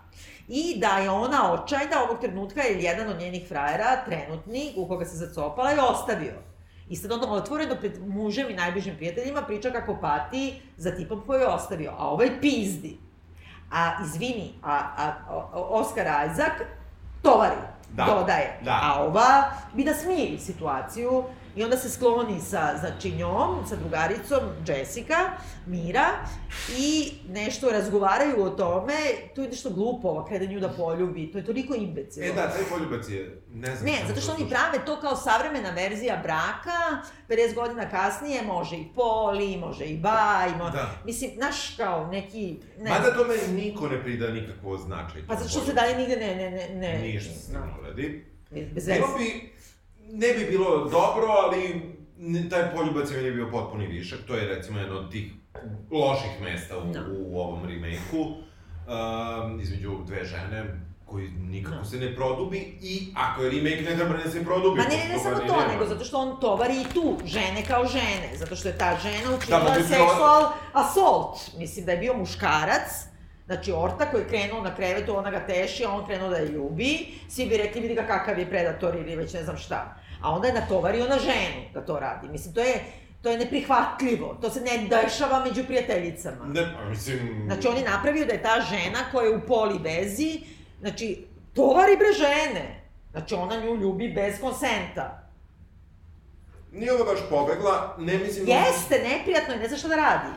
I 0.47 0.79
da 0.79 0.87
je 0.89 1.09
ona 1.09 1.53
očajna 1.53 2.03
ovog 2.03 2.19
trenutka, 2.21 2.61
jer 2.61 2.77
jedan 2.77 3.09
od 3.09 3.19
njenih 3.19 3.47
frajera, 3.47 4.05
trenutni, 4.05 4.73
u 4.77 4.87
koga 4.87 5.05
se 5.05 5.15
zacopala, 5.17 5.69
je 5.69 5.81
ostavio. 5.81 6.33
I 6.89 6.95
sad 6.95 7.11
onda 7.11 7.27
otvoreno 7.27 7.75
pred 7.75 8.07
mužem 8.07 8.49
i 8.49 8.53
najbližim 8.53 8.95
prijateljima 8.95 9.41
priča 9.41 9.71
kako 9.71 9.97
pati 9.97 10.61
za 10.77 10.91
tipom 10.91 11.23
koji 11.27 11.41
je 11.41 11.47
ostavio, 11.47 11.93
a 11.97 12.07
ovaj 12.07 12.41
pizdi. 12.41 12.97
A 13.71 13.91
izvini, 14.03 14.53
a, 14.63 14.79
a, 14.97 15.13
o- 15.29 15.67
Oscar 15.71 16.05
Isaac 16.31 16.53
tovari, 17.21 17.55
Da, 17.91 18.05
dodaje. 18.05 18.59
da. 18.61 18.79
A 18.83 19.03
ova 19.03 19.43
bi 19.73 19.83
da 19.83 19.93
smiri 19.93 20.37
situaciju 20.39 21.23
i 21.59 21.63
onda 21.63 21.77
se 21.77 21.89
skloni 21.89 22.39
sa, 22.41 22.75
znači 22.79 23.11
njom, 23.11 23.65
sa 23.69 23.75
drugaricom 23.75 24.39
Jessica, 24.67 25.15
Mira, 25.65 26.05
i 26.77 27.11
nešto 27.29 27.69
razgovaraju 27.69 28.43
o 28.43 28.49
tome, 28.49 28.93
to 29.35 29.41
je 29.41 29.49
nešto 29.49 29.69
glupo, 29.69 30.07
ova 30.07 30.25
krede 30.27 30.47
nju 30.47 30.59
da 30.59 30.69
poljubi, 30.69 31.31
to 31.31 31.37
je 31.37 31.45
toliko 31.45 31.75
imbecilno. 31.75 32.29
E 32.29 32.33
da, 32.33 32.49
taj 32.51 32.63
poljubac 32.69 33.09
je, 33.09 33.41
ne 33.53 33.75
znam. 33.75 33.91
Ne, 33.91 33.97
zato 34.07 34.21
što 34.21 34.31
to 34.31 34.35
oni 34.37 34.49
sluša. 34.49 34.55
prave 34.55 34.85
to 34.85 35.01
kao 35.01 35.15
savremena 35.15 35.69
verzija 35.69 36.17
braka, 36.23 37.07
50 37.29 37.55
godina 37.55 37.89
kasnije 37.89 38.41
može 38.41 38.75
i 38.75 38.85
poli, 38.95 39.57
može 39.57 39.85
i 39.85 39.97
baj, 39.97 40.49
mo... 40.57 40.69
Da. 40.69 40.91
mislim, 41.05 41.31
znaš, 41.35 41.75
kao 41.77 42.07
neki, 42.07 42.59
ne 42.77 42.89
Mada 42.89 43.15
tome 43.17 43.35
niko 43.63 43.87
ne 43.87 44.03
prida 44.03 44.27
nikakvo 44.27 44.77
značaj. 44.77 45.21
pa 45.27 45.35
zato 45.35 45.49
što 45.49 45.59
se 45.59 45.73
dalje 45.73 45.97
nigde 45.97 46.15
ne, 46.15 46.35
ne, 46.35 46.51
ne, 46.51 46.75
ne, 46.75 46.99
Ništa 47.01 47.33
se 47.33 47.53
ne 47.53 47.59
uradi. 47.79 48.25
bez 48.51 48.87
veze. 48.87 48.93
Bilo 48.93 49.17
bi, 49.17 49.58
ne 50.11 50.27
bi 50.29 50.45
bilo 50.47 50.77
dobro, 50.81 51.27
ali 51.27 51.81
ne- 52.17 52.49
taj 52.49 52.71
poljubac 52.71 53.11
je 53.13 53.31
bio 53.31 53.47
potpuni 53.47 53.87
višak. 53.87 54.19
To 54.21 54.35
je 54.35 54.47
recimo 54.47 54.79
jedno 54.79 54.97
od 54.97 55.11
tih 55.11 55.31
loših 55.91 56.41
mesta 56.41 56.77
u, 56.77 56.91
Da. 56.93 56.99
u 57.11 57.39
ovom 57.39 57.65
remake-u. 57.65 58.21
Um, 58.21 59.59
između 59.61 59.91
dve 60.05 60.25
žene 60.25 60.63
koji 61.05 61.27
nikako 61.29 61.77
Da. 61.77 61.83
se 61.83 61.97
ne 61.97 62.15
produbi 62.15 62.57
i 62.81 63.13
ako 63.15 63.43
je 63.43 63.49
remake 63.51 63.81
ne 63.81 63.95
treba 63.95 64.17
da 64.17 64.31
se 64.31 64.43
produbi. 64.43 64.77
Ma 64.77 64.83
ne, 64.83 64.97
ne, 64.97 65.07
ne 65.07 65.19
samo 65.19 65.35
to, 65.37 65.43
nema. 65.55 65.67
nego 65.67 65.85
zato 65.85 66.03
što 66.05 66.17
on 66.17 66.39
tovari 66.39 66.73
i 66.75 66.93
tu, 66.93 67.17
žene 67.25 67.65
kao 67.65 67.85
žene, 67.85 68.29
zato 68.35 68.55
što 68.55 68.67
je 68.67 68.77
ta 68.77 68.97
žena 68.97 69.29
Da, 69.29 69.35
učinila 69.35 69.59
bi 69.61 69.83
bilo- 69.83 69.87
seksual 69.89 70.43
assault, 70.73 71.57
mislim 71.57 71.85
da 71.85 71.91
je 71.91 71.97
bio 71.97 72.13
muškarac, 72.15 73.09
Znači, 73.45 73.71
orta 73.73 74.05
koji 74.05 74.21
je 74.21 74.27
krenuo 74.27 74.61
na 74.61 74.75
krevetu, 74.75 75.17
ona 75.17 75.31
ga 75.31 75.39
teši, 75.39 75.85
a 75.85 75.91
on 75.91 76.05
krenuo 76.05 76.29
da 76.29 76.37
je 76.37 76.47
ljubi, 76.47 76.97
svi 77.29 77.45
bi 77.45 77.57
rekli, 77.57 77.81
vidi 77.81 77.95
ga 77.95 78.03
kakav 78.03 78.39
je 78.39 78.49
predator 78.49 78.95
ili 78.95 79.15
već 79.15 79.33
ne 79.33 79.43
znam 79.43 79.57
šta. 79.57 79.95
A 80.21 80.31
onda 80.31 80.47
je 80.47 80.53
natovario 80.53 81.07
na 81.07 81.19
ženu 81.19 81.61
da 81.73 81.85
to 81.85 81.99
radi. 81.99 82.27
Mislim, 82.27 82.53
to 82.53 82.61
je, 82.61 82.83
to 83.21 83.29
je 83.29 83.37
neprihvatljivo. 83.37 84.37
To 84.41 84.49
se 84.49 84.61
ne 84.61 84.87
dešava 84.87 85.43
među 85.45 85.63
prijateljicama. 85.63 86.45
Ne, 86.45 86.75
pa 86.75 86.89
mislim... 86.89 87.43
Znači, 87.45 87.67
on 87.67 87.77
je 87.77 87.83
napravio 87.83 88.25
da 88.25 88.33
je 88.33 88.43
ta 88.43 88.61
žena 88.69 88.99
koja 89.11 89.25
je 89.25 89.35
u 89.35 89.41
poli 89.47 89.79
vezi, 89.83 90.41
znači, 90.79 91.25
tovari 91.53 91.97
bre 91.97 92.13
žene. 92.13 92.83
Znači, 93.11 93.35
ona 93.35 93.59
nju 93.59 93.75
ljubi 93.75 94.07
bez 94.07 94.41
konsenta. 94.41 95.29
Nije 96.71 96.93
ova 96.93 97.05
baš 97.05 97.19
pobegla, 97.29 97.95
ne 97.99 98.17
mislim... 98.17 98.47
Jeste, 98.47 99.03
neprijatno 99.09 99.53
je, 99.53 99.59
ne 99.59 99.67
zna 99.67 99.77
šta 99.77 99.87
da 99.87 99.95
radi. 99.95 100.33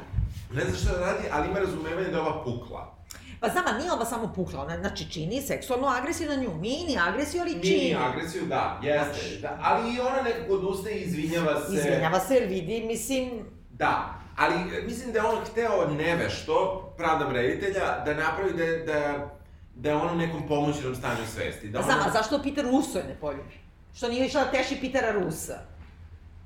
Ne 0.54 0.64
znam 0.64 0.76
šta 0.76 0.98
da 0.98 1.06
radi, 1.06 1.28
ali 1.32 1.48
ima 1.48 1.58
razumevanje 1.58 2.08
da 2.08 2.16
je 2.16 2.22
ova 2.22 2.44
pukla. 2.44 2.94
Pa 3.42 3.48
znam, 3.48 3.78
nije 3.78 3.92
ova 3.92 4.04
samo 4.04 4.32
pukla, 4.34 4.60
ona 4.60 4.78
znači 4.78 5.10
čini 5.10 5.42
seksualnu 5.42 5.86
agresiju 5.86 6.28
na 6.28 6.34
nju. 6.34 6.54
Mini 6.54 6.98
agresiju, 7.08 7.40
ali 7.40 7.52
čini. 7.52 7.76
Mini 7.76 7.96
agresiju, 7.96 8.46
da, 8.46 8.80
jeste. 8.82 9.40
Da, 9.40 9.58
ali 9.62 9.94
i 9.94 10.00
ona 10.00 10.22
nekako 10.22 10.54
odustaje 10.54 10.96
i 10.96 11.02
izvinjava 11.02 11.60
se. 11.60 11.74
Izvinjava 11.74 12.20
se 12.20 12.34
jer 12.34 12.48
vidi, 12.48 12.84
mislim, 12.86 13.30
Da, 13.70 14.14
ali 14.36 14.54
e, 14.54 14.82
mislim 14.82 15.12
da 15.12 15.18
je 15.18 15.24
on 15.24 15.44
hteo 15.44 15.88
nevešto, 15.88 16.88
pravdam 16.96 17.32
reditelja, 17.32 18.04
da 18.04 18.14
napravi 18.14 18.52
da, 18.52 18.92
da, 18.92 19.30
da 19.74 19.88
je 19.88 19.96
on 19.96 20.10
u 20.14 20.16
nekom 20.16 20.48
pomoćnom 20.48 20.94
stanju 20.94 21.26
svesti. 21.34 21.68
Da 21.68 21.82
znam, 21.82 21.98
ona 21.98 22.08
a 22.08 22.12
zašto 22.12 22.42
Peter 22.42 22.64
Russo 22.64 22.98
je 22.98 23.04
ne 23.04 23.16
poljubi? 23.20 23.54
Što 23.94 24.08
nije 24.08 24.26
išla 24.26 24.44
da 24.44 24.50
teši 24.50 24.78
Petera 24.80 25.12
Rusa? 25.12 25.58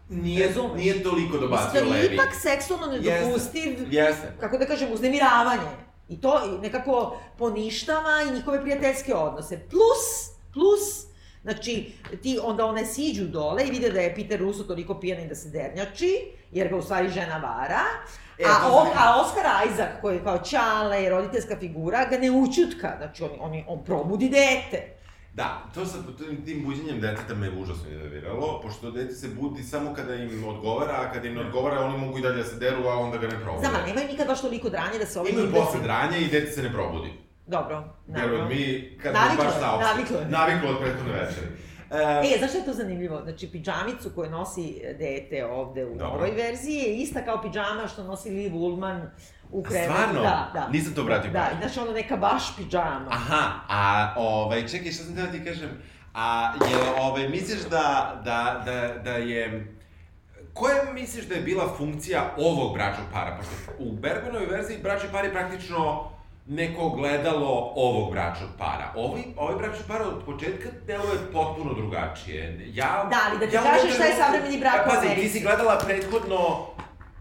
nije, 0.09 0.47
razumeš? 0.47 0.77
nije 0.77 1.03
toliko 1.03 1.39
dobacio 1.39 1.79
je 1.79 1.85
Levi. 1.85 2.15
ipak 2.15 2.29
seksualno 2.35 2.87
nedopustiv, 2.87 3.87
Jeste. 3.91 4.33
kako 4.41 4.59
da 4.59 4.67
kažem, 4.67 4.93
uznemiravanje. 4.93 5.86
I 6.09 6.21
to 6.21 6.59
nekako 6.63 7.17
poništava 7.39 8.23
i 8.29 8.35
njihove 8.35 8.61
prijateljske 8.61 9.15
odnose. 9.15 9.59
Plus, 9.59 10.31
plus, 10.53 11.07
znači, 11.43 11.93
ti 12.23 12.39
onda 12.43 12.65
one 12.65 12.87
siđu 12.87 13.25
dole 13.25 13.67
i 13.67 13.71
vide 13.71 13.91
da 13.91 14.01
je 14.01 14.15
Peter 14.15 14.41
Russo 14.41 14.65
toliko 14.65 15.01
pijan 15.01 15.21
i 15.21 15.29
da 15.29 15.35
se 15.35 15.49
dernjači, 15.49 16.33
jer 16.53 16.69
ga 16.69 16.77
u 16.77 16.83
stvari 16.83 17.09
žena 17.09 17.37
vara, 17.37 17.83
E, 18.39 18.45
a, 18.45 18.69
o, 18.73 18.87
a 18.97 19.21
Oscar 19.21 19.45
Isaac, 19.73 19.91
koji 20.01 20.17
je 20.17 20.25
kao 20.25 20.39
čale 20.39 21.05
i 21.05 21.09
roditeljska 21.09 21.57
figura, 21.57 22.05
ga 22.05 22.19
ne 22.19 22.31
učutka, 22.31 22.95
znači 22.99 23.25
on, 23.25 23.31
on, 23.41 23.63
on 23.67 23.85
probudi 23.85 24.29
dete. 24.29 24.96
Da, 25.37 25.63
to 25.75 25.87
sa 25.87 25.99
tim, 26.19 26.45
tim 26.45 26.65
buđenjem 26.65 27.01
deteta 27.01 27.35
me 27.35 27.51
užasno 27.51 27.91
iznerviralo, 27.91 28.61
pošto 28.63 28.91
dete 28.91 29.15
se 29.15 29.29
budi 29.29 29.63
samo 29.63 29.95
kada 29.95 30.15
im 30.15 30.45
odgovara, 30.49 30.93
a 30.93 31.13
kada 31.13 31.29
im 31.29 31.35
ne 31.35 31.41
odgovara 31.41 31.81
oni 31.81 31.99
mogu 31.99 32.19
i 32.19 32.23
dalje 32.23 32.37
da 32.37 32.45
se 32.45 32.57
deru, 32.57 32.87
a 32.89 32.99
onda 32.99 33.19
ga 33.19 33.27
ne 33.27 33.41
probude. 33.41 33.61
Znam, 33.61 33.75
ali 33.75 33.87
nemaju 33.89 34.09
nikad 34.09 34.27
baš 34.27 34.41
toliko 34.41 34.69
dranje 34.71 34.99
da 34.99 35.07
se 35.07 35.21
ovaj 35.21 35.33
Imaju 35.33 35.53
posle 35.53 35.81
dranje 35.81 36.19
i 36.19 36.29
dete 36.29 36.51
se 36.53 36.63
ne 36.63 36.73
probudi. 36.73 37.13
Dobro, 37.47 37.85
naravno. 38.07 38.49
mi, 38.49 38.91
kad 39.03 39.15
Naviklo 39.15 39.45
baš 39.45 39.55
saopšte. 39.61 39.89
naviklo. 39.89 40.17
Naviklo 40.29 40.71
od 40.71 40.79
prethodne 40.79 41.13
večeri. 41.13 41.47
E, 41.91 42.35
E, 42.35 42.39
znaš 42.39 42.51
šta 42.51 42.59
je 42.59 42.65
to 42.65 42.73
zanimljivo? 42.73 43.21
Znači, 43.23 43.53
pidžamicu 43.53 44.11
koju 44.15 44.31
nosi 44.31 44.83
dete 44.99 45.47
ovde 45.47 45.85
u 45.85 45.89
Dobro. 45.89 46.07
novoj 46.07 46.31
verziji 46.31 46.75
je 46.77 46.97
ista 46.97 47.25
kao 47.25 47.43
pidžama 47.43 47.89
što 47.89 48.05
nosi 48.05 48.31
Liv 48.31 48.57
Ullman 48.57 49.11
u 49.51 49.63
krevetu. 49.63 49.93
stvarno? 49.93 50.21
Da, 50.23 50.51
da. 50.55 50.69
Nisam 50.69 50.95
to 50.95 51.03
obratio 51.03 51.31
Da, 51.31 51.39
pažnju. 51.41 51.57
i 51.59 51.69
znaš 51.69 51.85
ono 51.85 51.93
neka 51.93 52.17
baš 52.17 52.57
pidžama. 52.57 53.07
Aha, 53.11 53.43
a 53.69 54.13
ovaj, 54.17 54.69
čekaj, 54.69 54.93
šta 54.93 55.05
sam 55.05 55.17
teo 55.17 55.27
ti 55.27 55.45
kažem? 55.45 55.71
A 56.15 56.53
je, 56.71 56.77
ovaj, 57.01 57.29
misliš 57.29 57.61
da, 57.61 57.87
da, 58.25 58.63
da, 58.65 58.95
da 59.05 59.11
je... 59.11 59.73
Koja 60.55 60.93
misliš 60.95 61.25
da 61.25 61.35
je 61.35 61.41
bila 61.41 61.75
funkcija 61.79 62.35
ovog 62.39 62.75
bračnog 62.75 63.07
para? 63.13 63.37
Pošto 63.37 63.53
u 63.79 63.93
Bergmanovoj 63.93 64.47
verziji 64.47 64.79
bračni 64.83 65.09
par 65.13 65.25
je 65.25 65.33
praktično 65.33 66.11
neko 66.47 66.89
gledalo 66.91 67.73
ovog 67.77 68.11
bračnog 68.13 68.51
para. 68.59 68.93
Ovi, 68.97 69.25
ovaj 69.37 69.55
bračni 69.57 69.85
par 69.89 70.03
od 70.03 70.23
početka 70.27 70.69
deluje 70.87 71.19
potpuno 71.33 71.75
drugačije. 71.75 72.71
Ja, 72.73 73.07
Da, 73.11 73.17
ali 73.31 73.39
da 73.39 73.47
ti 73.47 73.55
ja 73.57 73.63
kažeš 73.63 73.95
šta 73.95 74.05
je 74.05 74.17
savremeni 74.17 74.59
brak 74.59 74.75
u 74.75 74.79
Pa, 74.85 74.95
Pazi, 74.95 75.07
ti 75.07 75.13
Americi. 75.13 75.39
si 75.39 75.45
gledala 75.45 75.79
prethodno 75.87 76.67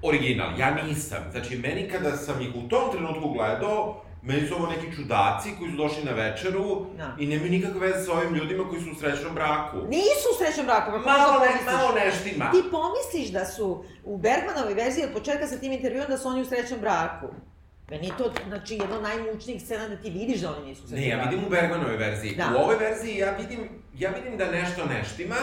original, 0.05 0.59
ja 0.59 0.75
nisam. 0.77 1.19
Znači, 1.31 1.57
meni 1.57 1.89
kada 1.89 2.11
sam 2.11 2.41
ih 2.41 2.49
u 2.55 2.69
tom 2.69 2.91
trenutku 2.91 3.29
gledao, 3.29 4.01
Meni 4.23 4.47
su 4.47 4.55
ovo 4.55 4.67
neki 4.67 4.95
čudaci 4.95 5.49
koji 5.59 5.71
su 5.71 5.77
došli 5.77 6.03
na 6.03 6.11
večeru 6.13 6.85
Da. 6.97 7.15
i 7.19 7.27
nemaju 7.27 7.51
nikakve 7.51 7.79
veze 7.79 8.05
sa 8.05 8.13
ovim 8.13 8.33
ljudima 8.35 8.69
koji 8.69 8.81
su 8.81 8.91
u 8.91 8.95
srećnom 8.95 9.33
braku. 9.35 9.77
Nisu 9.77 10.25
u 10.33 10.37
srećnom 10.37 10.65
braku, 10.65 10.91
kako 10.91 11.09
Malo, 11.09 11.39
ne, 11.39 11.71
malo 11.71 11.89
neštima. 11.95 12.51
Ti 12.51 12.57
pomisliš 12.71 13.27
da 13.29 13.45
su 13.45 13.67
u 14.03 14.17
Bergmanovoj 14.17 14.73
verziji 14.73 15.03
od 15.03 15.13
početka 15.13 15.47
sa 15.47 15.57
tim 15.57 15.71
intervjuom 15.71 16.05
da 16.09 16.17
su 16.17 16.27
oni 16.27 16.41
u 16.41 16.45
srećnom 16.45 16.79
braku. 16.79 17.27
Meni 17.89 18.07
je 18.07 18.13
to, 18.17 18.31
znači, 18.47 18.73
jedno 18.73 18.95
od 18.95 19.03
najmučnijih 19.03 19.61
scena 19.61 19.87
da 19.87 19.95
ti 19.95 20.09
vidiš 20.09 20.41
da 20.41 20.49
oni 20.51 20.65
nisu 20.65 20.83
u 20.83 20.87
srećnom 20.87 21.01
Ne, 21.01 21.07
ja 21.07 21.17
braku. 21.17 21.29
vidim 21.29 21.45
u 21.45 21.49
Bergmanovoj 21.49 21.97
verziji. 21.97 22.35
Da. 22.35 22.45
U 22.55 22.63
ovoj 22.63 22.75
verziji 22.77 23.17
ja 23.17 23.31
vidim, 23.31 23.69
ja 23.95 24.09
vidim 24.11 24.37
da 24.37 24.51
nešto 24.51 24.85
neštima, 24.87 25.35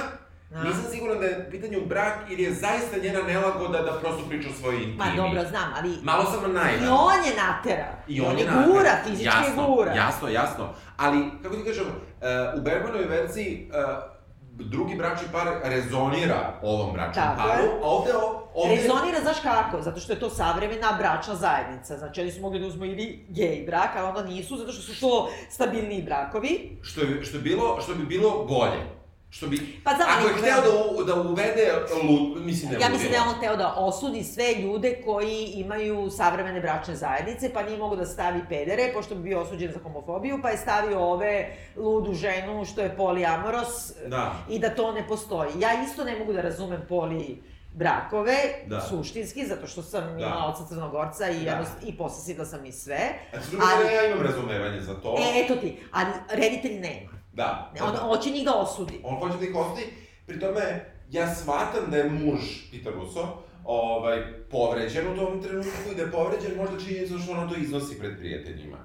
Da. 0.53 0.63
Nisam 0.63 0.85
siguran 0.91 1.19
da 1.19 1.27
je 1.27 1.45
u 1.49 1.51
pitanju 1.51 1.81
brak 1.87 2.15
ili 2.31 2.43
je 2.43 2.53
zaista 2.53 2.99
njena 3.03 3.23
nelagoda 3.23 3.83
da 3.83 3.99
prosto 4.01 4.23
priča 4.29 4.49
o 4.49 4.53
svojoj 4.53 4.83
intimi. 4.83 4.97
Ma 4.97 5.07
dobro, 5.17 5.45
znam, 5.49 5.75
ali... 5.79 5.99
Malo 6.03 6.25
sam 6.25 6.53
naivan. 6.53 6.85
I 6.85 6.89
on 6.89 7.25
je 7.25 7.33
natera. 7.37 7.91
I 8.09 8.21
on, 8.21 8.39
je 8.39 8.45
je 8.45 8.51
gura, 8.67 8.83
nater. 8.83 9.05
fizički 9.05 9.25
jasno, 9.25 9.63
je 9.63 9.69
gura. 9.69 9.93
Jasno, 9.93 10.29
jasno. 10.29 10.69
Ali, 10.97 11.31
kako 11.43 11.57
ti 11.57 11.65
kažem, 11.65 11.85
uh, 11.87 12.59
u 12.59 12.61
Bergmanovoj 12.61 13.07
verziji 13.07 13.71
uh, 13.71 14.13
drugi 14.53 14.95
bračni 14.95 15.29
par 15.33 15.49
rezonira 15.65 16.59
ovom 16.63 16.93
bračnom 16.93 17.25
Tako 17.25 17.49
paru, 17.49 17.63
je. 17.63 17.71
a 17.83 17.87
ovde, 17.87 18.11
ovde... 18.55 18.77
Rezonira, 18.77 19.21
znaš 19.21 19.41
kako? 19.43 19.83
Zato 19.83 20.01
što 20.01 20.13
je 20.13 20.21
to 20.21 20.31
savremena 20.31 20.97
bračna 20.99 21.35
zajednica. 21.35 21.99
Znači, 21.99 22.21
oni 22.21 22.33
su 22.33 22.41
mogli 22.41 22.61
da 22.61 22.67
uzmu 22.67 22.85
ili 22.85 23.27
gej 23.29 23.65
brak, 23.67 23.91
ali 23.97 24.09
onda 24.09 24.23
nisu, 24.23 24.57
zato 24.57 24.73
što 24.73 24.83
su 24.83 25.01
to 25.01 25.31
stabilniji 25.51 26.03
brakovi. 26.03 26.79
Što, 26.83 27.01
je, 27.01 27.25
što, 27.25 27.37
je 27.37 27.43
bilo, 27.43 27.81
što 27.81 27.95
bi 27.95 28.05
bilo 28.05 28.45
bolje. 28.45 29.02
Što 29.33 29.47
bi... 29.47 29.81
Pa 29.85 29.91
znam, 29.91 30.09
Ako 30.11 30.29
je 30.29 30.35
hteo 30.35 30.61
da, 30.63 30.71
u, 30.93 31.05
da 31.05 31.15
uvede 31.23 31.73
lud, 32.03 32.47
mislim 32.47 32.73
ne 32.73 32.79
Ja 32.81 32.89
mislim 32.89 33.11
da 33.11 33.17
je 33.17 33.23
on 33.25 33.41
teo 33.41 33.57
da 33.57 33.75
osudi 33.75 34.25
sve 34.25 34.55
ljude 34.55 35.03
koji 35.05 35.45
imaju 35.47 36.11
savremene 36.11 36.61
bračne 36.61 36.97
zajednice, 36.97 37.51
pa 37.53 37.63
nije 37.63 37.79
mogo 37.79 37.97
da 37.97 38.07
stavi 38.07 38.41
pedere, 38.49 38.91
pošto 38.95 39.15
bi 39.15 39.23
bio 39.23 39.41
osuđen 39.41 39.73
za 39.73 39.79
homofobiju, 39.79 40.39
pa 40.43 40.51
je 40.51 40.57
stavio 40.57 41.01
ove 41.01 41.47
ludu 41.77 42.15
ženu 42.15 42.65
što 42.65 42.81
je 42.81 42.97
poliamoros 42.97 43.93
Da. 44.07 44.33
i 44.49 44.59
da 44.59 44.71
to 44.71 44.93
ne 44.93 45.09
postoji. 45.09 45.51
Ja 45.59 45.69
isto 45.83 46.05
ne 46.05 46.19
mogu 46.19 46.33
da 46.33 46.41
razumem 46.43 46.81
poli 46.89 47.43
brakove, 47.75 48.37
Da. 48.67 48.81
suštinski, 48.81 49.47
zato 49.47 49.67
što 49.67 49.83
sam 49.83 50.03
Da. 50.05 50.19
imala 50.19 50.47
oca 50.47 50.65
Crnogorca 50.69 51.29
i, 51.31 51.45
Da. 51.45 51.65
i 51.85 51.97
posesila 51.97 52.45
sam 52.45 52.65
i 52.67 52.73
sve. 52.73 52.99
A 53.33 53.41
s 53.41 53.51
druge 53.51 53.65
Ali- 53.69 53.95
ja 53.95 54.07
imam 54.07 54.23
razumevanje 54.23 54.81
za 54.81 54.95
to. 54.95 55.17
E, 55.19 55.41
eto 55.41 55.57
ti, 55.57 55.77
ali 55.93 56.07
reditelj 56.31 56.75
nema. 56.75 57.12
Da. 57.33 57.71
Ne, 57.75 57.83
On 57.83 57.97
hoće 57.97 58.31
njih 58.31 58.45
da 58.45 58.55
osudi. 58.55 59.01
On 59.05 59.17
hoće 59.17 59.39
da 59.39 59.45
ih 59.45 59.55
osudi, 59.57 59.87
pri 60.27 60.41
tome 60.41 60.85
ja 61.11 61.35
shvatam 61.35 61.91
da 61.91 61.97
je 61.97 62.11
muž 62.11 62.41
Peter 62.71 62.93
Russo 62.95 63.29
ovaj, 63.65 64.23
povređen 64.51 65.13
u 65.13 65.17
tom 65.17 65.43
trenutku 65.43 65.93
i 65.93 65.95
da 65.95 66.03
je 66.03 66.11
povređen 66.11 66.57
možda 66.57 66.79
činjenicom 66.81 67.19
što 67.19 67.33
ono 67.33 67.49
to 67.49 67.57
iznosi 67.57 67.99
pred 67.99 68.19
prijateljima. 68.19 68.77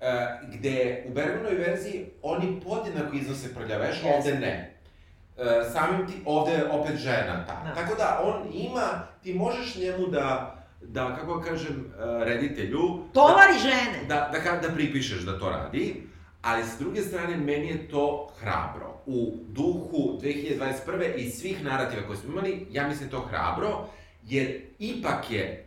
E, 0.00 0.12
gde 0.52 1.04
u 1.08 1.14
Bergmanovoj 1.14 1.54
verziji 1.58 2.06
oni 2.22 2.60
podjednako 2.64 3.16
iznose 3.16 3.54
prljaveš, 3.54 3.96
Jeste. 3.96 4.14
ovde 4.16 4.34
ne. 4.38 4.74
E, 5.38 5.42
samim 5.72 6.06
ti, 6.06 6.12
ovde 6.24 6.52
je 6.52 6.70
opet 6.70 6.96
žena 6.96 7.44
ta. 7.46 7.62
Da. 7.64 7.74
Tako 7.74 7.94
da 7.94 8.20
on 8.24 8.42
ima, 8.52 8.88
ti 9.22 9.34
možeš 9.34 9.76
njemu 9.76 10.06
da, 10.06 10.56
da 10.80 11.16
kako 11.16 11.40
kažem, 11.40 11.92
e, 12.20 12.24
reditelju... 12.24 12.80
Tovari 13.12 13.58
žene. 13.58 13.98
da, 14.08 14.30
da, 14.32 14.38
ka- 14.38 14.62
da 14.62 14.74
pripišeš 14.74 15.20
da 15.22 15.38
to 15.38 15.48
radi, 15.48 16.02
ali 16.44 16.64
s 16.64 16.78
druge 16.78 17.02
strane, 17.02 17.36
meni 17.36 17.66
je 17.68 17.88
to 17.88 18.30
hrabro. 18.40 18.94
U 19.06 19.36
duhu 19.48 20.18
2021. 20.22 21.14
i 21.16 21.30
svih 21.30 21.64
narativa 21.64 22.02
koje 22.06 22.16
smo 22.18 22.32
imali, 22.32 22.66
ja 22.70 22.88
mislim 22.88 23.08
to 23.10 23.20
hrabro, 23.20 23.86
jer 24.24 24.60
ipak 24.78 25.30
je 25.30 25.66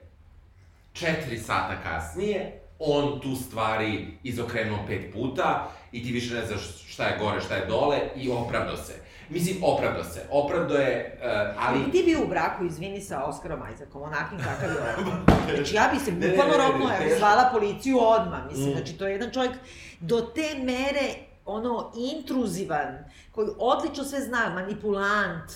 četiri 0.93 1.37
sata 1.39 1.75
kasnije, 1.83 2.59
on 2.79 3.19
tu 3.21 3.35
stvari 3.35 4.07
izokrenuo 4.23 4.79
pet 4.87 5.13
puta 5.13 5.67
i 5.91 6.03
ti 6.03 6.11
više 6.11 6.33
ne 6.35 6.45
znaš 6.45 6.61
šta 6.87 7.03
je 7.03 7.17
gore, 7.19 7.41
šta 7.41 7.55
je 7.55 7.65
dole 7.65 7.97
i 8.15 8.29
opravdo 8.29 8.77
se. 8.77 8.93
Mislim, 9.29 9.57
opravdo 9.63 10.03
se. 10.03 10.25
Opravdo 10.31 10.73
je, 10.75 11.19
uh, 11.21 11.27
ali... 11.59 11.79
Ali 11.83 11.91
ti 11.91 12.03
bio 12.05 12.23
u 12.23 12.27
braku, 12.27 12.65
izvini, 12.65 13.01
sa 13.01 13.23
Oskarom 13.23 13.61
Isaacom, 13.73 14.01
onakim 14.01 14.37
kakav 14.37 14.69
je 14.69 14.77
on. 14.97 15.55
Znači, 15.55 15.75
ja 15.75 15.89
bi 15.93 15.99
se 15.99 16.11
bukvalno 16.11 16.57
robno, 16.57 16.89
ja 16.93 16.99
bi 17.09 17.15
zvala 17.17 17.49
policiju 17.51 17.97
odmah, 18.01 18.45
mislim, 18.51 18.69
Mm. 18.69 18.75
znači, 18.75 18.93
to 18.97 19.07
je 19.07 19.11
jedan 19.11 19.31
čovjek 19.33 19.51
do 19.99 20.21
te 20.21 20.55
mere, 20.63 21.13
ono, 21.45 21.91
intruzivan, 21.95 22.97
koji 23.31 23.49
odlično 23.57 24.03
sve 24.03 24.21
zna, 24.21 24.49
manipulant, 24.49 25.51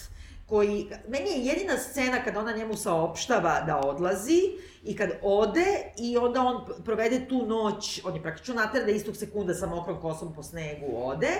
koji, 0.52 0.89
meni 1.08 1.30
je 1.30 1.46
jedina 1.46 1.78
scena 1.78 2.24
kada 2.24 2.39
ona 2.39 2.52
njemu 2.52 2.76
saopštava 2.76 3.62
da 3.62 3.78
odlazi 3.78 4.42
i 4.84 4.96
kad 4.96 5.10
ode 5.22 5.66
i 5.98 6.18
onda 6.18 6.42
on 6.42 6.84
provede 6.86 7.28
tu 7.28 7.46
noć, 7.46 8.02
on 8.04 8.16
je 8.16 8.22
praktično 8.22 8.56
nater 8.56 8.86
da 8.86 8.92
istog 8.92 9.16
sekunda 9.16 9.54
sa 9.54 9.68
mokrom 9.68 10.02
kosom 10.02 10.34
po 10.36 10.44
snegu 10.44 10.86
ode, 10.96 11.32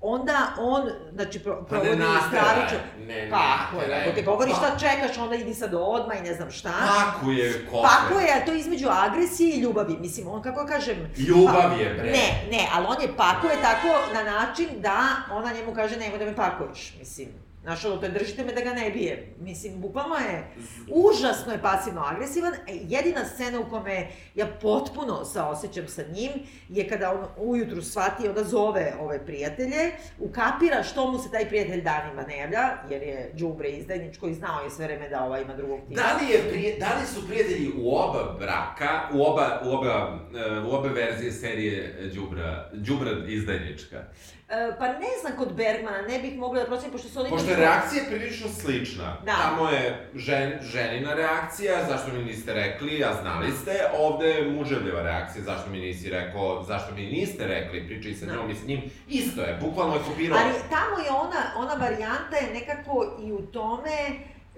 onda 0.00 0.52
on, 0.58 0.90
znači, 1.12 1.38
pro, 1.38 1.66
Pa 1.70 1.76
ne 1.76 1.80
provodi 1.82 2.02
stravično... 2.28 2.78
ne 3.06 3.30
Kako 3.30 3.76
natera. 3.76 3.96
je, 3.96 4.02
ako 4.02 4.14
te 4.14 4.22
govori 4.22 4.50
šta 4.50 4.78
čekaš, 4.78 5.18
onda 5.18 5.34
idi 5.34 5.54
sad 5.54 5.74
odmah 5.74 6.18
i 6.18 6.22
ne 6.22 6.34
znam 6.34 6.50
šta. 6.50 6.72
Pakuje 6.72 7.66
kofe. 7.70 7.88
Pakuje, 7.88 8.44
to 8.46 8.52
je 8.52 8.58
između 8.58 8.88
agresije 8.90 9.56
i 9.56 9.60
ljubavi. 9.60 9.96
Mislim, 10.00 10.28
on 10.28 10.42
kako 10.42 10.66
kažem... 10.66 11.10
Ljubav 11.16 11.80
je, 11.80 11.94
bre. 11.94 12.10
Ne, 12.10 12.44
ne, 12.50 12.68
ali 12.74 12.86
on 12.88 13.02
je 13.02 13.16
pakuje 13.16 13.54
tako 13.62 14.14
na 14.14 14.22
način 14.22 14.68
da 14.76 15.06
ona 15.32 15.52
njemu 15.52 15.74
kaže 15.74 15.96
nemoj 15.96 16.18
da 16.18 16.24
me 16.24 16.36
pakuješ, 16.36 16.94
mislim. 16.98 17.47
Znaš, 17.68 17.84
ono, 17.84 17.96
to 17.96 18.06
je 18.06 18.12
držite 18.12 18.44
me 18.44 18.52
da 18.52 18.60
ga 18.60 18.72
ne 18.72 18.90
bije. 18.90 19.34
Mislim, 19.40 19.80
bukvalno 19.80 20.14
je, 20.14 20.44
užasno 20.90 21.52
je 21.52 21.62
pasivno-agresivan. 21.62 22.54
E, 22.54 22.58
jedina 22.66 23.24
scena 23.24 23.60
u 23.60 23.70
kome 23.70 24.06
ja 24.34 24.46
potpuno 24.46 25.24
saosećam 25.24 25.88
sa 25.88 26.02
njim 26.02 26.30
je 26.68 26.88
kada 26.88 27.12
on 27.12 27.48
ujutru 27.48 27.82
shvati, 27.82 28.28
onda 28.28 28.44
zove 28.44 28.94
ove 29.00 29.26
prijatelje, 29.26 29.92
ukapira 30.18 30.82
što 30.82 31.10
mu 31.10 31.18
se 31.18 31.30
taj 31.30 31.48
prijatelj 31.48 31.82
danima 31.82 32.22
ne 32.22 32.38
javlja, 32.38 32.76
jer 32.90 33.02
je 33.02 33.32
džubre 33.36 33.68
izdajničko 33.68 34.28
i 34.28 34.34
znao 34.34 34.64
je 34.64 34.70
sve 34.70 34.86
vreme 34.86 35.08
da 35.08 35.24
ova 35.24 35.40
ima 35.40 35.54
drugog 35.54 35.80
tima. 35.88 36.02
Da 36.02 36.18
li, 36.20 36.32
je 36.32 36.50
prije, 36.50 36.78
da 36.78 36.86
li 37.00 37.06
su 37.06 37.28
prijatelji 37.28 37.72
u 37.78 37.96
oba 37.96 38.36
braka, 38.38 39.08
u 39.12 39.22
oba, 39.22 39.60
u 39.64 39.70
oba, 39.70 40.18
e, 40.34 40.60
u 40.60 40.74
obe 40.74 40.88
verzije 40.88 41.32
serije 41.32 42.10
Đubra, 42.14 42.70
Đubra 42.72 43.10
izdajnička? 43.26 44.04
E, 44.50 44.76
pa 44.78 44.86
ne 44.86 45.12
znam 45.20 45.32
kod 45.36 45.52
Bergmana, 45.52 46.02
ne 46.02 46.18
bih 46.18 46.38
mogla 46.38 46.60
da 46.60 46.66
procenim, 46.66 46.92
pošto 46.92 47.08
su 47.08 47.20
oni... 47.20 47.30
Pošto 47.30 47.50
je 47.50 47.56
reakcija 47.56 48.02
prilično 48.08 48.48
slična. 48.48 49.16
Da. 49.24 49.32
Tamo 49.32 49.68
je 49.70 50.10
žen, 50.14 50.52
ženina 50.62 51.14
reakcija, 51.14 51.84
zašto 51.88 52.12
mi 52.12 52.24
niste 52.24 52.52
rekli, 52.54 53.04
a 53.04 53.12
znali 53.22 53.52
ste. 53.52 53.72
Ovde 53.98 54.26
je 54.28 54.50
muževljeva 54.50 55.02
reakcija, 55.02 55.44
zašto 55.44 55.70
mi 55.70 55.78
nisi 55.78 56.10
rekao, 56.10 56.62
zašto 56.62 56.94
mi 56.94 57.02
niste 57.02 57.46
rekli, 57.46 57.86
pričaj 57.86 58.14
sa 58.14 58.26
Da. 58.26 58.32
njom 58.34 58.50
i 58.50 58.54
s 58.54 58.66
njim. 58.66 58.82
Isto 59.08 59.40
je, 59.42 59.58
bukvalno 59.60 59.94
je 59.94 60.00
kopirao. 60.08 60.38
Ali 60.38 60.52
tamo 60.70 61.04
je 61.04 61.10
ona, 61.10 61.42
ona 61.56 61.74
varijanta 61.74 62.36
je 62.36 62.54
nekako 62.54 63.16
i 63.22 63.32
u 63.32 63.42
tome 63.42 63.96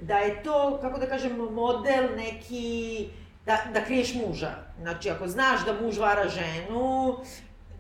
da 0.01 0.19
je 0.19 0.43
to, 0.43 0.79
kako 0.83 0.99
da 0.99 1.07
kažem, 1.07 1.37
model 1.37 2.05
neki, 2.17 3.09
da, 3.47 3.59
da 3.75 3.85
kriješ 3.85 4.15
muža. 4.15 4.51
Znači, 4.81 5.11
ako 5.11 5.29
znaš 5.29 5.65
da 5.65 5.81
muž 5.81 5.99
vara 5.99 6.29
ženu, 6.29 7.17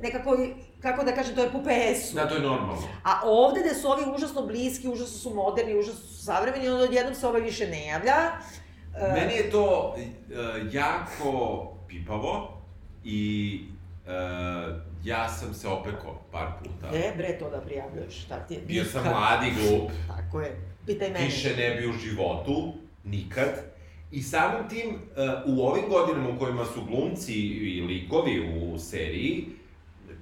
nekako, 0.00 0.36
kako 0.82 1.04
da 1.04 1.12
kažem, 1.14 1.34
to 1.34 1.42
je 1.42 1.50
po 1.50 1.58
PS-u. 1.58 2.14
Da, 2.14 2.28
to 2.28 2.34
je 2.34 2.40
normalno. 2.42 2.82
A 3.04 3.20
ovde 3.24 3.60
gde 3.60 3.74
su 3.74 3.88
ovi 3.88 4.02
užasno 4.16 4.46
bliski, 4.46 4.88
užasno 4.88 5.18
su 5.18 5.34
moderni, 5.34 5.78
užasno 5.78 6.00
su 6.00 6.24
savremeni, 6.24 6.68
onda 6.68 6.84
odjednom 6.84 7.14
se 7.14 7.26
ovaj 7.26 7.40
više 7.40 7.66
ne 7.68 7.86
javlja. 7.86 8.14
E, 8.96 9.12
Meni 9.12 9.32
je 9.34 9.50
to 9.50 9.94
e, 9.98 10.02
jako 10.72 11.62
pipavo 11.88 12.60
i 13.04 13.60
e, 14.06 14.10
ja 15.04 15.28
sam 15.28 15.54
se 15.54 15.68
opekao 15.68 16.22
par 16.32 16.46
puta. 16.58 16.90
Ne, 16.92 17.12
bre, 17.16 17.38
to 17.38 17.50
da 17.50 17.60
prijavljuješ, 17.60 18.22
šta 18.24 18.38
ti 18.38 18.54
je? 18.54 18.60
Bio 18.60 18.84
sam 18.84 19.02
Nikad. 19.02 19.16
mlad 19.18 19.40
i 19.42 19.50
glup, 19.50 19.90
Tako 20.08 20.40
je. 20.40 20.60
Pitaj 20.86 21.10
mene. 21.10 21.24
više 21.24 21.56
ne 21.56 21.70
bi 21.70 21.86
u 21.88 21.92
životu, 21.92 22.72
nikad. 23.04 23.48
I 24.12 24.22
samim 24.22 24.68
tim, 24.68 24.88
e, 25.16 25.20
u 25.46 25.62
ovim 25.62 25.84
godinama 25.88 26.28
u 26.28 26.38
kojima 26.38 26.64
su 26.64 26.84
glumci 26.84 27.32
i 27.34 27.80
likovi 27.82 28.40
u 28.58 28.78
seriji, 28.78 29.46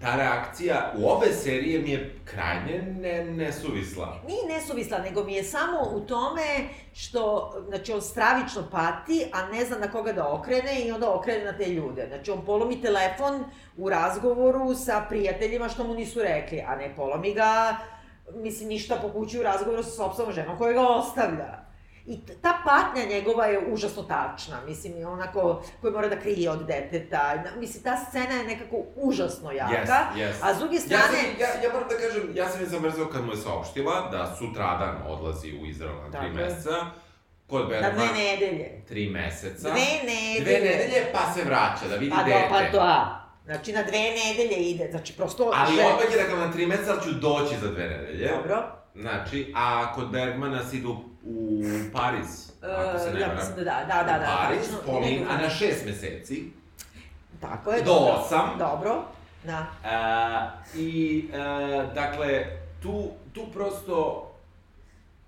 ta 0.01 0.17
reakcija 0.17 0.93
u 0.99 1.09
obe 1.09 1.27
serije 1.27 1.79
mi 1.79 1.91
je 1.91 2.15
krajnje 2.25 2.83
ne, 3.01 3.25
nesuvisla. 3.25 4.23
Nije 4.27 4.59
nesuvisla, 4.59 4.99
nego 4.99 5.25
mi 5.25 5.35
je 5.35 5.45
samo 5.45 5.79
u 5.95 6.01
tome 6.01 6.43
što, 6.95 7.53
znači, 7.69 7.93
on 7.93 8.03
stravično 8.03 8.63
pati, 8.71 9.27
a 9.33 9.47
ne 9.47 9.65
zna 9.65 9.79
na 9.79 9.91
koga 9.91 10.13
da 10.13 10.29
okrene 10.29 10.81
i 10.81 10.93
onda 10.93 11.15
okrene 11.15 11.45
na 11.45 11.59
te 11.59 11.67
ljude. 11.67 12.07
Znači, 12.09 12.31
on 12.31 12.45
polomi 12.45 12.83
telefon 12.83 13.45
u 13.77 13.89
razgovoru 13.89 14.75
sa 14.75 15.07
prijateljima 15.09 15.69
što 15.69 15.85
mu 15.85 15.95
nisu 15.95 16.23
rekli, 16.23 16.65
a 16.67 16.77
ne 16.77 16.95
polomi 16.97 17.35
ga, 17.35 17.77
mislim, 18.35 18.69
ništa 18.69 18.97
po 19.03 19.09
kući 19.09 19.39
u 19.41 19.43
razgovoru 19.43 19.83
sa 19.83 19.91
sopstvenom 19.91 20.33
ženom 20.33 20.59
koja 20.59 20.73
ga 20.73 20.89
ostavlja. 20.89 21.68
I 22.09 22.19
ta 22.43 22.59
patnja 22.65 23.05
njegova 23.07 23.47
je 23.47 23.59
užasno 23.67 24.03
tačna, 24.05 24.61
mislim, 24.67 24.99
i 24.99 25.05
onako, 25.05 25.41
koju 25.81 25.93
mora 25.93 26.09
da 26.09 26.17
krije 26.17 26.51
od 26.51 26.67
deteta. 26.67 27.35
Na- 27.37 27.57
Mislim, 27.57 27.83
ta 27.83 27.97
scena 27.99 28.35
je 28.35 28.45
nekako 28.45 28.77
užasno 28.97 29.53
jaka. 29.53 29.75
Yes, 29.75 30.19
yes. 30.19 30.33
A 30.43 30.55
s 30.55 30.59
druge 30.59 30.75
Ja, 30.75 30.81
strane... 30.81 31.05
sam, 31.05 31.41
ja, 31.41 31.49
ja 31.63 31.73
moram 31.73 31.89
da 31.89 31.95
kažem, 31.97 32.31
ja 32.35 32.49
sam 32.49 32.61
je 32.61 32.67
zamrzao 32.67 33.07
kad 33.07 33.25
mu 33.25 33.33
je 33.33 33.37
saopštila 33.37 34.09
da 34.09 34.37
sutradan 34.37 34.97
odlazi 35.07 35.53
u 35.53 35.67
Izrael 35.67 35.95
na 35.95 36.03
tri 36.03 36.13
Tako 36.13 36.25
je. 36.27 36.33
meseca. 36.45 36.77
Kod 37.47 37.61
Na 37.63 37.69
Bergman, 37.71 37.95
dve 37.97 38.07
nedelje. 38.15 38.85
tri 38.85 39.11
meseca. 39.11 39.71
Dve 39.71 39.81
nedelje. 40.05 40.41
Dve 40.41 40.71
nedelje, 40.71 41.13
pa 41.13 41.33
se 41.33 41.45
vraća 41.45 41.89
da 41.89 41.97
vidi 41.97 42.13
Pa 42.13 42.23
dete. 42.23 42.39
do, 42.39 42.47
pa 42.51 42.71
to, 42.71 42.79
a. 42.81 43.21
Znači, 43.45 43.73
na 43.73 43.83
dve 43.83 43.99
nedelje 43.99 44.57
ide, 44.61 44.89
znači, 44.91 45.13
prosto... 45.13 45.53
Ali 45.55 45.77
žena- 45.77 45.89
odmah 45.89 46.13
je 46.13 46.19
rekao 46.19 46.37
na 46.39 46.53
tri 46.53 46.67
meseca, 46.67 47.01
ću 47.01 47.11
doći 47.13 47.55
za 47.57 47.69
dve 47.69 47.85
nedelje. 47.87 48.29
Dobro. 48.29 48.63
Znači, 48.95 49.53
a 49.57 49.93
kod 49.95 50.09
Bergmana 50.09 50.65
si 50.65 50.77
idu 50.77 50.97
u 51.25 51.63
Pariz, 51.93 52.51
ako 52.63 52.99
se 52.99 53.11
ne 53.11 53.19
E, 53.19 53.21
ja 53.21 53.27
varam. 53.27 53.37
mislim 53.37 53.57
da 53.57 53.65
da, 53.65 53.85
da, 53.89 54.13
da, 54.13 54.19
da. 54.19 54.25
U 54.35 54.47
Pariz, 54.47 54.61
tačno, 54.61 54.79
Polin, 54.87 55.27
a 55.31 55.37
na 55.37 55.51
šest 55.51 55.87
meseci. 55.87 56.45
Tako 57.41 57.73
je, 57.73 57.83
do 57.83 57.93
dobro. 57.93 58.13
osam. 58.15 58.51
Dobro, 58.59 59.05
da. 59.45 59.67
Uh, 59.85 60.79
I, 60.81 61.25
uh, 61.29 61.95
dakle, 61.95 62.45
tu, 62.83 63.09
tu 63.33 63.47
prosto, 63.53 64.27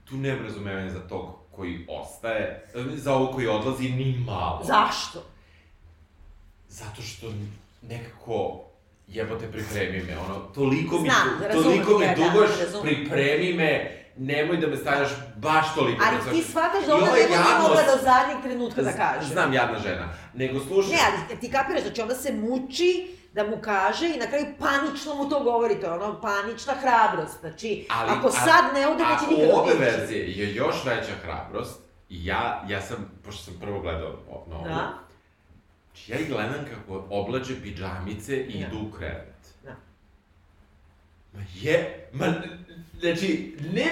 tu 0.04 0.16
nema 0.16 0.42
razumevanja 0.42 0.90
za 0.90 1.08
tog 1.08 1.26
koji 1.50 1.86
ostaje, 1.88 2.66
za 2.94 3.14
ovo 3.14 3.32
koji 3.32 3.46
odlazi 3.46 3.88
ni 3.88 4.22
malo. 4.26 4.60
Zašto? 4.64 5.22
Zato 6.68 7.02
što 7.02 7.26
nekako, 7.82 8.60
jebote, 9.08 9.50
pripremi 9.52 10.02
me, 10.02 10.18
ono, 10.18 10.34
toliko 10.54 10.98
mi, 10.98 11.08
Znam, 11.10 11.42
razumem, 11.48 11.84
toliko 11.84 12.02
ja, 12.02 12.14
da, 12.14 12.64
razumem. 12.64 12.82
pripremi 12.82 13.52
me, 13.52 13.99
nemoj 14.16 14.56
da 14.56 14.66
me 14.66 14.76
stavljaš 14.76 15.08
baš 15.36 15.74
toliko. 15.74 16.04
Ali 16.06 16.32
ti 16.32 16.42
shvataš 16.42 16.86
da 16.86 16.94
ona 16.94 17.04
ne 17.04 17.10
može 17.10 17.22
jadnost- 17.22 17.60
mogla 17.60 17.82
do 17.84 18.02
zadnjeg 18.02 18.42
trenutka 18.42 18.82
da 18.82 18.92
kaže. 18.92 19.26
Znam, 19.26 19.52
jadna 19.52 19.78
žena. 19.78 20.08
Nego 20.34 20.60
slušaj... 20.60 20.92
Ne, 20.92 20.98
ali 21.28 21.40
ti 21.40 21.50
kapiraš, 21.50 21.82
znači 21.82 22.00
onda 22.00 22.14
se 22.14 22.32
muči 22.34 22.90
da 23.32 23.44
mu 23.44 23.58
kaže 23.58 24.06
i 24.08 24.18
na 24.18 24.26
kraju 24.26 24.46
panično 24.58 25.14
mu 25.14 25.28
to 25.28 25.40
govori, 25.40 25.74
to 25.74 25.86
je 25.86 25.92
ono 25.92 26.20
panična 26.20 26.74
hrabrost. 26.74 27.40
Znači, 27.40 27.86
Ali, 27.90 28.10
ako 28.10 28.28
a- 28.28 28.30
sad 28.30 28.64
ne 28.74 28.86
ode, 28.86 29.04
neće 29.04 29.26
nikada 29.30 29.54
ove 29.54 29.62
otići. 29.62 29.78
verzije 29.80 30.30
je 30.32 30.54
još 30.54 30.84
veća 30.84 31.12
hrabrost, 31.22 31.80
ja, 32.08 32.64
ja 32.68 32.80
sam, 32.82 33.20
pošto 33.24 33.42
sam 33.42 33.54
prvo 33.60 33.80
gledao 33.80 34.16
o- 34.30 34.44
novu, 34.48 34.64
Da. 34.64 34.92
znači 35.86 36.12
ja 36.12 36.18
i 36.18 36.24
gledam 36.24 36.64
kako 36.70 37.04
oblače 37.10 37.62
pidžamice 37.62 38.36
i 38.38 38.52
Da. 38.54 38.66
idu 38.66 38.78
u 38.78 38.90
krevet. 38.90 39.34
Da. 39.64 39.70
Ma 41.32 41.40
je, 41.54 42.08
ma, 42.12 42.26
znači, 43.00 43.56
ne, 43.72 43.86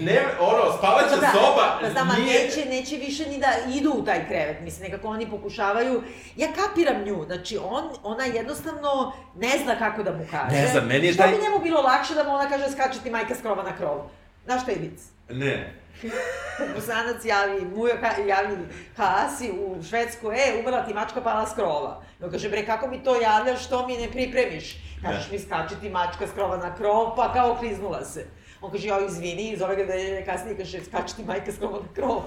ne, 0.00 0.22
ono, 0.40 0.78
spavaća 0.78 1.08
Pa 1.10 1.16
da, 1.16 1.32
soba 1.32 1.78
Pa 1.80 1.90
znam, 1.90 2.08
nije... 2.18 2.44
neće, 2.44 2.64
neće 2.64 2.96
više 2.96 3.28
ni 3.28 3.38
da 3.38 3.48
idu 3.74 3.90
u 3.90 4.04
taj 4.04 4.26
krevet, 4.26 4.60
mislim, 4.60 4.90
nekako 4.90 5.08
oni 5.08 5.30
pokušavaju, 5.30 6.02
ja 6.36 6.48
kapiram 6.52 7.02
nju, 7.04 7.24
znači 7.26 7.58
on, 7.64 7.84
ona 8.02 8.24
jednostavno 8.24 9.12
ne 9.36 9.58
zna 9.64 9.78
kako 9.78 10.02
da 10.02 10.12
mu 10.12 10.26
kaže. 10.30 10.56
Ne 10.56 10.66
znam, 10.66 10.86
meni 10.86 11.06
je 11.06 11.12
Što 11.12 11.22
taj- 11.22 11.32
bi 11.32 11.42
njemu 11.42 11.58
bilo 11.58 11.80
lakše 11.80 12.14
da 12.14 12.24
mu 12.24 12.30
ona 12.30 12.48
kaže 12.48 12.70
skače 12.70 12.98
ti 13.02 13.10
majka 13.10 13.34
s 13.34 13.40
krova 13.40 13.62
na 13.62 13.76
krov? 13.76 13.98
Znaš 14.44 14.62
šta 14.62 14.70
je 14.70 14.78
vic? 14.78 15.00
Ne, 15.30 15.82
Bosanac 16.74 17.24
javi, 17.24 17.64
mujo 17.76 17.94
ka, 18.00 18.22
javi 18.22 18.56
Kasi 18.96 19.50
u 19.50 19.82
Švedsku, 19.82 20.32
e, 20.32 20.60
umrla 20.60 20.84
ti 20.86 20.94
mačka 20.94 21.20
pala 21.20 21.46
s 21.46 21.54
krova. 21.54 22.02
No 22.20 22.30
kaže, 22.30 22.48
bre, 22.48 22.66
kako 22.66 22.86
mi 22.88 23.04
to 23.04 23.20
javljaš, 23.20 23.64
što 23.64 23.86
mi 23.86 23.96
ne 23.96 24.10
pripremiš? 24.10 24.76
Kažeš 25.02 25.30
mi, 25.30 25.38
skače 25.38 25.74
ti 25.80 25.88
mačka 25.88 26.26
s 26.26 26.32
krova 26.34 26.56
na 26.56 26.74
krov, 26.74 27.16
pa 27.16 27.32
kao 27.32 27.56
kliznula 27.56 28.04
se. 28.04 28.26
On 28.62 28.70
kaže, 28.70 28.88
jao, 28.88 29.00
izvini, 29.04 29.56
zove 29.58 29.76
ga 29.76 29.84
da 29.84 29.92
je 29.92 30.24
kasnije, 30.24 30.56
kaže, 30.56 30.84
skače 30.84 31.14
ti 31.16 31.24
majka 31.24 31.52
s 31.52 31.58
krova 31.58 31.78
na 31.78 31.94
krov. 31.94 32.16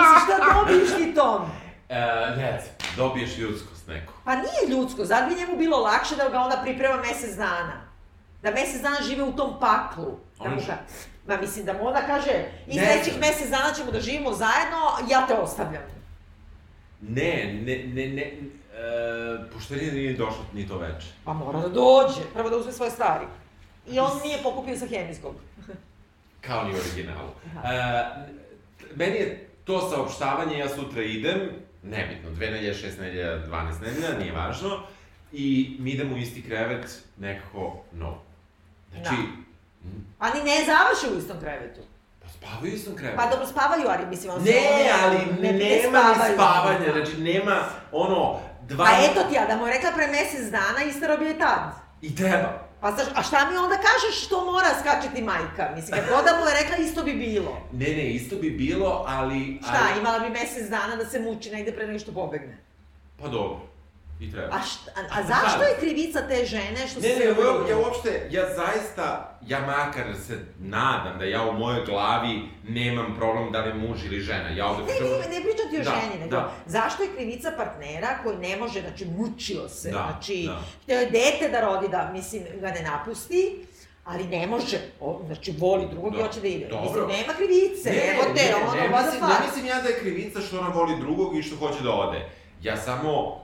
Mislim, 0.00 0.18
šta 0.24 0.54
dobiješ 0.54 0.88
ti 0.96 1.14
tom? 1.14 1.42
e, 1.88 2.36
ne, 2.36 2.62
dobiješ 2.96 3.38
ljudskost 3.38 3.86
neku. 3.88 4.12
Pa 4.24 4.34
nije 4.34 4.76
ljudsko, 4.76 5.04
zad 5.04 5.28
bi 5.28 5.34
njemu 5.34 5.56
bilo 5.56 5.78
lakše 5.78 6.16
da 6.16 6.28
ga 6.28 6.38
onda 6.40 6.60
priprema 6.62 6.96
mesec 6.96 7.36
dana. 7.36 7.80
Da 8.42 8.50
mesec 8.50 8.82
dana 8.82 8.96
žive 9.02 9.22
u 9.22 9.32
tom 9.32 9.60
paklu. 9.60 10.18
Da 10.42 10.48
mu 10.48 10.56
ka... 10.66 10.76
Ma 11.26 11.36
mislim 11.36 11.66
da 11.66 11.72
mu 11.72 11.86
onda 11.86 12.00
kaže, 12.06 12.44
i 12.66 12.76
Ne 12.76 12.84
sledećih 12.86 13.20
mesec 13.20 13.50
dana 13.50 13.74
ćemo 13.74 13.90
da 13.90 14.00
živimo 14.00 14.32
zajedno, 14.32 15.10
ja 15.10 15.26
te 15.26 15.34
ostavljam. 15.34 15.82
Ne, 17.00 17.60
ne, 17.62 17.78
ne, 17.86 18.08
ne, 18.08 18.22
e, 18.22 19.50
poštenije 19.54 19.92
nije 19.92 20.12
došlo 20.12 20.44
ni 20.52 20.68
to 20.68 20.78
veče. 20.78 21.06
Pa 21.24 21.32
mora 21.32 21.60
da 21.60 21.68
dođe, 21.68 22.20
prvo 22.34 22.50
da 22.50 22.56
uzme 22.56 22.72
svoje 22.72 22.90
stvari. 22.90 23.24
I 23.90 23.98
on 23.98 24.10
nije 24.24 24.42
pokupio 24.42 24.76
sa 24.76 24.86
hemijskog. 24.86 25.34
Kao 26.40 26.64
ni 26.64 26.74
originalu. 26.74 27.28
E, 27.64 28.04
meni 28.94 29.16
je 29.16 29.48
to 29.64 29.90
saopštavanje, 29.90 30.58
ja 30.58 30.68
sutra 30.68 31.02
idem, 31.02 31.40
nebitno, 31.82 32.30
dve 32.30 32.50
nedelje, 32.50 32.74
šest 32.74 32.98
nedelja, 33.00 33.46
12 33.46 33.80
nedelja, 33.82 34.18
nije 34.18 34.32
važno, 34.32 34.80
i 35.32 35.76
mi 35.80 35.90
idemo 35.90 36.14
u 36.14 36.18
isti 36.18 36.42
krevet, 36.42 37.02
nekako, 37.18 37.82
no. 37.92 38.18
Znači, 38.92 39.14
Pa 40.18 40.26
ni 40.34 40.40
ne 40.44 40.64
završe 40.66 41.14
u 41.14 41.18
istom 41.18 41.40
krevetu. 41.40 41.80
pa 42.22 42.28
spavaju 42.28 42.72
u 42.72 42.76
istom 42.76 42.96
krevetu. 42.96 43.16
Pa 43.16 43.30
dobro 43.30 43.46
spavaju, 43.46 43.84
ali 43.88 44.06
mislim, 44.06 44.32
on 44.32 44.42
Ne, 44.42 44.90
ali 45.02 45.16
ne, 45.40 45.52
ne 45.52 45.58
nema 45.82 45.98
spavaju. 46.14 46.34
spavanja, 46.34 46.92
znači 46.92 47.20
nema 47.20 47.64
ono, 47.92 48.40
dva... 48.68 48.84
Pa 48.84 48.90
eto 48.90 49.28
ti 49.28 49.34
ja, 49.34 49.46
da 49.46 49.56
mu 49.56 49.66
rekla 49.66 49.90
pre 49.96 50.06
mesec 50.06 50.50
dana, 50.50 50.84
istero 50.88 51.16
bi 51.16 51.24
je 51.24 51.38
tad. 51.38 51.72
I 52.02 52.16
treba. 52.16 52.64
Pa 52.84 52.90
znaš, 52.90 53.06
a 53.14 53.22
šta 53.22 53.50
mi 53.50 53.56
onda 53.56 53.76
kažeš 53.76 54.24
što 54.26 54.44
mora 54.44 54.68
skačeti 54.80 55.22
majka? 55.22 55.72
Mislim, 55.76 56.00
kad 56.00 56.08
god 56.10 56.24
da 56.24 56.40
mu 56.40 56.46
je 56.46 56.54
rekla, 56.62 56.76
isto 56.76 57.02
bi 57.02 57.14
bilo. 57.14 57.60
Ne, 57.72 57.88
ne, 57.88 58.10
isto 58.10 58.36
bi 58.36 58.50
bilo, 58.50 59.04
ali... 59.08 59.58
Šta, 59.62 59.88
ali, 59.90 60.00
imala 60.00 60.18
bi 60.18 60.30
mesec 60.30 60.68
dana 60.70 60.96
da 60.96 61.04
se 61.04 61.20
muči 61.20 61.50
negde 61.50 61.72
pre 61.72 61.86
nego 61.86 61.98
što 61.98 62.12
pobegne. 62.12 62.58
Pa 63.20 63.28
dobro, 63.28 63.60
i 64.20 64.32
treba. 64.32 64.48
A, 64.48 64.62
šta, 64.62 64.90
a, 64.96 65.20
a 65.20 65.22
zašto 65.22 65.62
je 65.62 65.76
krivica 65.80 66.28
te 66.28 66.44
žene 66.44 66.88
što 66.88 67.00
Ne, 67.00 67.08
se... 67.08 67.18
ne, 67.18 67.24
ja, 67.24 67.30
ja 67.70 67.78
uopšte, 67.78 68.28
ja 68.30 68.42
zaista, 68.48 69.38
ja 69.42 69.60
makar 69.60 70.04
se 70.26 70.38
nadam 70.58 71.18
da 71.18 71.24
ja 71.24 71.42
u 71.42 71.52
mojoj 71.52 71.84
glavi 71.84 72.40
nemam 72.68 73.14
problem 73.18 73.52
da 73.52 73.60
li 73.60 73.74
muž 73.74 74.04
ili 74.04 74.20
žena. 74.20 74.48
Ja 74.48 74.66
ovde 74.66 74.82
Ne, 74.82 74.88
pričam... 74.88 75.06
ne, 75.08 75.38
ne 75.38 75.44
pričam 75.44 75.70
ti 75.70 75.78
o 75.78 75.84
Da, 75.84 75.90
ženi, 75.92 76.18
nego 76.20 76.30
da. 76.30 76.52
zašto 76.66 77.02
je 77.02 77.14
krivica 77.16 77.52
partnera 77.56 78.18
koji 78.22 78.36
ne 78.38 78.56
može, 78.56 78.80
znači 78.80 79.04
mučio 79.06 79.68
se, 79.68 79.90
Da, 79.90 80.08
znači 80.10 80.44
da. 80.46 80.60
hteo 80.82 81.00
je 81.00 81.06
dete 81.06 81.48
da 81.52 81.60
rodi, 81.60 81.88
da 81.88 82.10
mislim 82.12 82.42
ga 82.54 82.68
ne 82.68 82.82
napusti, 82.82 83.66
ali 84.04 84.24
ne 84.24 84.46
može, 84.46 84.78
o, 85.00 85.20
znači 85.26 85.54
voli 85.58 85.86
drugog 85.90 86.14
i 86.14 86.16
Da, 86.16 86.22
hoće 86.22 86.40
da 86.40 86.48
ide. 86.48 86.66
dobro. 86.66 86.84
Mislim, 86.84 87.08
nema 87.08 87.32
krivice, 87.32 87.88
evo 87.88 88.22
te, 88.36 88.54
ono, 88.56 88.72
ne, 88.74 88.80
the 88.80 89.04
mislim, 89.04 89.20
ne 89.22 89.46
mislim 89.46 89.66
ja 89.66 89.80
da 89.82 89.88
je 89.88 89.98
krivica 89.98 90.40
što 90.40 90.58
ona 90.58 90.68
voli 90.68 90.96
drugog 91.00 91.36
i 91.36 91.42
što 91.42 91.56
hoće 91.56 91.82
da 91.82 91.90
ode. 91.92 92.28
Ja 92.64 92.76
samo 92.76 93.40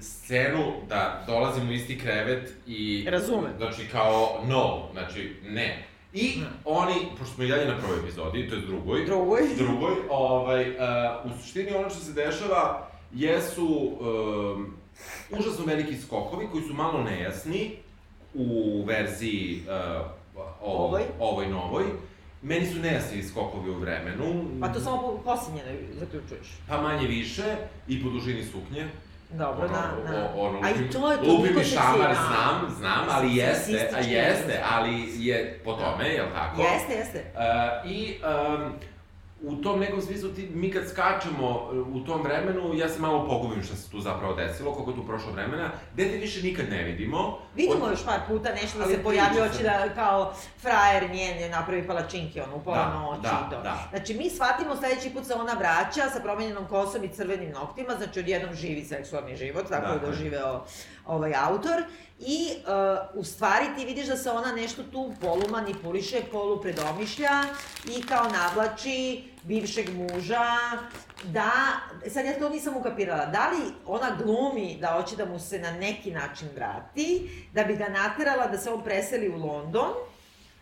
scenu 0.00 0.72
da 0.88 1.24
dolazim 1.26 1.68
u 1.68 1.72
isti 1.72 1.98
krevet 1.98 2.52
i... 2.66 3.06
Razumem. 3.10 3.50
Znači 3.56 3.88
kao 3.92 4.40
no, 4.48 4.88
znači 4.92 5.36
ne. 5.44 5.84
I 6.12 6.22
Ne. 6.40 6.46
oni, 6.64 6.94
pošto 7.18 7.34
smo 7.34 7.44
i 7.44 7.48
dalje 7.48 7.66
na 7.66 7.78
prvoj 7.78 7.98
epizodi, 7.98 8.48
to 8.48 8.54
je 8.54 8.60
drugoj, 8.60 9.04
Drugoj. 9.04 9.40
drugoj, 9.58 9.94
ovaj, 10.10 10.70
uh, 10.70 10.76
u 11.24 11.42
suštini 11.42 11.74
ono 11.74 11.90
što 11.90 11.98
se 12.00 12.12
dešava 12.12 12.88
jesu 13.14 13.66
um, 13.66 14.76
užasno 15.38 15.64
veliki 15.64 15.96
skokovi 15.96 16.46
koji 16.52 16.64
su 16.64 16.74
malo 16.74 17.02
nejasni 17.02 17.70
u 18.34 18.82
verziji 18.86 19.62
uh, 19.66 20.06
ovoj, 20.62 21.02
Ovoj. 21.02 21.02
ovoj 21.20 21.48
novoj. 21.48 21.84
Meni 22.42 22.66
su 22.66 22.78
nejasni 22.78 23.22
skokovi 23.22 23.70
u 23.70 23.78
vremenu. 23.78 24.44
Pa 24.60 24.68
to 24.68 24.80
samo 24.80 24.96
po 25.02 25.18
posljednje 25.24 25.62
zaključuješ. 25.98 26.46
Pa 26.68 26.80
manje 26.82 27.06
više 27.08 27.56
i 27.88 28.02
po 28.02 28.10
dužini 28.10 28.44
suknje. 28.44 28.86
Dobro, 29.30 29.68
da, 29.68 29.94
da. 30.12 30.32
O, 30.36 30.46
ono, 30.48 30.60
A 30.62 30.70
i 30.70 30.74
lupim- 30.74 30.92
to 30.92 31.12
je 31.12 31.16
Lupi 31.18 31.30
mi 31.42 31.48
toliko 31.48 31.62
šamar, 31.62 32.14
znam, 32.14 32.74
znam, 32.78 33.06
ali 33.10 33.36
jeste, 33.36 33.90
a 33.94 33.98
jeste, 33.98 34.52
je. 34.52 34.62
ali 34.70 35.08
je 35.18 35.60
po 35.64 35.72
tome, 35.72 36.08
jel 36.08 36.26
tako? 36.34 36.62
Jeste, 36.62 36.92
jeste. 36.92 37.24
Uh, 37.34 37.90
I 37.90 38.14
um, 38.54 38.72
u 39.42 39.56
tom 39.56 39.80
nekom 39.80 40.02
smislu, 40.02 40.28
ti, 40.28 40.48
mi 40.48 40.70
kad 40.70 40.88
skačemo 40.88 41.48
uh, 41.48 41.94
u 41.94 42.00
tom 42.00 42.22
vremenu, 42.22 42.74
ja 42.74 42.88
se 42.88 43.00
malo 43.00 43.26
pogubim 43.26 43.62
šta 43.62 43.76
se 43.76 43.90
tu 43.90 44.00
zapravo 44.00 44.34
desilo, 44.34 44.72
koliko 44.72 44.90
je 44.90 44.96
tu 44.96 45.06
prošlo 45.06 45.32
vremena. 45.32 45.70
Dete 45.94 46.16
više 46.16 46.42
nikad 46.42 46.70
ne 46.70 46.82
vidimo. 46.82 47.38
Vidimo 47.54 47.84
Od- 47.84 47.90
još 47.90 48.04
par 48.04 48.20
puta 48.28 48.48
nešto 48.52 48.78
da 48.78 48.84
se 48.86 49.02
pojavi, 49.02 49.38
hoće 49.38 49.54
se. 49.54 49.62
da 49.62 49.88
kao 49.90 50.32
frajer 50.58 51.10
njen 51.10 51.38
je 51.38 51.48
napravi 51.50 51.86
palačinke, 51.86 52.42
ono, 52.42 52.56
u 52.56 52.60
pola 52.60 52.76
Da, 52.78 52.98
noći 53.00 53.22
da, 53.22 53.46
i 53.48 53.50
to. 53.50 53.62
da. 53.62 53.88
Znači, 53.90 54.14
mi 54.14 54.30
shvatimo 54.30 54.76
sledeći 54.76 55.10
put 55.10 55.26
se 55.26 55.34
ona 55.34 55.52
vraća 55.52 56.10
sa 56.10 56.20
promenjenom 56.20 56.64
kosom 56.66 57.04
i 57.04 57.08
crvenim 57.08 57.50
noktima, 57.50 57.94
znači 57.94 58.20
odjednom 58.20 58.54
živi 58.54 58.84
seksualni 58.84 59.36
život, 59.36 59.68
tako 59.68 59.86
je 59.86 59.92
Dakle. 59.92 60.08
doživeo 60.08 60.64
ovaj 61.06 61.32
autor. 61.34 61.82
I 62.18 62.48
uh, 63.14 63.20
u 63.20 63.24
stvari 63.24 63.66
ti 63.78 63.84
vidiš 63.84 64.06
da 64.06 64.16
se 64.16 64.30
ona 64.30 64.52
nešto 64.52 64.82
tu 64.82 65.12
polu 65.20 65.42
manipuliše, 65.50 66.22
polu 66.32 66.60
predomišlja 66.60 67.30
i 67.98 68.06
kao 68.06 68.28
navlači 68.28 69.24
bivšeg 69.42 69.88
muža, 69.94 70.46
da, 71.24 71.50
sad 72.10 72.24
ja 72.24 72.38
to 72.38 72.48
nisam 72.48 72.76
ukapirala, 72.76 73.26
da 73.26 73.50
li 73.50 73.72
ona 73.86 74.16
glumi 74.24 74.78
da 74.80 74.88
hoće 74.88 75.16
da 75.16 75.24
mu 75.24 75.38
se 75.38 75.58
na 75.58 75.70
neki 75.70 76.10
način 76.10 76.48
vrati, 76.54 77.30
da 77.52 77.64
bi 77.64 77.76
ga 77.76 77.88
naterala 77.88 78.46
da 78.46 78.58
se 78.58 78.70
on 78.70 78.84
preseli 78.84 79.28
u 79.28 79.36
London, 79.36 79.90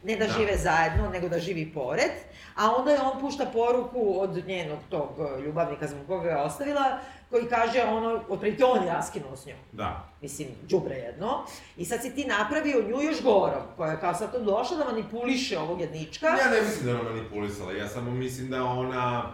ne 0.05 0.16
da, 0.16 0.26
Da. 0.26 0.32
žive 0.32 0.57
zajedno, 0.57 1.09
nego 1.11 1.28
da 1.28 1.38
živi 1.38 1.72
pored, 1.74 2.11
a 2.57 2.74
onda 2.76 2.90
je 2.90 3.01
on 3.01 3.20
pušta 3.20 3.47
poruku 3.53 4.20
od 4.20 4.47
njenog 4.47 4.78
tog 4.90 5.11
ljubavnika 5.45 5.86
zbog 5.86 6.07
koga 6.07 6.24
ga 6.24 6.30
je 6.30 6.42
ostavila, 6.42 6.99
koji 7.31 7.49
kaže 7.49 7.83
ono, 7.83 8.20
otprilike 8.29 8.64
on 8.64 8.85
je 8.85 8.93
raskinuo 8.93 9.37
s 9.37 9.47
njom. 9.47 9.59
Da. 9.72 10.09
Mislim, 10.22 10.49
đubre 10.62 10.95
jedno. 10.95 11.45
I 11.77 11.85
sad 11.85 12.03
si 12.03 12.14
ti 12.14 12.25
napravio 12.25 12.83
nju 12.89 13.03
još 13.03 13.22
gorom, 13.22 13.62
koja 13.77 13.91
je 13.91 14.01
kao 14.01 14.14
sad 14.14 14.33
to 14.33 14.41
došla 14.41 14.77
da 14.77 14.85
manipuliše 14.85 15.59
ovog 15.59 15.81
jednička. 15.81 16.27
Ja 16.27 16.51
ne 16.51 16.62
mislim 16.62 16.85
da 16.85 16.91
je 16.91 17.01
ona 17.01 17.11
manipulisala, 17.11 17.72
ja 17.72 17.89
samo 17.89 18.11
mislim 18.11 18.51
da 18.51 18.64
ona, 18.64 19.33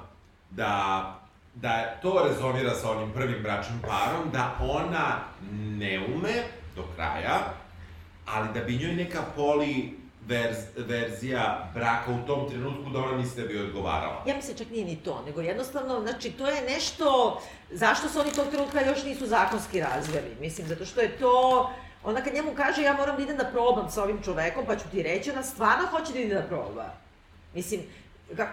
da 0.50 1.20
da 1.54 1.98
to 2.02 2.24
rezonira 2.28 2.74
sa 2.74 2.90
onim 2.90 3.12
prvim 3.12 3.42
bračnim 3.42 3.80
parom, 3.80 4.30
da 4.32 4.54
ona 4.60 5.18
ne 5.52 6.06
ume 6.14 6.32
do 6.76 6.84
kraja, 6.96 7.38
ali 8.26 8.48
da 8.54 8.60
bi 8.60 8.78
njoj 8.78 8.92
neka 8.92 9.22
poli 9.36 9.98
verz, 10.30 10.56
verzija 10.76 11.70
braka 11.74 12.10
u 12.10 12.26
tom 12.26 12.50
trenutku 12.50 12.90
da 12.90 12.98
ona 12.98 13.16
misli 13.16 13.42
da 13.42 13.48
bi 13.48 13.60
odgovarala. 13.60 14.22
Ja 14.26 14.36
mislim 14.36 14.56
čak 14.56 14.70
nije 14.70 14.84
ni 14.84 14.96
to, 14.96 15.22
nego 15.26 15.40
jednostavno, 15.40 16.00
znači, 16.00 16.30
to 16.30 16.46
je 16.46 16.62
nešto, 16.62 17.40
zašto 17.70 18.08
se 18.08 18.20
oni 18.20 18.32
tog 18.32 18.46
trenutka 18.50 18.80
još 18.80 19.02
nisu 19.04 19.26
zakonski 19.26 19.80
razveli? 19.80 20.36
Mislim, 20.40 20.66
zato 20.66 20.84
što 20.86 21.00
je 21.00 21.16
to, 21.18 21.70
ona 22.04 22.20
kad 22.20 22.34
njemu 22.34 22.50
kaže 22.56 22.82
ja 22.82 22.92
moram 22.92 23.16
da 23.16 23.22
idem 23.22 23.36
da 23.36 23.44
probam 23.44 23.90
sa 23.90 24.02
ovim 24.02 24.22
čovekom, 24.24 24.64
pa 24.66 24.76
ću 24.76 24.84
ti 24.90 25.02
reći, 25.02 25.30
ona 25.30 25.42
stvarno 25.42 25.86
hoće 25.90 26.12
da 26.12 26.18
ide 26.18 26.34
da 26.34 26.42
proba. 26.42 26.90
Mislim, 27.54 27.80
ka, 28.36 28.48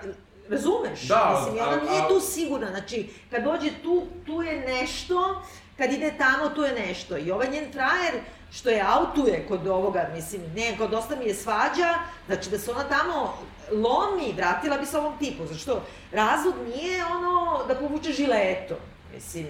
razumeš? 0.50 1.02
Da, 1.02 1.36
Mislim, 1.46 1.68
ona 1.68 1.78
a- 1.82 1.92
nije 1.92 2.02
tu 2.10 2.20
sigurna, 2.20 2.68
znači, 2.68 3.10
kad 3.32 3.44
dođe 3.44 3.70
tu, 3.84 4.04
tu 4.26 4.42
je 4.42 4.60
nešto, 4.60 5.42
kad 5.78 5.94
ide 5.94 6.14
tamo, 6.18 6.50
tu 6.50 6.62
je 6.64 6.74
nešto. 6.88 7.18
I 7.18 7.32
ovaj 7.32 7.50
njen 7.50 7.72
frajer, 7.74 8.14
što 8.52 8.70
je 8.70 8.84
autuje 8.84 9.46
kod 9.48 9.68
ovoga, 9.68 10.10
mislim, 10.14 10.42
ne, 10.56 10.78
kod 10.78 10.90
dosta 10.90 11.16
mi 11.16 11.26
je 11.26 11.36
svađa, 11.36 11.94
znači 12.28 12.50
da 12.50 12.60
se 12.60 12.72
ona 12.72 12.84
tamo 12.86 13.34
lomi, 13.74 14.34
vratila 14.34 14.78
bi 14.78 14.86
se 14.86 14.98
ovom 14.98 15.18
tipu, 15.20 15.46
zašto 15.46 15.82
razvod 16.12 16.54
nije 16.68 17.06
ono 17.06 17.34
da 17.68 17.76
povuče 17.76 18.12
žileto, 18.12 18.76
mislim. 19.14 19.48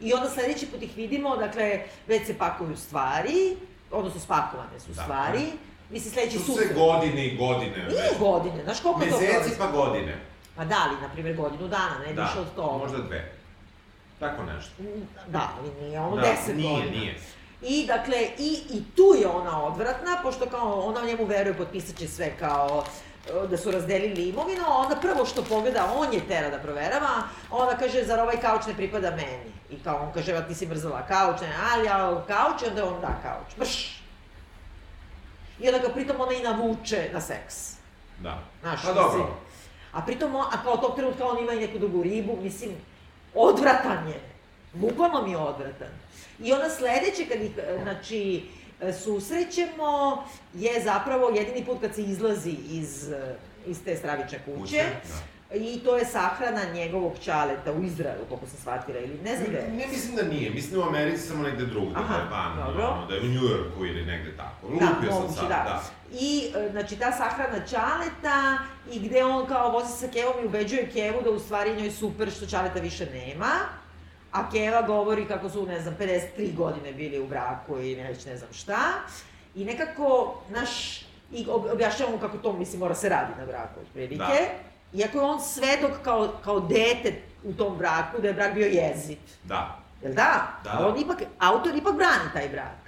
I 0.00 0.12
onda 0.12 0.28
sledeći 0.28 0.66
put 0.66 0.82
ih 0.82 0.96
vidimo, 0.96 1.36
dakle, 1.36 1.66
već 2.06 2.26
se 2.26 2.38
pakuju 2.38 2.76
stvari, 2.76 3.56
odnosno 3.90 4.20
spakovane 4.20 4.80
su 4.80 4.88
Da. 4.88 5.02
stvari, 5.02 5.46
mislim, 5.90 6.12
sledeći 6.12 6.38
susret. 6.38 6.68
se 6.68 6.74
godine 6.74 7.26
i 7.26 7.36
godine. 7.38 7.86
Nije 7.88 8.10
godine, 8.20 8.64
znaš 8.64 8.80
koliko 8.80 9.00
to 9.00 9.06
Meseci 9.06 9.26
prolazi? 9.28 9.58
pa 9.58 9.66
godine. 9.68 10.18
Pa 10.56 10.64
da, 10.64 10.76
ali, 10.86 11.00
na 11.00 11.08
primjer, 11.08 11.36
godinu 11.36 11.68
dana, 11.68 11.98
ne 12.06 12.12
Da, 12.12 12.22
više 12.22 12.40
od 12.40 12.54
toga. 12.54 12.78
možda 12.78 12.98
dve. 12.98 13.32
Tako 14.18 14.42
nešto. 14.44 14.72
Da, 15.28 15.50
ali 15.58 15.70
nije 15.80 16.00
ono 16.00 16.16
Da, 16.16 16.22
10 16.48 16.56
nije, 16.56 16.74
godina. 16.76 16.90
nije. 16.92 17.18
I, 17.62 17.86
dakle, 17.86 18.28
i, 18.38 18.58
i 18.70 18.82
tu 18.96 19.14
je 19.20 19.28
ona 19.28 19.64
odvratna, 19.64 20.18
pošto 20.22 20.46
kao 20.46 20.80
ona 20.80 21.00
njemu 21.04 21.24
veruje, 21.24 21.56
potpisat 21.56 21.96
će 21.96 22.08
sve 22.08 22.32
kao 22.38 22.84
e, 23.28 23.46
da 23.46 23.56
su 23.56 23.70
razdelili 23.70 24.28
imovinu, 24.28 24.62
a 24.66 24.76
onda 24.76 24.96
prvo 24.96 25.26
što 25.26 25.42
pogleda, 25.44 25.92
on 25.96 26.12
je 26.12 26.28
tera 26.28 26.50
da 26.50 26.58
proverava, 26.58 27.22
onda 27.50 27.76
kaže, 27.76 28.04
zar 28.04 28.20
ovaj 28.20 28.40
kauč 28.40 28.66
ne 28.66 28.74
pripada 28.74 29.10
meni? 29.10 29.52
I 29.70 29.82
kao 29.84 30.02
on 30.02 30.12
kaže, 30.12 30.32
a 30.32 30.46
ti 30.48 30.54
si 30.54 30.66
mrzala 30.66 31.06
kauč, 31.06 31.40
ne, 31.40 31.54
ali 31.72 31.86
ja 31.86 32.24
kauč, 32.26 32.62
i 32.62 32.66
onda 32.66 32.84
on 32.84 33.00
da 33.00 33.18
kauč, 33.22 33.56
brš. 33.56 34.02
I 35.60 35.68
onda 35.68 35.78
ga 35.78 35.94
pritom 35.94 36.20
ona 36.20 36.32
i 36.32 36.42
navuče 36.42 37.10
na 37.12 37.20
seks. 37.20 37.72
Da. 38.18 38.38
Znaš, 38.60 38.82
Pa 38.82 38.92
dobro. 38.92 39.18
mislim. 39.18 39.26
A 39.92 40.02
pritom, 40.06 40.34
on, 40.34 40.46
a 40.52 40.62
kao 40.62 40.76
tog 40.76 40.96
trenutka 40.96 41.24
on 41.24 41.38
ima 41.38 41.52
i 41.52 41.60
neku 41.60 41.78
drugu 41.78 42.02
ribu, 42.02 42.38
mislim, 42.42 42.70
odvratan 43.34 44.08
je. 44.08 44.20
Bukvalno 44.72 45.22
mi 45.22 45.30
je 45.30 45.36
odvratan. 45.36 45.88
I 46.42 46.52
onda 46.52 46.70
sledeće, 46.70 47.24
kad 47.28 47.42
ih, 47.42 47.50
znači, 47.82 48.42
susrećemo, 49.04 50.24
je 50.54 50.82
zapravo 50.84 51.28
jedini 51.28 51.64
put 51.64 51.80
kad 51.80 51.94
se 51.94 52.02
izlazi 52.02 52.56
iz, 52.70 53.08
iz 53.66 53.84
te 53.84 53.96
stravične 53.96 54.38
kuće. 54.44 54.60
Kuće, 54.60 54.84
da. 55.08 55.56
I 55.56 55.80
to 55.84 55.96
je 55.96 56.04
sahrana 56.04 56.64
njegovog 56.74 57.12
čaleta 57.24 57.72
u 57.72 57.84
Izraelu, 57.84 58.24
koliko 58.28 58.46
sam 58.46 58.58
shvatila, 58.58 58.98
ili 58.98 59.18
ne 59.24 59.36
znam 59.36 59.48
gde. 59.48 59.62
Ne, 59.68 59.76
ne 59.76 59.86
mislim 59.86 60.16
da 60.16 60.22
nije, 60.22 60.50
mislim 60.50 60.80
u 60.80 60.84
Americi 60.84 61.28
samo 61.28 61.42
negde 61.42 61.66
drugde, 61.66 61.94
Aha, 61.96 62.14
da 62.14 62.22
je 62.22 62.28
van, 62.30 62.66
dobro. 62.66 62.86
ono, 62.86 63.06
da 63.06 63.14
je 63.14 63.20
u 63.20 63.24
Njujorku 63.24 63.86
ili 63.86 64.04
negde 64.04 64.36
tako. 64.36 64.68
Da, 64.68 64.86
Lupio 64.94 65.10
sam 65.10 65.20
moguće, 65.20 65.40
sad, 65.40 65.48
da. 65.48 65.64
da. 65.64 65.82
I, 66.20 66.52
e, 66.56 66.70
znači, 66.70 66.96
ta 66.96 67.12
sahrana 67.12 67.66
Čaleta 67.66 68.58
i 68.92 69.00
gde 69.00 69.24
on 69.24 69.46
kao 69.46 69.70
vozi 69.72 69.92
sa 69.92 70.08
Kevom 70.08 70.34
i 70.42 70.46
ubeđuje 70.46 70.90
Kevu 70.90 71.22
da 71.24 71.30
u 71.30 71.38
stvari 71.38 71.76
njoj 71.76 71.90
super 71.90 72.30
što 72.30 72.46
Čaleta 72.46 72.80
više 72.80 73.06
nema, 73.06 73.50
a 74.32 74.50
Keva 74.50 74.82
govori 74.82 75.24
kako 75.24 75.50
su, 75.50 75.66
ne 75.66 75.80
znam, 75.80 75.96
53 75.96 76.20
godine 76.54 76.92
bili 76.92 77.18
u 77.18 77.26
braku 77.26 77.78
i 77.78 77.96
ne 77.96 78.02
već 78.04 78.24
ne 78.24 78.36
znam 78.36 78.52
šta. 78.52 78.78
I 79.54 79.64
nekako, 79.64 80.34
naš, 80.48 81.00
i 81.32 81.46
ob- 81.46 81.72
objašnjava 81.72 82.12
mu 82.12 82.18
kako 82.18 82.38
to, 82.38 82.52
mislim, 82.52 82.80
mora 82.80 82.94
se 82.94 83.08
radi 83.08 83.32
na 83.38 83.46
braku, 83.46 83.80
otprilike. 83.80 84.16
Da. 84.16 84.36
Iako 84.94 85.18
je 85.18 85.24
on 85.24 85.40
svedok 85.42 85.90
kao, 86.04 86.32
kao 86.44 86.60
dete 86.60 87.12
u 87.44 87.52
tom 87.52 87.78
braku, 87.78 88.20
da 88.20 88.28
je 88.28 88.34
brak 88.34 88.54
bio 88.54 88.66
jezit. 88.66 89.18
Da. 89.44 89.78
Jel 90.02 90.12
da? 90.12 90.46
Da. 90.64 90.70
A 90.70 90.86
on 90.86 90.98
ipak, 90.98 91.18
autor 91.38 91.76
ipak 91.76 91.94
brani 91.94 92.30
taj 92.32 92.48
brak. 92.48 92.80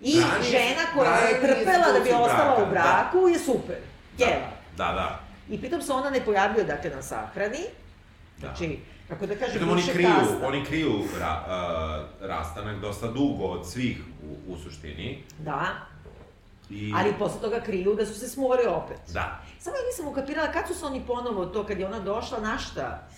I 0.00 0.14
Brani- 0.14 0.44
žena 0.44 0.82
koja 0.94 1.10
brani 1.10 1.26
je 1.26 1.40
trpela 1.42 1.92
da 1.92 2.00
bi 2.00 2.10
ostala 2.12 2.54
braka, 2.56 2.62
u 2.62 2.70
braku 2.70 3.28
je 3.28 3.38
super. 3.38 3.76
Keva. 4.18 4.50
Da, 4.76 4.84
da. 4.86 5.20
I 5.48 5.60
pritom 5.60 5.82
se 5.82 5.92
ona 5.92 6.10
ne 6.10 6.20
pojavljuje, 6.20 6.64
dakle, 6.64 6.90
na 6.90 7.02
sahrani. 7.02 7.58
Da. 8.38 8.46
Znači, 8.46 8.78
kako 9.08 9.26
da 9.26 9.34
kažem, 9.34 9.50
Pritom 9.50 9.68
oni 9.68 9.80
više 9.80 9.92
kriju, 9.92 10.08
kasta. 10.18 10.46
oni 10.46 10.64
kriju 10.64 10.92
ra, 11.20 11.44
uh, 11.46 12.28
rastanak 12.28 12.80
dosta 12.80 13.06
dugo 13.06 13.44
od 13.44 13.66
svih 13.68 13.98
u, 14.22 14.52
u 14.52 14.56
suštini. 14.56 15.22
Da, 15.38 15.66
I... 16.70 16.92
ali 16.96 17.14
posle 17.18 17.40
toga 17.40 17.60
kriju 17.60 17.94
da 17.94 18.06
su 18.06 18.14
se 18.14 18.28
smuvali 18.28 18.62
opet. 18.66 18.98
Da. 19.12 19.42
Samo 19.60 19.76
ja 19.76 19.82
nisam 19.86 20.08
ukapirala 20.08 20.52
kad 20.52 20.68
su 20.68 20.74
se 20.74 20.86
oni 20.86 21.02
ponovo 21.06 21.46
to, 21.46 21.66
kad 21.66 21.78
je 21.78 21.86
ona 21.86 22.00
došla, 22.00 22.40
na 22.40 22.58
šta? 22.58 23.08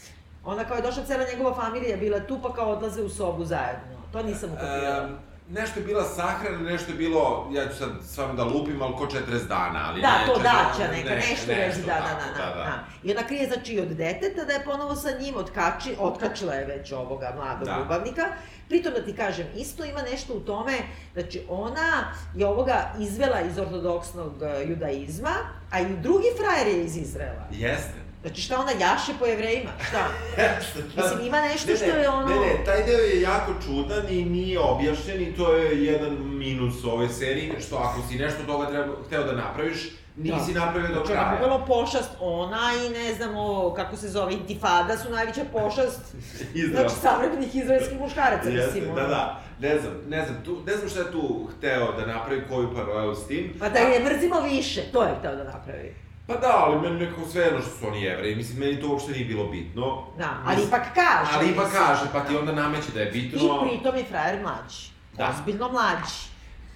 Ona 0.44 0.64
kao 0.64 0.76
je 0.76 0.82
došla 0.82 1.04
cela 1.04 1.24
njegova 1.32 1.54
familija, 1.54 1.96
bila 1.96 2.20
tu 2.20 2.38
pa 2.42 2.52
kao 2.52 2.70
odlaze 2.70 3.02
u 3.02 3.08
sobu 3.08 3.44
zajedno. 3.44 3.98
To 4.12 4.22
nisam 4.22 4.50
ukapirala. 4.52 5.04
Um, 5.06 5.16
nešto 5.48 5.80
je 5.80 5.86
bila 5.86 6.04
sahrana, 6.04 6.58
nešto 6.58 6.92
je 6.92 6.98
bilo, 6.98 7.48
ja 7.52 7.68
ću 7.68 7.76
sad 7.76 7.88
stvarno 8.02 8.34
da 8.34 8.44
lupim, 8.44 8.82
ali 8.82 8.96
ko 8.96 9.06
40 9.06 9.48
dana, 9.48 9.88
ali 9.88 10.00
Da, 10.00 10.18
ne, 10.18 10.26
to 10.26 10.32
40 10.32 10.42
daća, 10.42 10.92
neka, 10.92 11.08
ne, 11.10 11.16
nešto 11.16 11.52
vezi, 11.52 11.80
da, 11.80 11.86
da, 11.86 12.18
tako, 12.18 12.38
da, 12.38 12.44
da, 12.44 12.54
da. 12.54 12.84
I 13.02 13.12
ona 13.12 13.26
krije, 13.26 13.46
znači, 13.46 13.80
od 13.80 13.88
deteta 13.88 14.44
da 14.44 14.52
je 14.52 14.64
ponovo 14.64 14.94
sa 14.96 15.08
njim, 15.20 15.36
otkači, 15.36 15.96
otkačila 15.98 16.54
je 16.54 16.66
već 16.66 16.92
ovoga 16.92 17.32
mladog 17.36 17.64
Da. 17.68 17.78
ljubavnika. 17.78 18.22
Pritom 18.68 18.92
da 18.92 19.04
ti 19.04 19.16
kažem, 19.16 19.46
isto 19.56 19.84
ima 19.84 20.02
nešto 20.02 20.34
u 20.34 20.40
tome, 20.40 20.78
znači 21.12 21.42
ona 21.48 22.12
je 22.34 22.46
ovoga 22.46 22.92
izvela 22.98 23.40
iz 23.40 23.58
ortodoksnog 23.58 24.42
e, 24.42 24.64
judaizma, 24.68 25.32
a 25.70 25.80
i 25.80 25.96
drugi 25.96 26.28
frajer 26.38 26.66
je 26.76 26.84
iz 26.84 26.96
Izraela. 26.96 27.46
Jeste. 27.50 28.07
Znači 28.28 28.42
šta 28.42 28.60
ona 28.60 28.70
jaše 28.70 29.12
po 29.18 29.26
jevrejima, 29.26 29.70
šta? 29.88 30.08
Mislim, 30.96 31.26
ima 31.26 31.40
nešto 31.40 31.70
Ne, 31.70 31.76
što 31.76 31.84
je 31.86 32.08
ono... 32.08 32.28
Ne, 32.28 32.34
ne, 32.36 32.64
taj 32.64 32.82
deo 32.82 32.98
je 32.98 33.20
jako 33.20 33.52
čudan 33.66 34.02
i 34.10 34.24
nije 34.24 34.58
objašnjen 34.60 35.22
i 35.22 35.36
to 35.36 35.52
je 35.52 35.84
jedan 35.84 36.16
minus 36.28 36.84
ove 36.84 37.08
serije, 37.08 37.60
što 37.60 37.76
ako 37.76 38.00
si 38.08 38.18
nešto 38.18 38.42
toga 38.46 38.66
treba, 38.66 38.86
hteo 39.06 39.22
da 39.22 39.32
napraviš, 39.32 39.88
nisi 40.16 40.52
napravio 40.52 40.88
do 40.88 40.94
Znači, 40.94 41.08
kraja. 41.08 41.30
bukvalno 41.32 41.66
pošast, 41.66 42.10
ona 42.20 42.70
i 42.86 42.90
ne 42.90 43.14
znamo 43.14 43.72
kako 43.76 43.96
se 43.96 44.08
zove, 44.08 44.32
intifada 44.32 44.96
su 44.96 45.10
najveća 45.10 45.40
pošast, 45.52 46.00
znači 46.72 46.94
savremenih 47.02 47.56
izraelskih 47.56 48.00
muškaraca, 48.00 48.48
Jeste, 48.48 48.66
mislim. 48.74 48.94
da, 48.94 49.00
ono. 49.00 49.08
da, 49.08 49.40
ne 49.60 49.78
znam, 49.80 49.92
ne 50.08 50.24
znam, 50.26 50.44
tu, 50.44 50.62
ne 50.66 50.76
znam 50.76 50.88
šta 50.88 51.00
je 51.00 51.12
tu 51.12 51.48
hteo 51.48 51.92
da 51.92 52.06
napravi, 52.06 52.42
koju 52.48 52.74
paralelu 52.74 53.14
s 53.14 53.26
tim. 53.26 53.54
Pa 53.60 53.68
da 53.68 53.78
je 53.78 54.04
mrzimo 54.04 54.40
više, 54.40 54.82
to 54.92 55.02
je 55.02 55.14
hteo 55.18 55.36
da 55.36 55.44
napravi. 55.44 55.94
Pa 56.28 56.36
da, 56.36 56.52
ali 56.56 56.80
meni 56.80 57.06
nekako 57.06 57.28
sve 57.28 57.42
jedno 57.42 57.60
što 57.60 57.70
su 57.70 57.88
oni 57.88 58.02
jevreji, 58.02 58.36
mislim, 58.36 58.58
meni 58.58 58.80
to 58.80 58.88
uopšte 58.88 59.12
nije 59.12 59.24
bilo 59.24 59.44
bitno. 59.46 60.04
Da, 60.18 60.30
ali 60.44 60.56
Mislim- 60.56 60.68
ipak 60.68 60.94
kaže. 60.94 61.30
Ali 61.34 61.50
ipak 61.50 61.72
kaže, 61.72 62.02
pa 62.12 62.20
ti 62.20 62.36
onda 62.36 62.52
nameće 62.52 62.92
da 62.94 63.00
je 63.00 63.10
bitno. 63.10 63.38
I 63.38 63.68
pritom 63.68 63.96
je 63.96 64.04
frajer 64.04 64.40
mlađi. 64.42 64.90
Da. 65.12 65.28
Ozbiljno 65.30 65.68
mlađi. 65.68 66.18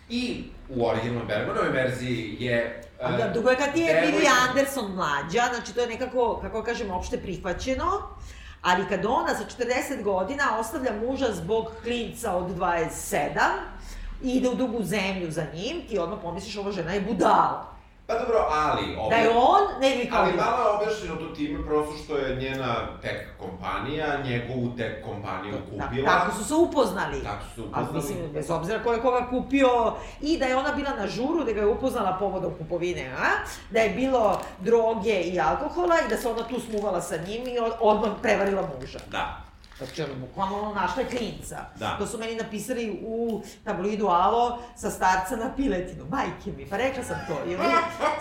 I 0.09 0.45
u 0.69 0.87
originalnoj 0.89 1.27
Bergmanovoj 1.27 1.69
verziji 1.71 2.37
je... 2.41 2.83
E, 3.01 3.17
da, 3.19 3.29
drugo 3.29 3.51
je 3.51 3.57
kad 3.57 3.77
je 3.77 3.87
devojka- 3.87 4.49
Anderson 4.49 4.93
mlađa, 4.93 5.43
znači 5.55 5.75
to 5.75 5.81
je 5.81 5.87
nekako, 5.87 6.39
kako 6.43 6.63
kažem, 6.63 6.91
opšte 6.91 7.19
prihvaćeno. 7.19 8.03
Ali 8.63 8.89
kad 8.89 9.07
ona 9.07 9.35
sa 9.35 9.45
40 9.45 10.03
godina 10.03 10.59
ostavlja 10.59 10.93
muža 11.07 11.27
zbog 11.33 11.67
klinca 11.83 12.33
od 12.33 12.51
27 12.51 13.29
i 14.23 14.31
ide 14.31 14.49
u 14.49 14.55
drugu 14.55 14.83
zemlju 14.83 15.31
za 15.31 15.45
njim, 15.55 15.77
ti 15.89 15.99
odmah 15.99 16.19
pomisliš 16.23 16.57
ova 16.57 16.73
žena 16.73 16.93
je 16.93 17.01
budala. 17.01 17.72
Pa 18.13 18.19
dobro, 18.19 18.47
ali... 18.53 18.97
Da 19.11 19.17
je 19.17 19.29
on, 19.31 19.81
ne 19.81 19.97
bi 19.97 20.11
kao... 20.11 20.23
Ali 20.23 20.33
malo 20.35 20.63
je 20.63 20.75
objašnjeno 20.77 21.17
to 21.17 21.29
time, 21.29 21.67
prosto 21.67 21.93
što 22.05 22.17
je 22.17 22.37
njena 22.37 22.75
tek 23.03 23.29
kompanija, 23.39 24.07
njegovu 24.21 24.77
tek 24.77 25.05
kompaniju 25.05 25.55
kupila. 25.65 25.89
Da, 26.05 26.11
tako 26.11 26.37
su 26.37 26.45
se 26.45 26.55
upoznali. 26.55 27.23
Tako 27.23 27.45
su 27.45 27.55
se 27.55 27.61
upoznali. 27.63 27.95
mislim, 27.95 28.33
bez 28.33 28.51
obzira 28.51 28.83
ko 28.83 28.93
je 28.93 29.01
koga 29.01 29.27
kupio, 29.31 29.69
i 30.21 30.39
da 30.39 30.45
je 30.45 30.57
ona 30.57 30.73
bila 30.73 30.91
na 30.91 31.07
žuru, 31.07 31.45
da 31.45 31.53
ga 31.53 31.61
je 31.61 31.67
upoznala 31.67 32.17
povodom 32.19 32.53
kupovine, 32.59 33.11
a? 33.19 33.29
Da 33.71 33.81
je 33.81 33.91
bilo 33.91 34.41
droge 34.61 35.21
i 35.23 35.41
alkohola 35.41 35.97
i 35.97 36.11
da 36.11 36.17
se 36.17 36.29
ona 36.29 36.43
tu 36.43 36.61
smuvala 36.61 37.01
sa 37.01 37.17
njim 37.19 37.43
i 37.47 37.59
od- 37.59 37.73
odmah 37.81 38.11
prevarila 38.23 38.63
muža. 38.73 38.99
Da. 39.11 39.37
Znači, 39.85 40.03
ono, 40.03 40.15
bukvalno 40.15 40.61
ono, 40.61 40.75
našla 40.75 41.03
je 41.03 41.09
klinca. 41.09 41.59
Da. 41.79 41.97
To 41.99 42.07
su 42.07 42.19
meni 42.19 42.37
napisali 42.37 43.01
u 43.07 43.43
tabloidu 43.65 44.07
Alo 44.07 44.59
sa 44.77 44.91
starca 44.91 45.37
na 45.37 45.53
piletinu. 45.57 46.05
Majke 46.11 46.53
mi, 46.57 46.67
pa 46.67 46.77
rekla 46.77 47.05
sam 47.05 47.17
to. 47.29 47.51
I 47.51 47.57
oni 47.57 47.75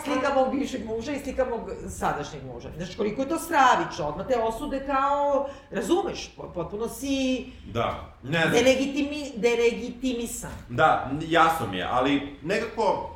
slika 0.04 0.34
mog 0.34 0.56
bivšeg 0.56 0.86
muža 0.86 1.12
i 1.12 1.20
slika 1.20 1.46
mog 1.46 1.70
sadašnjeg 1.90 2.44
muža. 2.44 2.70
Znači, 2.78 2.98
koliko 2.98 3.22
je 3.22 3.30
to 3.30 3.40
stravično, 3.40 4.06
odmah 4.08 4.28
te 4.28 4.40
osude 4.40 4.86
kao, 4.86 5.48
razumeš, 5.72 6.34
po- 6.38 6.52
potpuno 6.54 6.90
si 6.90 7.46
Da. 7.74 8.14
Ne 8.24 8.40
znam. 8.40 8.52
delegitimi, 8.54 9.32
delegitimisan. 9.36 10.52
Da, 10.70 11.12
jasno 11.28 11.68
mi 11.68 11.78
je, 11.78 11.88
ali 11.92 12.36
nekako... 12.42 13.08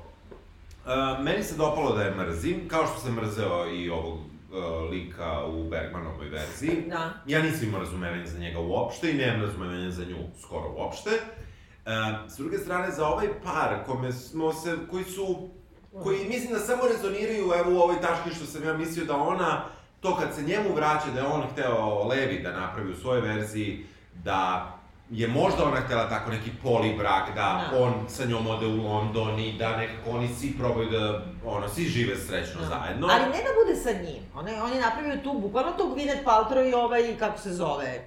Uh, 0.86 1.24
meni 1.24 1.44
se 1.44 1.56
dopalo 1.56 1.96
da 1.96 2.04
je 2.04 2.16
mrzim, 2.16 2.68
kao 2.70 2.88
što 2.88 3.00
sam 3.00 3.14
mrzeo 3.14 3.68
i 3.68 3.90
ovog 3.90 4.20
uh, 4.56 4.86
uh, 4.86 4.92
lika 4.92 5.46
u 5.46 5.64
Bergmanovoj 5.70 6.30
verziji. 6.30 6.84
Da. 6.90 7.14
Ja 7.26 7.42
nisam 7.42 7.68
imao 7.68 7.80
razumevanja 7.80 8.26
za 8.26 8.40
njega 8.40 8.60
uopšte 8.60 9.12
i 9.12 9.14
nemam 9.14 9.42
razumevanja 9.42 9.92
za 9.92 10.06
nju 10.06 10.18
skoro 10.42 10.74
uopšte. 10.78 11.10
Uh, 11.10 11.92
s 12.32 12.38
druge 12.38 12.58
strane, 12.58 12.92
za 12.92 13.08
ovaj 13.08 13.28
par 13.44 13.86
kome 13.86 14.12
smo 14.12 14.54
se, 14.54 14.78
koji 14.92 15.04
su, 15.04 15.50
koji 16.04 16.28
mislim 16.28 16.54
da 16.54 16.60
samo 16.60 16.84
rezoniraju 16.88 17.52
evo 17.60 17.78
u 17.78 17.82
ovoj 17.82 18.02
tački 18.02 18.36
što 18.36 18.46
sam 18.46 18.64
ja 18.64 18.78
mislio 18.78 19.06
da 19.06 19.16
ona, 19.16 19.66
to 20.00 20.16
kad 20.16 20.36
se 20.36 20.44
njemu 20.44 20.76
vraća, 20.76 21.12
da 21.14 21.20
je 21.20 21.26
on 21.26 21.44
hteo 21.52 22.08
Levi 22.08 22.44
da 22.44 22.60
napravi 22.60 22.92
u 22.92 22.96
svojoj 22.96 23.22
verziji, 23.22 23.86
da 24.14 24.72
je 25.10 25.28
možda 25.28 25.64
ona 25.64 25.76
htela 25.78 26.10
tako 26.10 26.32
neki 26.32 26.52
polibrak, 26.64 27.28
da, 27.30 27.42
Da. 27.72 27.80
on 27.80 27.94
sa 28.08 28.26
njom 28.26 28.48
ode 28.48 28.66
u 28.68 28.84
London 28.84 29.40
i 29.40 29.54
da 29.54 29.78
nekako 29.78 30.10
oni 30.10 30.28
svi 30.30 30.58
probaju 30.60 30.90
da, 30.90 31.22
ono, 31.46 31.70
svi 31.70 31.84
žive 31.84 32.16
srećno 32.18 32.62
Da. 32.62 32.68
zajedno. 32.68 33.08
Ali 33.08 33.22
ne 33.24 33.38
da 33.38 33.50
bude 33.60 33.76
sa 33.76 33.92
njim. 33.94 34.24
On 34.36 34.48
je, 34.48 34.62
on 34.62 34.74
je 34.74 34.82
napravio 34.82 35.18
tu, 35.18 35.34
bukvalno 35.34 35.72
tog 35.72 35.98
Gwyneth 35.98 36.24
Paltrow 36.26 36.70
i 36.70 36.74
ovaj, 36.74 37.18
kako 37.20 37.40
se 37.40 37.54
zove, 37.54 38.04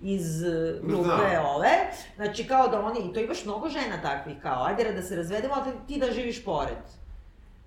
iz 0.00 0.42
eh, 0.42 0.48
grupe 0.82 1.04
Znam. 1.04 1.44
ove. 1.46 1.70
Znači, 2.16 2.44
kao 2.44 2.68
da 2.68 2.80
oni, 2.80 3.00
i 3.00 3.12
to 3.12 3.20
imaš 3.20 3.44
mnogo 3.44 3.68
žena 3.68 4.02
takvih, 4.02 4.36
kao, 4.42 4.64
ajde 4.64 4.92
da 4.92 5.02
se 5.02 5.16
razvedemo, 5.16 5.54
ali 5.56 5.72
ti 5.88 6.00
da 6.00 6.12
živiš 6.12 6.44
pored. 6.44 6.76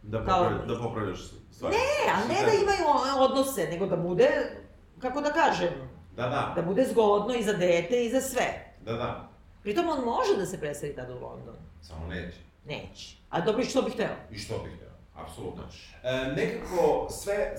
Da, 0.04 0.26
Kao- 0.26 0.40
popravlja, 0.40 0.66
da 0.68 0.80
popravljaš 0.80 1.20
stvari. 1.52 1.76
Ne, 1.76 1.82
ali 2.14 2.28
ne 2.30 2.46
da 2.46 2.52
imaju 2.54 2.86
odnose, 3.20 3.68
nego 3.68 3.86
da 3.86 3.96
bude, 3.98 4.30
kako 5.00 5.22
da 5.22 5.32
kažem, 5.32 5.70
Da, 6.16 6.24
da, 6.24 6.54
da 6.56 6.62
bude 6.64 6.86
zgodno 6.86 7.34
i 7.34 7.44
za 7.44 7.54
dete 7.54 8.06
i 8.06 8.12
za 8.12 8.22
sve. 8.22 8.65
Da, 8.86 8.94
da. 8.94 9.30
Pritom 9.64 9.88
on 9.90 10.06
može 10.06 10.38
da 10.38 10.46
se 10.46 10.60
preseli 10.60 10.96
tada 10.96 11.14
u 11.16 11.20
London. 11.20 11.56
Samo 11.82 12.08
neće. 12.08 12.38
Neće. 12.66 13.16
A 13.30 13.42
dobro, 13.42 13.62
i 13.62 13.66
što 13.66 13.82
bih 13.82 13.94
hteo? 13.94 14.16
I 14.32 14.38
što 14.38 14.58
bih 14.58 14.74
hteo, 14.76 14.90
apsolutno. 15.24 15.64
E, 16.04 16.34
nekako 16.36 17.08
sve, 17.10 17.34
e, 17.36 17.56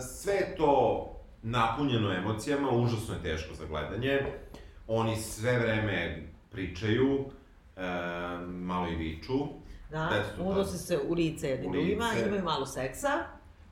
sve 0.00 0.56
to 0.56 1.10
napunjeno 1.42 2.12
emocijama, 2.12 2.70
užasno 2.70 3.14
je 3.14 3.22
teško 3.22 3.54
za 3.54 3.64
gledanje. 3.66 4.20
Oni 4.88 5.16
sve 5.16 5.58
vreme 5.58 6.22
pričaju, 6.52 7.24
e, 7.76 7.82
malo 8.46 8.88
i 8.88 8.94
viču, 8.96 9.34
Da, 9.90 10.08
unose 10.38 10.78
se 10.78 10.98
u 11.08 11.14
lice 11.14 11.48
jednim 11.48 11.72
drugima, 11.72 12.10
imaju 12.26 12.44
malo 12.44 12.66
seksa. 12.66 13.24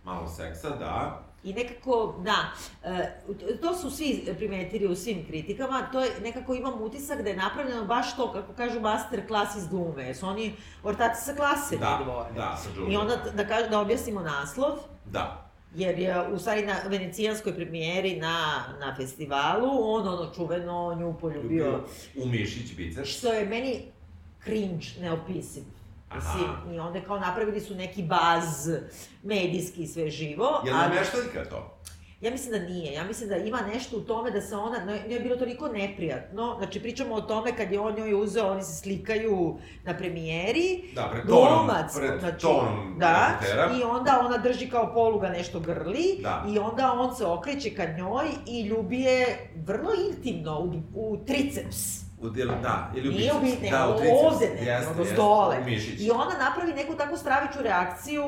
malo 0.04 0.28
seksa, 0.28 0.70
da. 0.70 1.21
I 1.44 1.52
nekako, 1.52 2.14
da, 2.18 2.36
e, 2.84 3.16
to 3.56 3.74
su 3.74 3.90
svi 3.90 4.24
primetili 4.36 4.86
u 4.86 4.96
svim 4.96 5.26
kritikama, 5.26 5.88
to 5.92 6.00
je, 6.00 6.10
nekako 6.22 6.54
imam 6.54 6.82
utisak 6.82 7.22
da 7.22 7.30
je 7.30 7.36
napravljeno 7.36 7.84
baš 7.84 8.16
to, 8.16 8.32
kako 8.32 8.52
kažu, 8.52 8.80
master 8.80 9.26
klas 9.26 9.56
iz 9.56 9.68
glume, 9.68 10.02
jer 10.04 10.16
su 10.16 10.26
oni 10.26 10.52
ortaci 10.82 11.24
sa 11.24 11.34
klase, 11.34 11.76
Da, 11.76 12.00
dvoje. 12.04 12.32
da, 12.32 12.56
sa 12.56 12.68
I 12.90 12.96
onda, 12.96 13.16
da, 13.36 13.48
kaž, 13.48 13.70
da 13.70 13.80
objasnimo 13.80 14.20
naslov, 14.20 14.78
Da. 15.04 15.50
jer 15.74 15.98
je 15.98 16.28
u 16.28 16.38
stvari 16.38 16.66
na 16.66 16.76
venecijanskoj 16.86 17.54
premijeri 17.54 18.16
na, 18.16 18.36
na 18.80 18.94
festivalu, 18.96 19.68
on 19.84 20.08
ono 20.08 20.32
čuveno 20.34 20.94
nju 20.94 21.14
poljubio, 21.20 21.80
U 22.16 22.26
Mišić 22.26 22.76
bicer. 22.76 23.06
što 23.06 23.28
je 23.28 23.46
meni 23.46 23.82
cringe 24.44 24.86
neopisiv. 25.00 25.62
Mislim, 26.14 26.74
i 26.74 26.78
onda 26.78 27.00
kao 27.00 27.18
napravili 27.18 27.60
su 27.60 27.74
neki 27.74 28.02
baz 28.02 28.68
medijski 29.22 29.86
sve 29.86 30.10
živo. 30.10 30.62
Je 30.64 30.72
li 30.72 30.78
ali- 30.78 30.88
nameštaljka 30.88 31.44
to? 31.44 31.78
Ja 32.20 32.30
mislim 32.30 32.52
da 32.52 32.58
nije. 32.60 32.92
Ja 32.92 33.04
mislim 33.04 33.28
da 33.28 33.36
ima 33.36 33.58
nešto 33.74 33.96
u 33.96 34.00
tome 34.00 34.30
da 34.30 34.40
se 34.40 34.56
ona, 34.56 34.84
njoj 34.84 35.14
je 35.14 35.20
bilo 35.20 35.36
toliko 35.36 35.68
neprijatno. 35.68 36.54
Znači, 36.58 36.80
pričamo 36.80 37.14
o 37.14 37.20
tome 37.20 37.56
kad 37.56 37.72
je 37.72 37.80
on 37.80 37.94
njoj 37.94 38.14
uzeo, 38.14 38.50
oni 38.50 38.62
se 38.62 38.74
slikaju 38.74 39.56
na 39.84 39.96
premijeri. 39.96 40.82
Da, 40.94 41.08
pred 41.12 41.26
tonom, 41.26 41.66
Glumac, 41.66 41.96
pred 41.96 42.20
znači, 42.20 42.42
tonom 42.42 42.94
da, 42.98 43.28
reportera. 43.30 43.70
i 43.78 43.82
onda 43.82 44.22
ona 44.26 44.38
drži 44.38 44.68
kao 44.68 44.94
poluga 44.94 45.28
nešto 45.28 45.60
grli 45.60 46.18
Da. 46.22 46.44
i 46.48 46.58
onda 46.58 46.92
on 46.92 47.16
se 47.16 47.26
okreće 47.26 47.70
ka 47.70 47.86
njoj 47.86 48.26
i 48.46 48.62
ljubi 48.62 49.00
je 49.00 49.26
vrlo 49.56 49.90
intimno 50.10 50.60
u, 50.60 50.72
u 50.94 51.24
triceps. 51.26 52.00
U 52.22 52.30
dijelu, 52.30 52.52
da, 52.62 52.92
ili 52.94 53.08
u 53.08 53.12
Nije 53.12 53.32
biceps. 53.42 53.70
da, 53.70 53.88
u 53.88 53.92
da, 53.92 53.98
triceps. 53.98 54.22
ovde 54.24 54.46
ne, 54.46 54.66
Jeste, 54.66 54.94
jeste, 54.98 55.14
dole. 55.16 55.60
mišić. 55.64 56.00
I 56.00 56.10
ona 56.10 56.38
napravi 56.38 56.72
neku 56.72 56.94
tako 56.94 57.16
straviću 57.16 57.58
reakciju, 57.62 58.24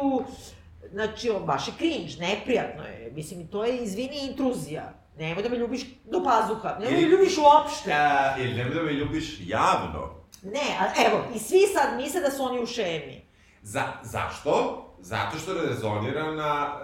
znači, 0.91 1.31
on 1.31 1.43
baš 1.43 1.69
je 1.69 1.75
cringe, 1.77 2.13
neprijatno 2.21 2.83
je. 2.85 3.13
Mislim, 3.15 3.47
to 3.47 3.65
je, 3.65 3.77
izvini, 3.79 4.19
intruzija. 4.23 4.93
Nemoj 5.19 5.43
da 5.43 5.49
me 5.49 5.57
ljubiš 5.57 5.81
do 6.05 6.25
pazuha, 6.25 6.69
nemoj 6.71 6.91
da 6.91 7.01
me 7.01 7.09
ljubiš 7.09 7.39
uopšte. 7.39 7.91
Ja, 7.91 8.37
ili 8.39 8.55
nemoj 8.55 8.75
da 8.75 8.83
me 8.83 8.93
ljubiš 8.93 9.37
javno. 9.41 10.11
Ne, 10.43 10.77
a 10.81 11.07
evo, 11.07 11.25
i 11.35 11.39
svi 11.39 11.61
sad 11.75 11.97
misle 11.97 12.21
da 12.21 12.31
su 12.31 12.43
oni 12.45 12.63
u 12.63 12.67
šemi. 12.67 13.25
Za, 13.63 13.83
zašto? 14.03 14.81
Zato 15.01 15.39
što 15.39 15.55
rezonira 15.55 16.33
na, 16.33 16.79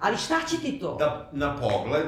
Ali 0.00 0.16
šta 0.16 0.34
će 0.50 0.56
ti 0.56 0.78
to? 0.78 0.96
da, 0.98 1.28
na 1.32 1.56
pogled 1.56 2.06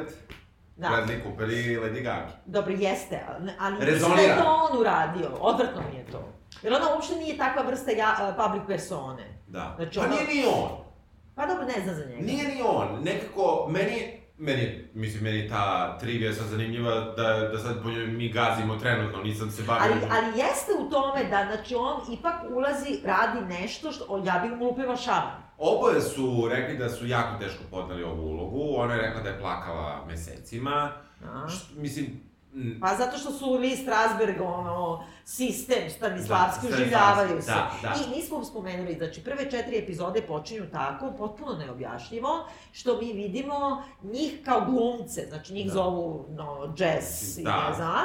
Da. 0.77 0.89
Bradley 0.89 1.23
Cooper 1.23 1.51
i 1.51 1.77
Lady 1.77 2.03
Gaga. 2.03 2.29
Dobro, 2.47 2.73
jeste, 2.73 3.21
ali, 3.29 3.51
ali 3.61 3.75
mislim 3.75 3.89
da 3.89 3.93
Rezonira. 3.93 4.23
je 4.23 4.37
to 4.43 4.69
on 4.71 4.81
uradio. 4.81 5.31
Odvratno 5.41 5.83
mi 5.93 5.99
je 5.99 6.07
to. 6.07 6.29
Jer 6.63 6.73
ona 6.75 6.95
uopšte 6.95 7.15
nije 7.17 7.37
takva 7.37 7.63
vrsta 7.63 7.91
ja, 7.91 8.37
public 8.45 8.63
persone. 8.67 9.39
Da. 9.47 9.73
Znači, 9.77 9.99
pa 9.99 10.05
ono- 10.05 10.15
nije 10.15 10.27
ni 10.27 10.45
on. 10.47 10.71
Pa 11.35 11.47
dobro, 11.47 11.65
ne 11.65 11.83
znam 11.85 11.95
za 11.95 12.05
njega. 12.05 12.23
Nije 12.23 12.49
ni 12.49 12.63
on. 12.67 13.03
Nekako, 13.03 13.67
meni, 13.71 14.21
meni, 14.39 14.89
mislim, 14.95 15.23
meni 15.25 15.49
ta 15.49 15.99
trivija 15.99 16.33
sad 16.33 16.47
zanimljiva 16.47 16.91
da, 17.01 17.49
da 17.53 17.59
sad 17.59 17.83
po 17.83 17.91
njoj 17.91 18.07
mi 18.07 18.29
gazimo 18.29 18.77
trenutno, 18.77 19.23
nisam 19.23 19.51
se 19.51 19.63
bavio... 19.63 19.93
Ali, 19.93 20.01
ali 20.11 20.39
jeste 20.39 20.73
u 20.81 20.91
tome 20.91 21.25
da, 21.25 21.47
znači, 21.55 21.75
on 21.75 22.01
ipak 22.13 22.35
ulazi, 22.51 23.01
radi 23.05 23.41
nešto 23.55 23.93
što, 23.93 24.23
ja 24.27 24.39
bih 24.43 24.53
mu 24.59 24.65
lupila 24.65 24.97
šaman. 24.97 25.44
Oboje 25.59 26.01
su 26.01 26.49
rekli 26.51 26.79
da 26.79 26.89
su 26.89 27.07
jako 27.07 27.39
teško 27.39 27.63
podneli 27.71 28.03
ovu 28.03 28.23
ulogu. 28.23 28.75
Ona 28.77 28.95
je 28.95 29.03
rekla 29.03 29.23
da 29.23 29.29
je 29.29 29.39
plakala 29.39 30.05
mesecima. 30.07 30.93
A? 31.25 31.49
Št, 31.49 31.77
mislim, 31.77 32.21
m, 32.55 32.79
Pa 32.81 32.95
zato 32.95 33.19
što 33.19 33.33
su 33.33 33.53
Lee 33.53 33.77
Strasberg, 33.77 34.41
ono, 34.41 35.05
sistem 35.25 35.91
Stanislavski, 35.91 36.67
Da, 36.69 36.75
oživljavaju 36.75 37.43
se. 37.43 37.47
da, 37.47 37.71
da. 37.83 37.95
I 37.97 38.17
nismo 38.17 38.45
spomenuli, 38.45 38.95
znači 38.95 39.21
prve 39.23 39.51
četiri 39.51 39.79
epizode 39.79 40.23
počinju 40.23 40.63
tako, 40.67 41.13
potpuno 41.13 41.53
neobjašnjivo, 41.55 42.29
što 42.73 42.97
mi 42.97 43.13
vidimo 43.13 43.83
njih 44.03 44.41
kao 44.45 44.61
glumce, 44.63 45.27
znači 45.29 45.55
njih 45.55 45.67
Da. 45.67 45.73
zovu 45.73 46.27
no, 46.31 46.75
jazz 46.79 47.39
i 47.39 47.43
Da. 47.43 47.69
ne 47.69 47.75
znam, 47.75 48.05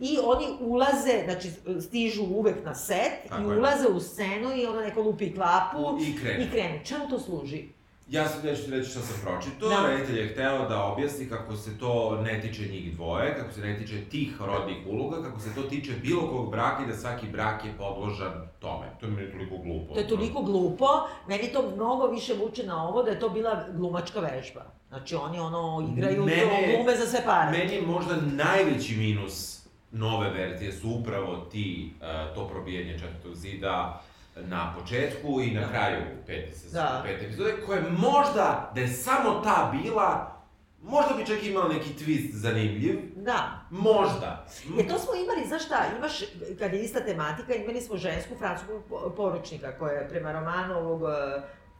i 0.00 0.18
oni 0.24 0.46
ulaze, 0.60 1.22
znači 1.24 1.50
stižu 1.80 2.22
uvek 2.24 2.64
na 2.64 2.74
set 2.74 3.28
Tako 3.28 3.42
i 3.42 3.46
je. 3.46 3.58
ulaze 3.58 3.88
u 3.88 4.00
scenu 4.00 4.56
i 4.56 4.66
onda 4.66 4.80
neko 4.80 5.02
lupi 5.02 5.34
klapu 5.34 5.98
I 6.00 6.16
krenu. 6.16 6.44
i 6.44 6.50
krenu. 6.50 6.78
Čemu 6.84 7.08
to 7.08 7.18
služi? 7.18 7.68
Ja 8.10 8.28
sam 8.28 8.40
neću 8.44 8.70
reći 8.70 8.90
šta 8.90 9.00
sam 9.00 9.16
pročitao, 9.22 9.68
Da. 9.68 9.86
reditelj 9.88 10.18
je 10.18 10.28
hteo 10.28 10.68
da 10.68 10.84
objasni 10.84 11.28
kako 11.28 11.56
se 11.56 11.78
to 11.78 12.20
ne 12.22 12.40
tiče 12.40 12.62
njih 12.62 12.94
dvoje, 12.94 13.36
kako 13.36 13.52
se 13.52 13.60
ne 13.60 13.78
tiče 13.78 14.04
tih 14.04 14.40
rodnih 14.40 14.76
uloga, 14.86 15.22
kako 15.22 15.40
se 15.40 15.54
to 15.54 15.62
tiče 15.62 15.92
bilo 15.92 16.28
kog 16.28 16.50
braka 16.50 16.84
i 16.84 16.88
da 16.88 16.96
svaki 16.96 17.26
brak 17.28 17.64
je 17.64 17.72
podložan 17.78 18.48
tome. 18.58 18.86
To 19.00 19.06
je 19.06 19.12
meni 19.12 19.32
toliko 19.32 19.56
glupo. 19.58 19.94
To 19.94 20.00
je 20.00 20.08
toliko 20.08 20.42
glupo, 20.42 20.86
meni 21.28 21.52
to 21.52 21.70
mnogo 21.70 22.06
više 22.06 22.34
vuče 22.34 22.62
na 22.64 22.88
ovo 22.88 23.02
da 23.02 23.10
je 23.10 23.20
to 23.20 23.28
bila 23.28 23.64
glumačka 23.70 24.20
vežba. 24.20 24.64
Znači 24.88 25.14
oni 25.14 25.38
ono 25.38 25.62
igraju 25.92 26.24
Mene- 26.24 26.42
to 26.42 26.76
glume 26.76 26.96
za 26.96 27.06
sve 27.06 27.22
pare. 27.24 27.58
Meni 27.58 27.74
je 27.74 27.82
možda 27.82 28.14
najveći 28.34 28.96
minus 28.96 29.60
nove 29.90 30.30
verzije 30.30 30.72
su 30.72 30.90
upravo 30.90 31.36
ti, 31.36 31.92
uh, 31.96 32.34
to 32.34 32.48
probijanje 32.48 32.98
četvrtog 32.98 33.34
zida 33.34 34.02
na 34.36 34.74
početku 34.74 35.40
i 35.40 35.50
na 35.50 35.60
Da. 35.60 35.68
kraju 35.68 35.96
pete, 36.26 36.52
sezone, 36.52 36.82
Da. 36.84 37.02
pete 37.04 37.24
epizode, 37.24 37.54
koje 37.66 37.82
možda, 37.82 38.72
da 38.74 38.80
je 38.80 38.88
samo 38.88 39.30
ta 39.34 39.72
bila, 39.74 40.36
možda 40.82 41.14
bi 41.14 41.26
čak 41.26 41.42
imala 41.42 41.68
neki 41.68 41.88
twist 41.94 42.30
zanimljiv, 42.32 42.98
Da. 43.16 43.60
možda. 43.70 44.46
E 44.78 44.88
to 44.88 44.98
smo 44.98 45.14
imali, 45.14 45.48
znaš 45.48 45.64
šta, 45.64 45.76
imaš, 45.98 46.20
kad 46.58 46.72
je 46.72 46.82
ista 46.82 47.00
tematika, 47.00 47.54
imali 47.54 47.80
smo 47.80 47.96
žensku 47.96 48.34
francuskog 48.36 48.82
po- 48.84 49.10
poručnika 49.10 49.72
koja 49.72 49.92
je 49.92 50.08
prema 50.08 50.32
romanu 50.32 50.74
ovog 50.76 51.02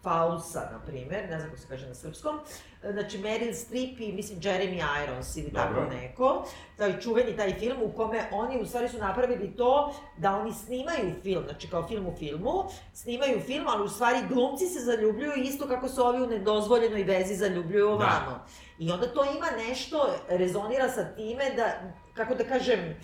Fausa, 0.02 0.68
na 0.72 0.80
primer, 0.86 1.28
ne 1.30 1.38
znam 1.38 1.50
kako 1.50 1.60
se 1.62 1.68
kaže 1.68 1.88
na 1.88 1.94
srpskom, 1.94 2.40
znači 2.82 3.18
Meryl 3.18 3.54
Streep 3.54 4.00
i 4.00 4.12
mislim 4.12 4.40
Jeremy 4.40 5.04
Irons 5.04 5.36
ili 5.36 5.52
tako 5.52 5.74
Dobro. 5.74 5.90
neko, 5.90 6.44
taj 6.76 7.00
čuveni 7.00 7.36
taj 7.36 7.54
film 7.58 7.82
u 7.82 7.92
kome 7.92 8.28
oni 8.32 8.60
u 8.60 8.66
stvari 8.66 8.88
su 8.88 8.98
napravili 8.98 9.56
to 9.56 9.94
da 10.16 10.36
oni 10.36 10.52
snimaju 10.52 11.14
film, 11.22 11.44
znači 11.44 11.68
kao 11.68 11.88
film 11.88 12.06
u 12.06 12.16
filmu, 12.18 12.64
snimaju 12.94 13.40
film, 13.40 13.64
ali 13.68 13.84
u 13.84 13.88
stvari 13.88 14.18
glumci 14.28 14.66
se 14.66 14.80
zaljubljuju 14.80 15.32
isto 15.36 15.68
kako 15.68 15.88
se 15.88 16.00
ovi 16.00 16.22
u 16.22 16.26
nedozvoljenoj 16.26 17.02
vezi 17.02 17.34
zaljubljuju 17.34 17.88
ovamo. 17.88 18.46
I 18.78 18.90
onda 18.90 19.12
to 19.12 19.24
ima 19.24 19.46
nešto, 19.68 20.14
rezonira 20.28 20.88
sa 20.88 21.04
time 21.04 21.50
da, 21.56 21.92
kako 22.14 22.34
da 22.34 22.44
kažem, 22.44 22.96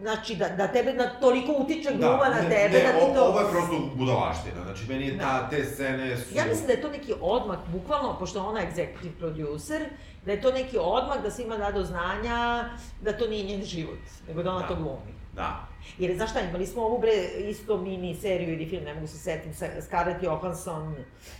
znači 0.00 0.36
da, 0.36 0.48
da 0.48 0.68
tebe 0.68 0.92
na 0.92 1.08
toliko 1.20 1.52
utiče 1.58 1.90
gluma 1.94 2.28
na 2.28 2.40
ne, 2.42 2.48
tebe 2.48 2.78
ne, 2.78 2.92
da 2.92 2.92
ti 2.92 3.14
to... 3.14 3.24
Ovo 3.24 3.40
je 3.40 3.50
prosto 3.50 3.90
budalaština, 3.94 4.62
znači 4.64 4.84
meni 4.88 5.06
je 5.06 5.18
ta, 5.18 5.50
te 5.50 5.64
scene 5.64 6.16
su... 6.16 6.34
Ja 6.36 6.44
mislim 6.44 6.66
da 6.66 6.72
je 6.72 6.80
to 6.80 6.90
neki 6.90 7.14
odmak, 7.20 7.58
bukvalno, 7.72 8.16
pošto 8.18 8.38
je 8.38 8.42
ona 8.42 8.60
executive 8.60 9.18
producer, 9.18 9.82
da 10.26 10.32
je 10.32 10.40
to 10.40 10.52
neki 10.52 10.76
odmak 10.80 11.22
da 11.22 11.30
svima 11.30 11.56
da 11.56 11.70
do 11.70 11.84
znanja 11.84 12.64
da 13.02 13.12
to 13.12 13.26
nije 13.26 13.44
njen 13.44 13.64
život, 13.64 13.98
nego 14.28 14.42
da 14.42 14.50
ona 14.50 14.60
Da. 14.60 14.68
to 14.68 14.74
glumi. 14.74 15.14
Da. 15.32 15.66
Jer, 15.98 16.16
znaš 16.16 16.30
šta, 16.30 16.40
imali 16.40 16.66
smo 16.66 16.82
ovu, 16.82 16.98
bre, 16.98 17.12
isto 17.50 17.76
mini 17.76 18.14
seriju 18.14 18.52
ili 18.52 18.66
film, 18.68 18.84
ne 18.84 18.94
mogu 18.94 19.06
se 19.06 19.18
setiti, 19.18 19.56
sa 19.56 19.66
Scarlett 19.86 20.22
Johansson. 20.22 20.94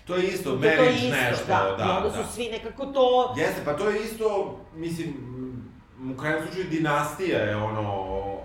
To 0.06 0.16
je 0.16 0.24
isto, 0.24 0.50
To, 0.50 0.58
to 0.58 0.64
je 0.64 0.76
marriage 0.76 1.06
isto, 1.06 1.16
nešto, 1.16 1.44
da. 1.48 1.74
da, 1.78 1.84
I 1.84 1.96
onda 1.96 2.08
da. 2.16 2.24
su 2.24 2.32
svi 2.34 2.48
nekako 2.48 2.86
to... 2.86 3.34
Jeste, 3.36 3.60
pa 3.64 3.76
to 3.76 3.88
je 3.90 4.02
isto, 4.04 4.58
mislim, 4.74 5.14
u 6.12 6.16
krajnjem 6.20 6.42
slučaju 6.42 6.66
dinastija 6.70 7.38
je 7.38 7.56
ono, 7.56 7.92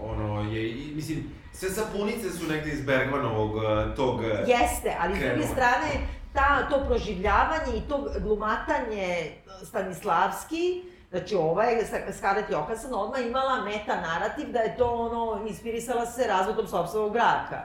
ono 0.01 0.51
je, 0.51 0.70
i, 0.70 0.91
mislim, 0.95 1.32
sve 1.53 1.70
sapunice 1.70 2.30
su 2.30 2.47
negde 2.47 2.72
iz 2.72 2.86
Bergmanovog 2.86 3.51
eh, 3.64 3.95
tog... 3.95 4.24
eh, 4.24 4.43
Jeste, 4.47 4.95
ali 4.99 5.16
s 5.16 5.20
druge 5.20 5.47
strane, 5.47 5.88
ta, 6.34 6.70
to 6.70 6.86
proživljavanje 6.88 7.78
i 7.78 7.89
to 7.89 8.10
glumatanje 8.20 9.32
Stanislavski, 9.64 10.84
znači 11.10 11.36
ova 11.36 11.64
je 11.64 11.86
Scarlett 12.18 12.51
Johansson 12.51 12.93
odmah 12.93 13.22
imala 13.22 13.64
meta 13.64 14.01
narativ 14.01 14.51
da 14.51 14.60
je 14.60 14.78
to 14.78 14.86
ono, 14.86 15.47
inspirisala 15.47 16.05
se 16.05 16.28
razvodom 16.28 16.68
sopstvenog 16.68 17.12
braka. 17.12 17.62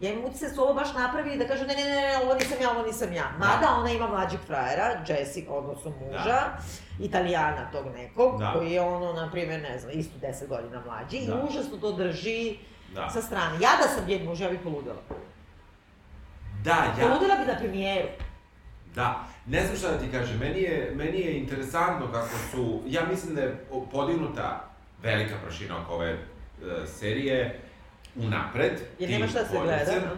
Ja 0.00 0.12
imam 0.12 0.24
utisak 0.24 0.48
da 0.48 0.54
su 0.54 0.62
ovo 0.62 0.74
baš 0.74 0.94
napravili 0.94 1.36
da 1.38 1.46
kažu 1.46 1.64
ne, 1.66 1.74
ne, 1.74 1.84
ne, 1.84 1.90
ne, 1.90 2.18
ovo 2.22 2.34
nisam 2.34 2.56
ja, 2.62 2.70
ovo 2.70 2.82
nisam 2.86 3.12
ja. 3.12 3.24
Mada 3.38 3.74
ona 3.78 3.90
ima 3.90 4.06
mlađeg 4.08 4.40
frajera, 4.46 5.04
Jessica, 5.08 5.52
odnosno 5.52 5.90
muža, 6.00 6.38
italijana 7.00 7.70
tog 7.72 7.86
nekog, 7.96 8.38
Da. 8.40 8.52
koji 8.52 8.70
je 8.72 8.80
ono, 8.80 9.12
na 9.12 9.30
primjer, 9.30 9.62
ne 9.62 9.78
znam, 9.78 9.92
isto 9.94 10.18
10 10.18 10.48
godina 10.48 10.82
mlađi 10.86 11.26
Da. 11.26 11.32
i 11.34 11.48
užasno 11.48 11.76
to 11.76 11.92
drži 11.92 12.56
Da. 12.94 13.10
sa 13.10 13.22
strane. 13.22 13.54
Ja 13.54 13.70
da 13.82 13.88
sam 13.88 14.06
njen 14.08 14.24
muž, 14.24 14.40
ja 14.40 14.50
bih 14.50 14.60
poludela. 14.64 15.00
Da, 16.64 16.70
ja, 16.70 16.94
Poludela 17.08 17.36
bi 17.36 17.52
na 17.52 17.58
premijeru. 17.58 18.08
da. 18.94 19.24
Ne 19.46 19.64
znam 19.64 19.76
šta 19.76 19.88
da 19.90 19.98
ti 19.98 20.10
kažem, 20.12 20.38
meni 20.38 20.62
je, 20.62 20.92
meni 20.96 21.20
je 21.20 21.38
interesantno 21.38 22.12
kako 22.12 22.28
su, 22.50 22.80
ja 22.86 23.02
mislim 23.10 23.34
da 23.34 23.40
je 23.40 23.64
podignuta 23.92 24.64
velika 25.02 25.34
prašina 25.42 25.82
oko 25.82 25.94
ove 25.94 26.10
eh, 26.10 26.18
serije 26.86 27.60
unapred. 28.16 28.72
Jer 28.98 29.10
nema 29.10 29.26
šta 29.26 29.44
se 29.44 29.58
gleda. 29.62 29.92
no? 29.92 30.12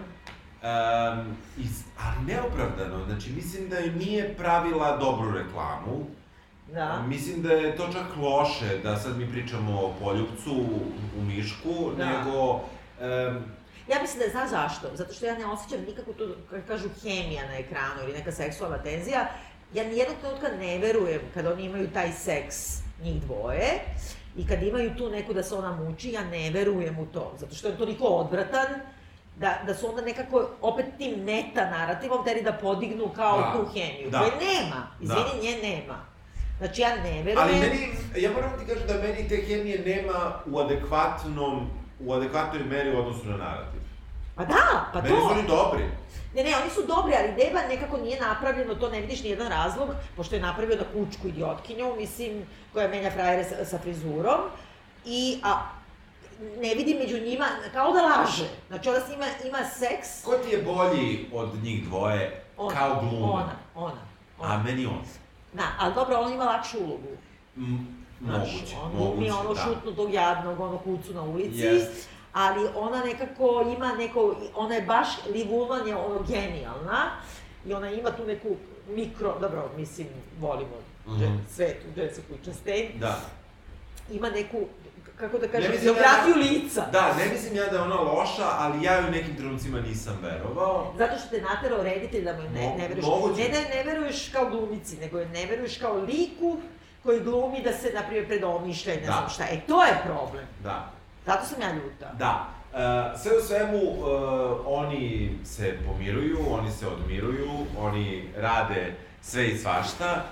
Um, 0.63 1.37
iz, 1.59 1.83
ali 2.01 2.27
neopravdano, 2.27 3.05
znači 3.07 3.31
mislim 3.31 3.69
da 3.69 3.81
nije 3.81 4.35
pravila 4.37 4.97
dobru 4.97 5.31
reklamu. 5.31 6.07
Da. 6.73 7.03
Mislim 7.09 7.43
da 7.43 7.53
je 7.53 7.77
to 7.77 7.89
čak 7.93 8.17
loše 8.17 8.79
da 8.83 8.97
sad 8.97 9.19
mi 9.19 9.31
pričamo 9.33 9.81
o 9.81 9.95
poljupcu 10.01 10.53
u 11.19 11.23
Mišku, 11.23 11.91
Da. 11.97 12.07
nego... 12.07 12.53
Um, 12.53 13.45
Ja 13.89 13.99
mislim 14.03 14.19
da 14.19 14.25
je, 14.25 14.31
znaš 14.31 14.51
zašto? 14.51 14.91
Zato 14.95 15.15
što 15.15 15.27
ja 15.27 15.39
ne 15.39 15.47
osjećam 15.47 15.85
nikakvu 15.87 16.13
tu, 16.15 16.35
kako 16.51 16.67
kažu, 16.69 16.89
hemija 17.03 17.47
na 17.47 17.59
ekranu 17.59 18.03
ili 18.05 18.13
neka 18.13 18.33
seksualna 18.33 18.79
tenzija. 18.79 19.29
Ja 19.75 19.85
nijednog 19.85 20.17
trenutka 20.21 20.49
ne 20.61 20.79
verujem 20.79 21.21
kada 21.35 21.53
oni 21.53 21.65
imaju 21.65 21.91
taj 21.91 22.13
seks, 22.13 22.57
njih 23.03 23.23
dvoje, 23.23 23.81
i 24.37 24.47
kad 24.47 24.63
imaju 24.63 24.95
tu 24.99 25.11
neku 25.11 25.33
da 25.33 25.43
se 25.43 25.55
ona 25.55 25.73
muči, 25.77 26.11
ja 26.13 26.25
ne 26.25 26.51
verujem 26.51 26.99
u 26.99 27.07
to. 27.07 27.33
Zato 27.39 27.55
što 27.55 27.69
je 27.69 27.77
toliko 27.79 28.05
odvratan, 28.05 28.67
da, 29.37 29.59
da 29.67 29.75
su 29.75 29.89
onda 29.89 30.03
nekako 30.03 30.49
opet 30.61 30.87
tim 30.99 31.21
meta 31.25 31.71
narativom 31.71 32.25
teri 32.25 32.43
da 32.43 32.53
podignu 32.53 33.09
kao 33.17 33.39
Da. 33.39 33.53
tu 33.53 33.73
hemiju, 33.75 34.11
Da. 34.11 34.19
koje 34.19 34.31
nema. 34.31 34.87
Izvini, 35.01 35.25
Da. 35.37 35.43
nje 35.43 35.59
nema. 35.63 35.99
Znači 36.59 36.81
ja 36.81 36.97
ne 36.97 37.23
verujem... 37.23 37.39
ali 37.39 37.53
meni, 37.61 37.89
ja 38.17 38.31
moram 38.33 38.51
ti 38.59 38.67
kažem 38.67 38.87
da 38.87 38.95
meni 38.95 39.29
te 39.29 39.37
hemije 39.37 39.79
nema 39.87 40.33
u 40.47 40.59
adekvatnom, 40.59 41.71
u 42.01 42.13
adekvatnoj 42.13 42.63
meri 42.65 42.95
u 42.97 42.99
odnosu 42.99 43.27
na 43.27 43.37
narativ. 43.37 43.81
Pa 44.35 44.45
da, 44.45 44.91
pa 44.93 45.03
meni 45.03 45.15
to... 45.15 45.21
su 45.21 45.29
oni 45.33 45.43
dobri. 45.49 45.85
Ne, 46.35 46.45
ne, 46.45 46.57
oni 46.63 46.71
su 46.71 46.83
dobri, 46.87 47.13
ali 47.19 47.45
Deba 47.45 47.61
nekako 47.69 47.97
nije 47.99 48.21
napravljeno, 48.21 48.75
to 48.75 48.91
ne 48.91 49.01
vidiš 49.01 49.23
nijedan 49.23 49.49
razlog, 49.49 49.89
pošto 50.17 50.35
je 50.35 50.41
napravio 50.43 50.77
na 50.77 50.85
kučku 50.93 51.29
idiotkinju, 51.29 51.97
mislim, 51.97 52.47
koja 52.73 52.89
menja 52.89 53.11
frajere 53.11 53.45
sa, 53.45 53.65
sa 53.65 53.79
frizurom, 53.79 54.41
i, 55.05 55.41
a, 55.45 55.63
ne 56.61 56.75
vidim 56.75 56.99
među 56.99 57.19
njima, 57.21 57.47
kao 57.73 57.93
da 57.93 58.03
laže. 58.03 58.49
Znači, 58.69 58.89
ona 58.89 59.01
s 59.01 59.09
njima 59.11 59.25
ima 59.49 59.65
seks, 59.65 60.25
Ko 60.25 60.33
ti 60.33 60.51
je 60.51 60.63
bolji 60.63 61.27
od 61.33 61.63
njih 61.63 61.85
dvoje 61.85 62.43
ona, 62.57 62.75
kao 62.77 63.01
gluma? 63.01 63.33
ona, 63.33 63.53
ona, 63.75 64.01
ona. 64.39 64.55
A 64.55 64.63
meni 64.63 64.87
on. 64.87 65.03
Da, 65.53 65.63
ali 65.79 65.95
dobro, 65.95 66.17
on 66.21 66.33
ima 66.33 66.45
lakšu 66.45 66.79
ulogu. 66.79 67.09
M, 67.57 68.03
Znaš, 68.21 68.53
moguće, 68.53 68.77
on 68.83 68.93
moguće, 68.99 69.33
ono 69.33 69.55
da. 69.55 69.61
šutnutog 69.61 70.13
jadnog, 70.15 70.61
ono 70.61 70.79
kucu 70.79 71.15
na 71.15 71.23
ulici, 71.23 71.59
Jest. 71.61 72.09
Ali 72.33 72.69
ona 72.77 73.05
nekako 73.05 73.45
ima 73.77 73.93
neko, 73.93 74.35
ona 74.55 74.75
je 74.75 74.83
baš, 74.83 75.07
Liv 75.27 75.53
Ullman 75.53 75.89
je 75.89 75.97
ono 75.97 76.21
genijalna, 76.23 77.11
i 77.67 77.75
ona 77.75 77.91
ima 77.91 78.11
tu 78.11 78.25
neku 78.27 78.49
mikro, 78.89 79.35
dobro, 79.41 79.71
mislim, 79.77 80.07
volimo 80.41 80.77
mm 81.07 81.47
svet 81.51 81.77
u 81.87 82.01
Jessica 82.01 82.35
Chastain, 82.45 82.89
Da. 82.95 83.21
ima 84.11 84.31
neku, 84.31 84.59
kako 85.17 85.39
da 85.39 85.49
kažem, 85.49 85.71
mislim 85.73 85.95
ja 85.97 86.03
da- 86.27 86.41
lica. 86.41 86.87
Da, 86.93 87.15
ne 87.15 87.27
mislim 87.27 87.57
ja 87.57 87.67
da 87.67 87.77
je 87.77 87.83
ona 87.83 87.95
loša, 87.97 88.47
ali 88.49 88.85
ja 88.85 89.03
u 89.09 89.11
nekim 89.11 89.37
trenucima 89.37 89.81
nisam 89.81 90.19
verovao. 90.23 90.95
Zato 90.99 91.19
što 91.19 91.29
te 91.29 91.41
naterao 91.43 91.83
reditelj 91.83 92.25
da 92.25 92.33
mu 92.33 92.43
ne, 92.43 92.49
ne 92.69 92.89
veruješ. 92.89 93.05
moguće. 93.07 93.43
Ne 93.43 93.49
da 93.49 93.75
ne 93.77 93.83
veruješ 93.85 94.29
kao 94.29 94.51
glumici, 94.51 94.97
nego 94.97 95.19
je 95.19 95.29
ne 95.29 95.47
veruješ 95.47 95.79
kao 95.79 95.95
liku 95.97 96.57
koji 97.03 97.21
glumi 97.21 97.63
da 97.63 97.73
se, 97.73 97.91
na 97.95 98.03
primjer, 98.03 98.27
predomišlja 98.27 98.95
i 98.95 99.01
ne 99.01 99.07
Da. 99.07 99.13
znam 99.13 99.29
šta. 99.29 99.45
E, 99.45 99.61
to 99.61 99.85
je 99.85 100.03
problem. 100.05 100.45
Da. 100.63 100.91
Zato 101.27 101.47
sam 101.47 101.61
ja 101.63 101.73
ljuta. 101.73 102.13
Da. 102.19 102.49
E, 102.75 103.19
sve 103.19 103.33
u 103.39 103.47
svemu, 103.47 103.79
e, 103.79 104.15
oni 104.67 105.31
se 105.45 105.79
pomiruju, 105.87 106.39
oni 106.51 106.71
se 106.71 106.87
odmiruju, 106.87 107.51
oni 107.79 108.29
rade 108.37 108.95
sve 109.23 109.49
i 109.49 109.59
svašta. 109.59 110.25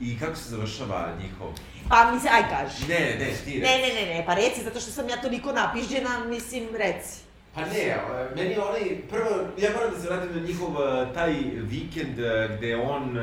I 0.00 0.18
kako 0.18 0.36
se 0.36 0.50
završava 0.50 1.08
njihov... 1.22 1.48
Pa 1.88 2.10
mi 2.12 2.20
se, 2.20 2.28
aj 2.28 2.42
kaži. 2.42 2.88
Ne, 2.88 3.00
ne, 3.18 3.32
ti 3.44 3.60
Ne, 3.60 3.76
reci. 3.76 3.94
ne, 3.94 4.06
ne, 4.06 4.14
ne, 4.14 4.24
pa 4.26 4.34
reci, 4.34 4.62
zato 4.64 4.80
što 4.80 4.90
sam 4.90 5.08
ja 5.08 5.16
toliko 5.16 5.52
napižđena, 5.52 6.24
mislim, 6.24 6.68
reci. 6.72 7.20
Pa 7.54 7.60
ne, 7.60 7.78
e, 7.80 7.98
meni 8.36 8.50
je 8.50 8.60
onaj, 8.62 8.80
prvo, 9.10 9.30
ja 9.58 9.70
moram 9.76 9.90
da 9.94 10.00
se 10.00 10.08
vratim 10.08 10.36
na 10.36 10.46
njihov 10.46 10.68
taj 11.14 11.32
vikend 11.54 12.14
gde 12.56 12.76
on 12.76 13.18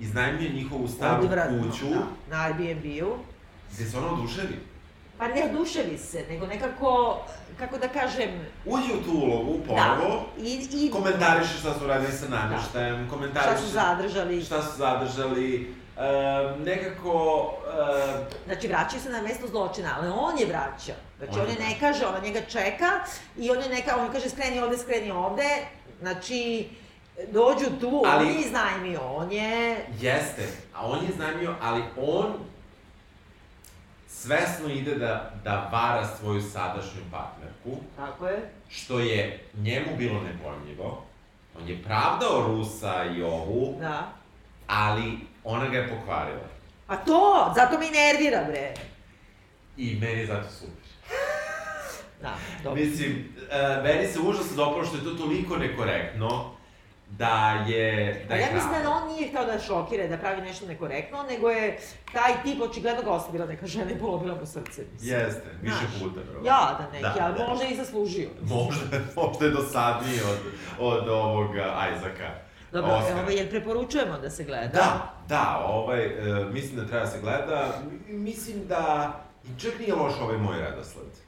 iznajmljuje 0.00 0.52
njihovu 0.52 0.88
staru 0.88 1.24
Odvratno, 1.24 1.62
kuću, 1.62 1.86
Da, 1.88 2.06
na 2.36 2.42
Airbnb-u. 2.44 3.16
gde 3.74 3.84
se 3.90 3.98
ona 3.98 4.12
oduševi. 4.12 4.56
Pa 5.22 5.28
ne 5.28 5.44
oduševi 5.44 5.98
se, 5.98 6.24
nego 6.30 6.46
nekako, 6.46 7.20
kako 7.58 7.78
da 7.78 7.88
kažem, 7.88 8.30
Uđe 8.66 8.94
u 8.94 9.02
tu 9.02 9.10
ulogu, 9.10 9.58
ponovo, 9.66 10.24
da, 10.36 10.44
i, 10.44 10.68
i 10.72 10.90
komentariše 10.90 11.58
šta 11.58 11.74
su 11.78 11.86
radili 11.86 12.12
sa 12.12 12.28
namještajem, 12.28 13.08
komentariše 13.10 13.56
šta 13.56 13.66
su 13.66 13.72
zadržali. 13.72 14.42
šta 14.42 14.62
su 14.62 14.76
zadržali, 14.78 15.74
e, 15.96 16.02
nekako, 16.64 17.44
e, 17.66 18.46
Znači, 18.46 18.68
vraćaju 18.68 19.02
se 19.02 19.10
na 19.10 19.22
mesto 19.22 19.46
zločina, 19.46 19.94
ali 19.98 20.08
on 20.16 20.38
je 20.38 20.46
vraća. 20.46 20.94
Znači, 21.18 21.32
On 21.32 21.40
on 21.40 21.48
je 21.48 21.68
ne 21.68 21.76
kaže, 21.80 22.06
ona 22.06 22.18
njega 22.18 22.40
čeka 22.40 22.90
i 23.38 23.50
on 23.50 23.62
je 23.62 23.68
neka, 23.68 23.96
on 23.96 24.12
kaže 24.12 24.30
skreni 24.30 24.60
ovde, 24.60 24.78
skreni 24.78 25.10
ovde. 25.10 25.48
Znači, 26.00 26.68
dođu 27.32 27.66
tu, 27.80 28.02
Ali- 28.06 28.26
on 28.26 28.32
je 28.32 28.40
iznajmio, 28.40 29.00
on 29.02 29.32
je... 29.32 29.76
jeste, 30.00 30.48
a 30.74 30.86
on 30.86 31.02
je 31.04 31.08
iznajmio, 31.08 31.54
ali 31.62 31.82
on 31.96 32.51
svesno 34.12 34.68
ide 34.68 34.94
da, 34.94 35.32
da 35.44 35.68
vara 35.72 36.06
svoju 36.08 36.42
sadašnju 36.42 37.00
partnerku, 37.10 37.82
Tako 37.96 38.26
je. 38.26 38.50
što 38.68 38.98
je 38.98 39.40
njemu 39.56 39.96
bilo 39.98 40.20
nepojmljivo. 40.22 41.04
On 41.60 41.68
je 41.68 41.82
pravdao 41.82 42.46
Rusa 42.46 43.04
i 43.06 43.22
ovu, 43.22 43.76
Da. 43.80 44.12
ali 44.66 45.12
ona 45.44 45.68
ga 45.68 45.78
je 45.78 45.88
pokvarila. 45.90 46.48
Pa 46.86 46.96
to, 46.96 47.52
zato 47.54 47.78
me 47.78 47.88
i 47.88 47.90
nervira, 47.90 48.44
bre. 48.44 48.74
I 49.76 49.94
meni 49.94 50.20
je 50.20 50.26
zato 50.26 50.48
super. 50.50 50.82
Da, 52.22 52.34
dobro. 52.64 52.82
Mislim, 52.82 53.28
uh, 53.36 53.84
meni 53.84 54.08
se 54.08 54.20
užasno 54.20 54.56
dopalo 54.56 54.84
što 54.84 54.96
je 54.96 55.04
to 55.04 55.10
toliko 55.10 55.56
nekorektno, 55.56 56.51
da 57.18 57.64
je... 57.68 58.24
Da 58.28 58.34
je 58.34 58.40
ja 58.40 58.48
mislim 58.54 58.82
da 58.82 58.90
on 58.90 59.08
nije 59.08 59.28
hteo 59.28 59.44
da 59.44 59.58
šokira, 59.58 60.04
i 60.04 60.08
da 60.08 60.16
pravi 60.16 60.40
nešto 60.40 60.66
nekorektno, 60.66 61.22
nego 61.22 61.50
je 61.50 61.78
taj 62.12 62.42
tip 62.42 62.60
očigledno 62.62 63.02
ga 63.02 63.10
ostavila 63.10 63.46
neka 63.46 63.66
žena 63.66 63.90
i 63.90 63.98
polomila 63.98 64.34
mu 64.34 64.46
srce. 64.46 64.82
mislim. 64.92 65.20
Jeste, 65.20 65.50
više 65.62 65.76
Znaš, 65.76 66.02
puta, 66.02 66.20
bro. 66.30 66.40
Ja, 66.44 66.76
da 66.78 66.88
neki, 66.92 67.18
Da, 67.18 67.24
ali 67.24 67.38
da. 67.38 67.48
možda 67.48 67.64
i 67.64 67.76
zaslužio. 67.76 68.28
Možda, 68.42 68.82
možda 69.22 69.44
je 69.44 69.50
dosadniji 69.50 70.20
od, 70.20 70.38
od 70.78 71.08
ovog 71.08 71.56
Ajzaka. 71.56 72.30
Dobro, 72.72 72.92
Oscara. 72.92 73.20
ovaj, 73.20 73.34
jel 73.34 73.48
preporučujemo 73.48 74.18
da 74.18 74.30
se 74.30 74.44
gleda? 74.44 74.68
Da, 74.72 75.14
da, 75.28 75.64
ovaj, 75.68 76.04
e, 76.04 76.44
mislim 76.52 76.76
da 76.76 76.86
treba 76.86 77.04
da 77.04 77.10
se 77.10 77.20
gleda. 77.20 77.72
Mislim 78.08 78.66
da 78.68 79.12
i 79.44 79.60
čak 79.60 79.78
nije 79.78 79.94
loš 79.94 80.12
ovaj 80.20 80.38
moj 80.38 80.58
redosled. 80.60 81.21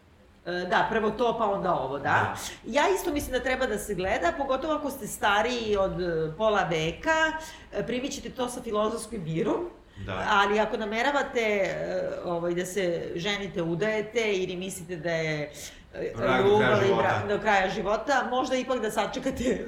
E, 0.47 0.67
Da, 0.67 0.87
prvo 0.91 1.11
to, 1.11 1.39
pa 1.39 1.45
onda 1.47 1.75
ovo, 1.75 1.99
da. 1.99 2.03
Da. 2.03 2.35
Ja 2.65 2.83
isto 2.91 3.13
mislim 3.13 3.33
da 3.33 3.41
treba 3.41 3.67
da 3.67 3.79
se 3.79 3.95
gleda, 3.95 4.33
pogotovo 4.33 4.75
ako 4.75 4.91
ste 4.91 5.07
stariji 5.07 5.77
od 5.77 6.01
e, 6.03 6.07
pola 6.39 6.63
veka, 6.63 7.33
e, 7.73 7.87
primit 7.87 8.13
ćete 8.13 8.31
to 8.31 8.49
sa 8.49 8.63
filozofskim 8.63 9.23
mirom, 9.25 9.71
Da. 9.97 10.27
ali 10.31 10.61
ako 10.61 10.77
nameravate 10.77 11.75
ovaj, 12.25 12.55
da 12.55 12.67
se 12.67 12.85
ženite, 13.15 13.63
udajete 13.63 14.33
ili 14.33 14.57
mislite 14.57 14.97
da 14.97 15.11
je 15.11 15.53
do 16.15 16.27
ljubav 16.39 16.97
brak 16.99 17.29
do 17.29 17.39
kraja 17.39 17.71
života, 17.71 18.27
možda 18.31 18.57
ipak 18.57 18.81
da 18.81 18.91
sačekate 18.91 19.65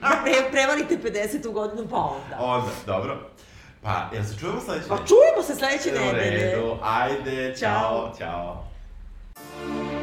da 0.00 0.08
pre, 0.24 0.50
prevalite 0.52 0.96
50. 0.98 1.52
godinu 1.52 1.88
pa 1.88 1.96
onda. 1.96 2.36
Onda, 2.40 2.70
dobro. 2.86 3.30
Pa, 3.82 4.10
jel 4.12 4.24
se 4.24 4.38
čujemo 4.38 4.60
sledeće 4.60 4.88
Pa 4.88 4.96
čujemo 4.96 5.42
se 5.42 5.54
sledeće 5.54 5.90
U 5.90 6.06
nedelje. 6.06 6.30
redu, 6.44 6.76
ajde, 6.82 7.54
Ćao. 7.56 8.12
čao, 8.18 8.64
Bye. 9.38 9.97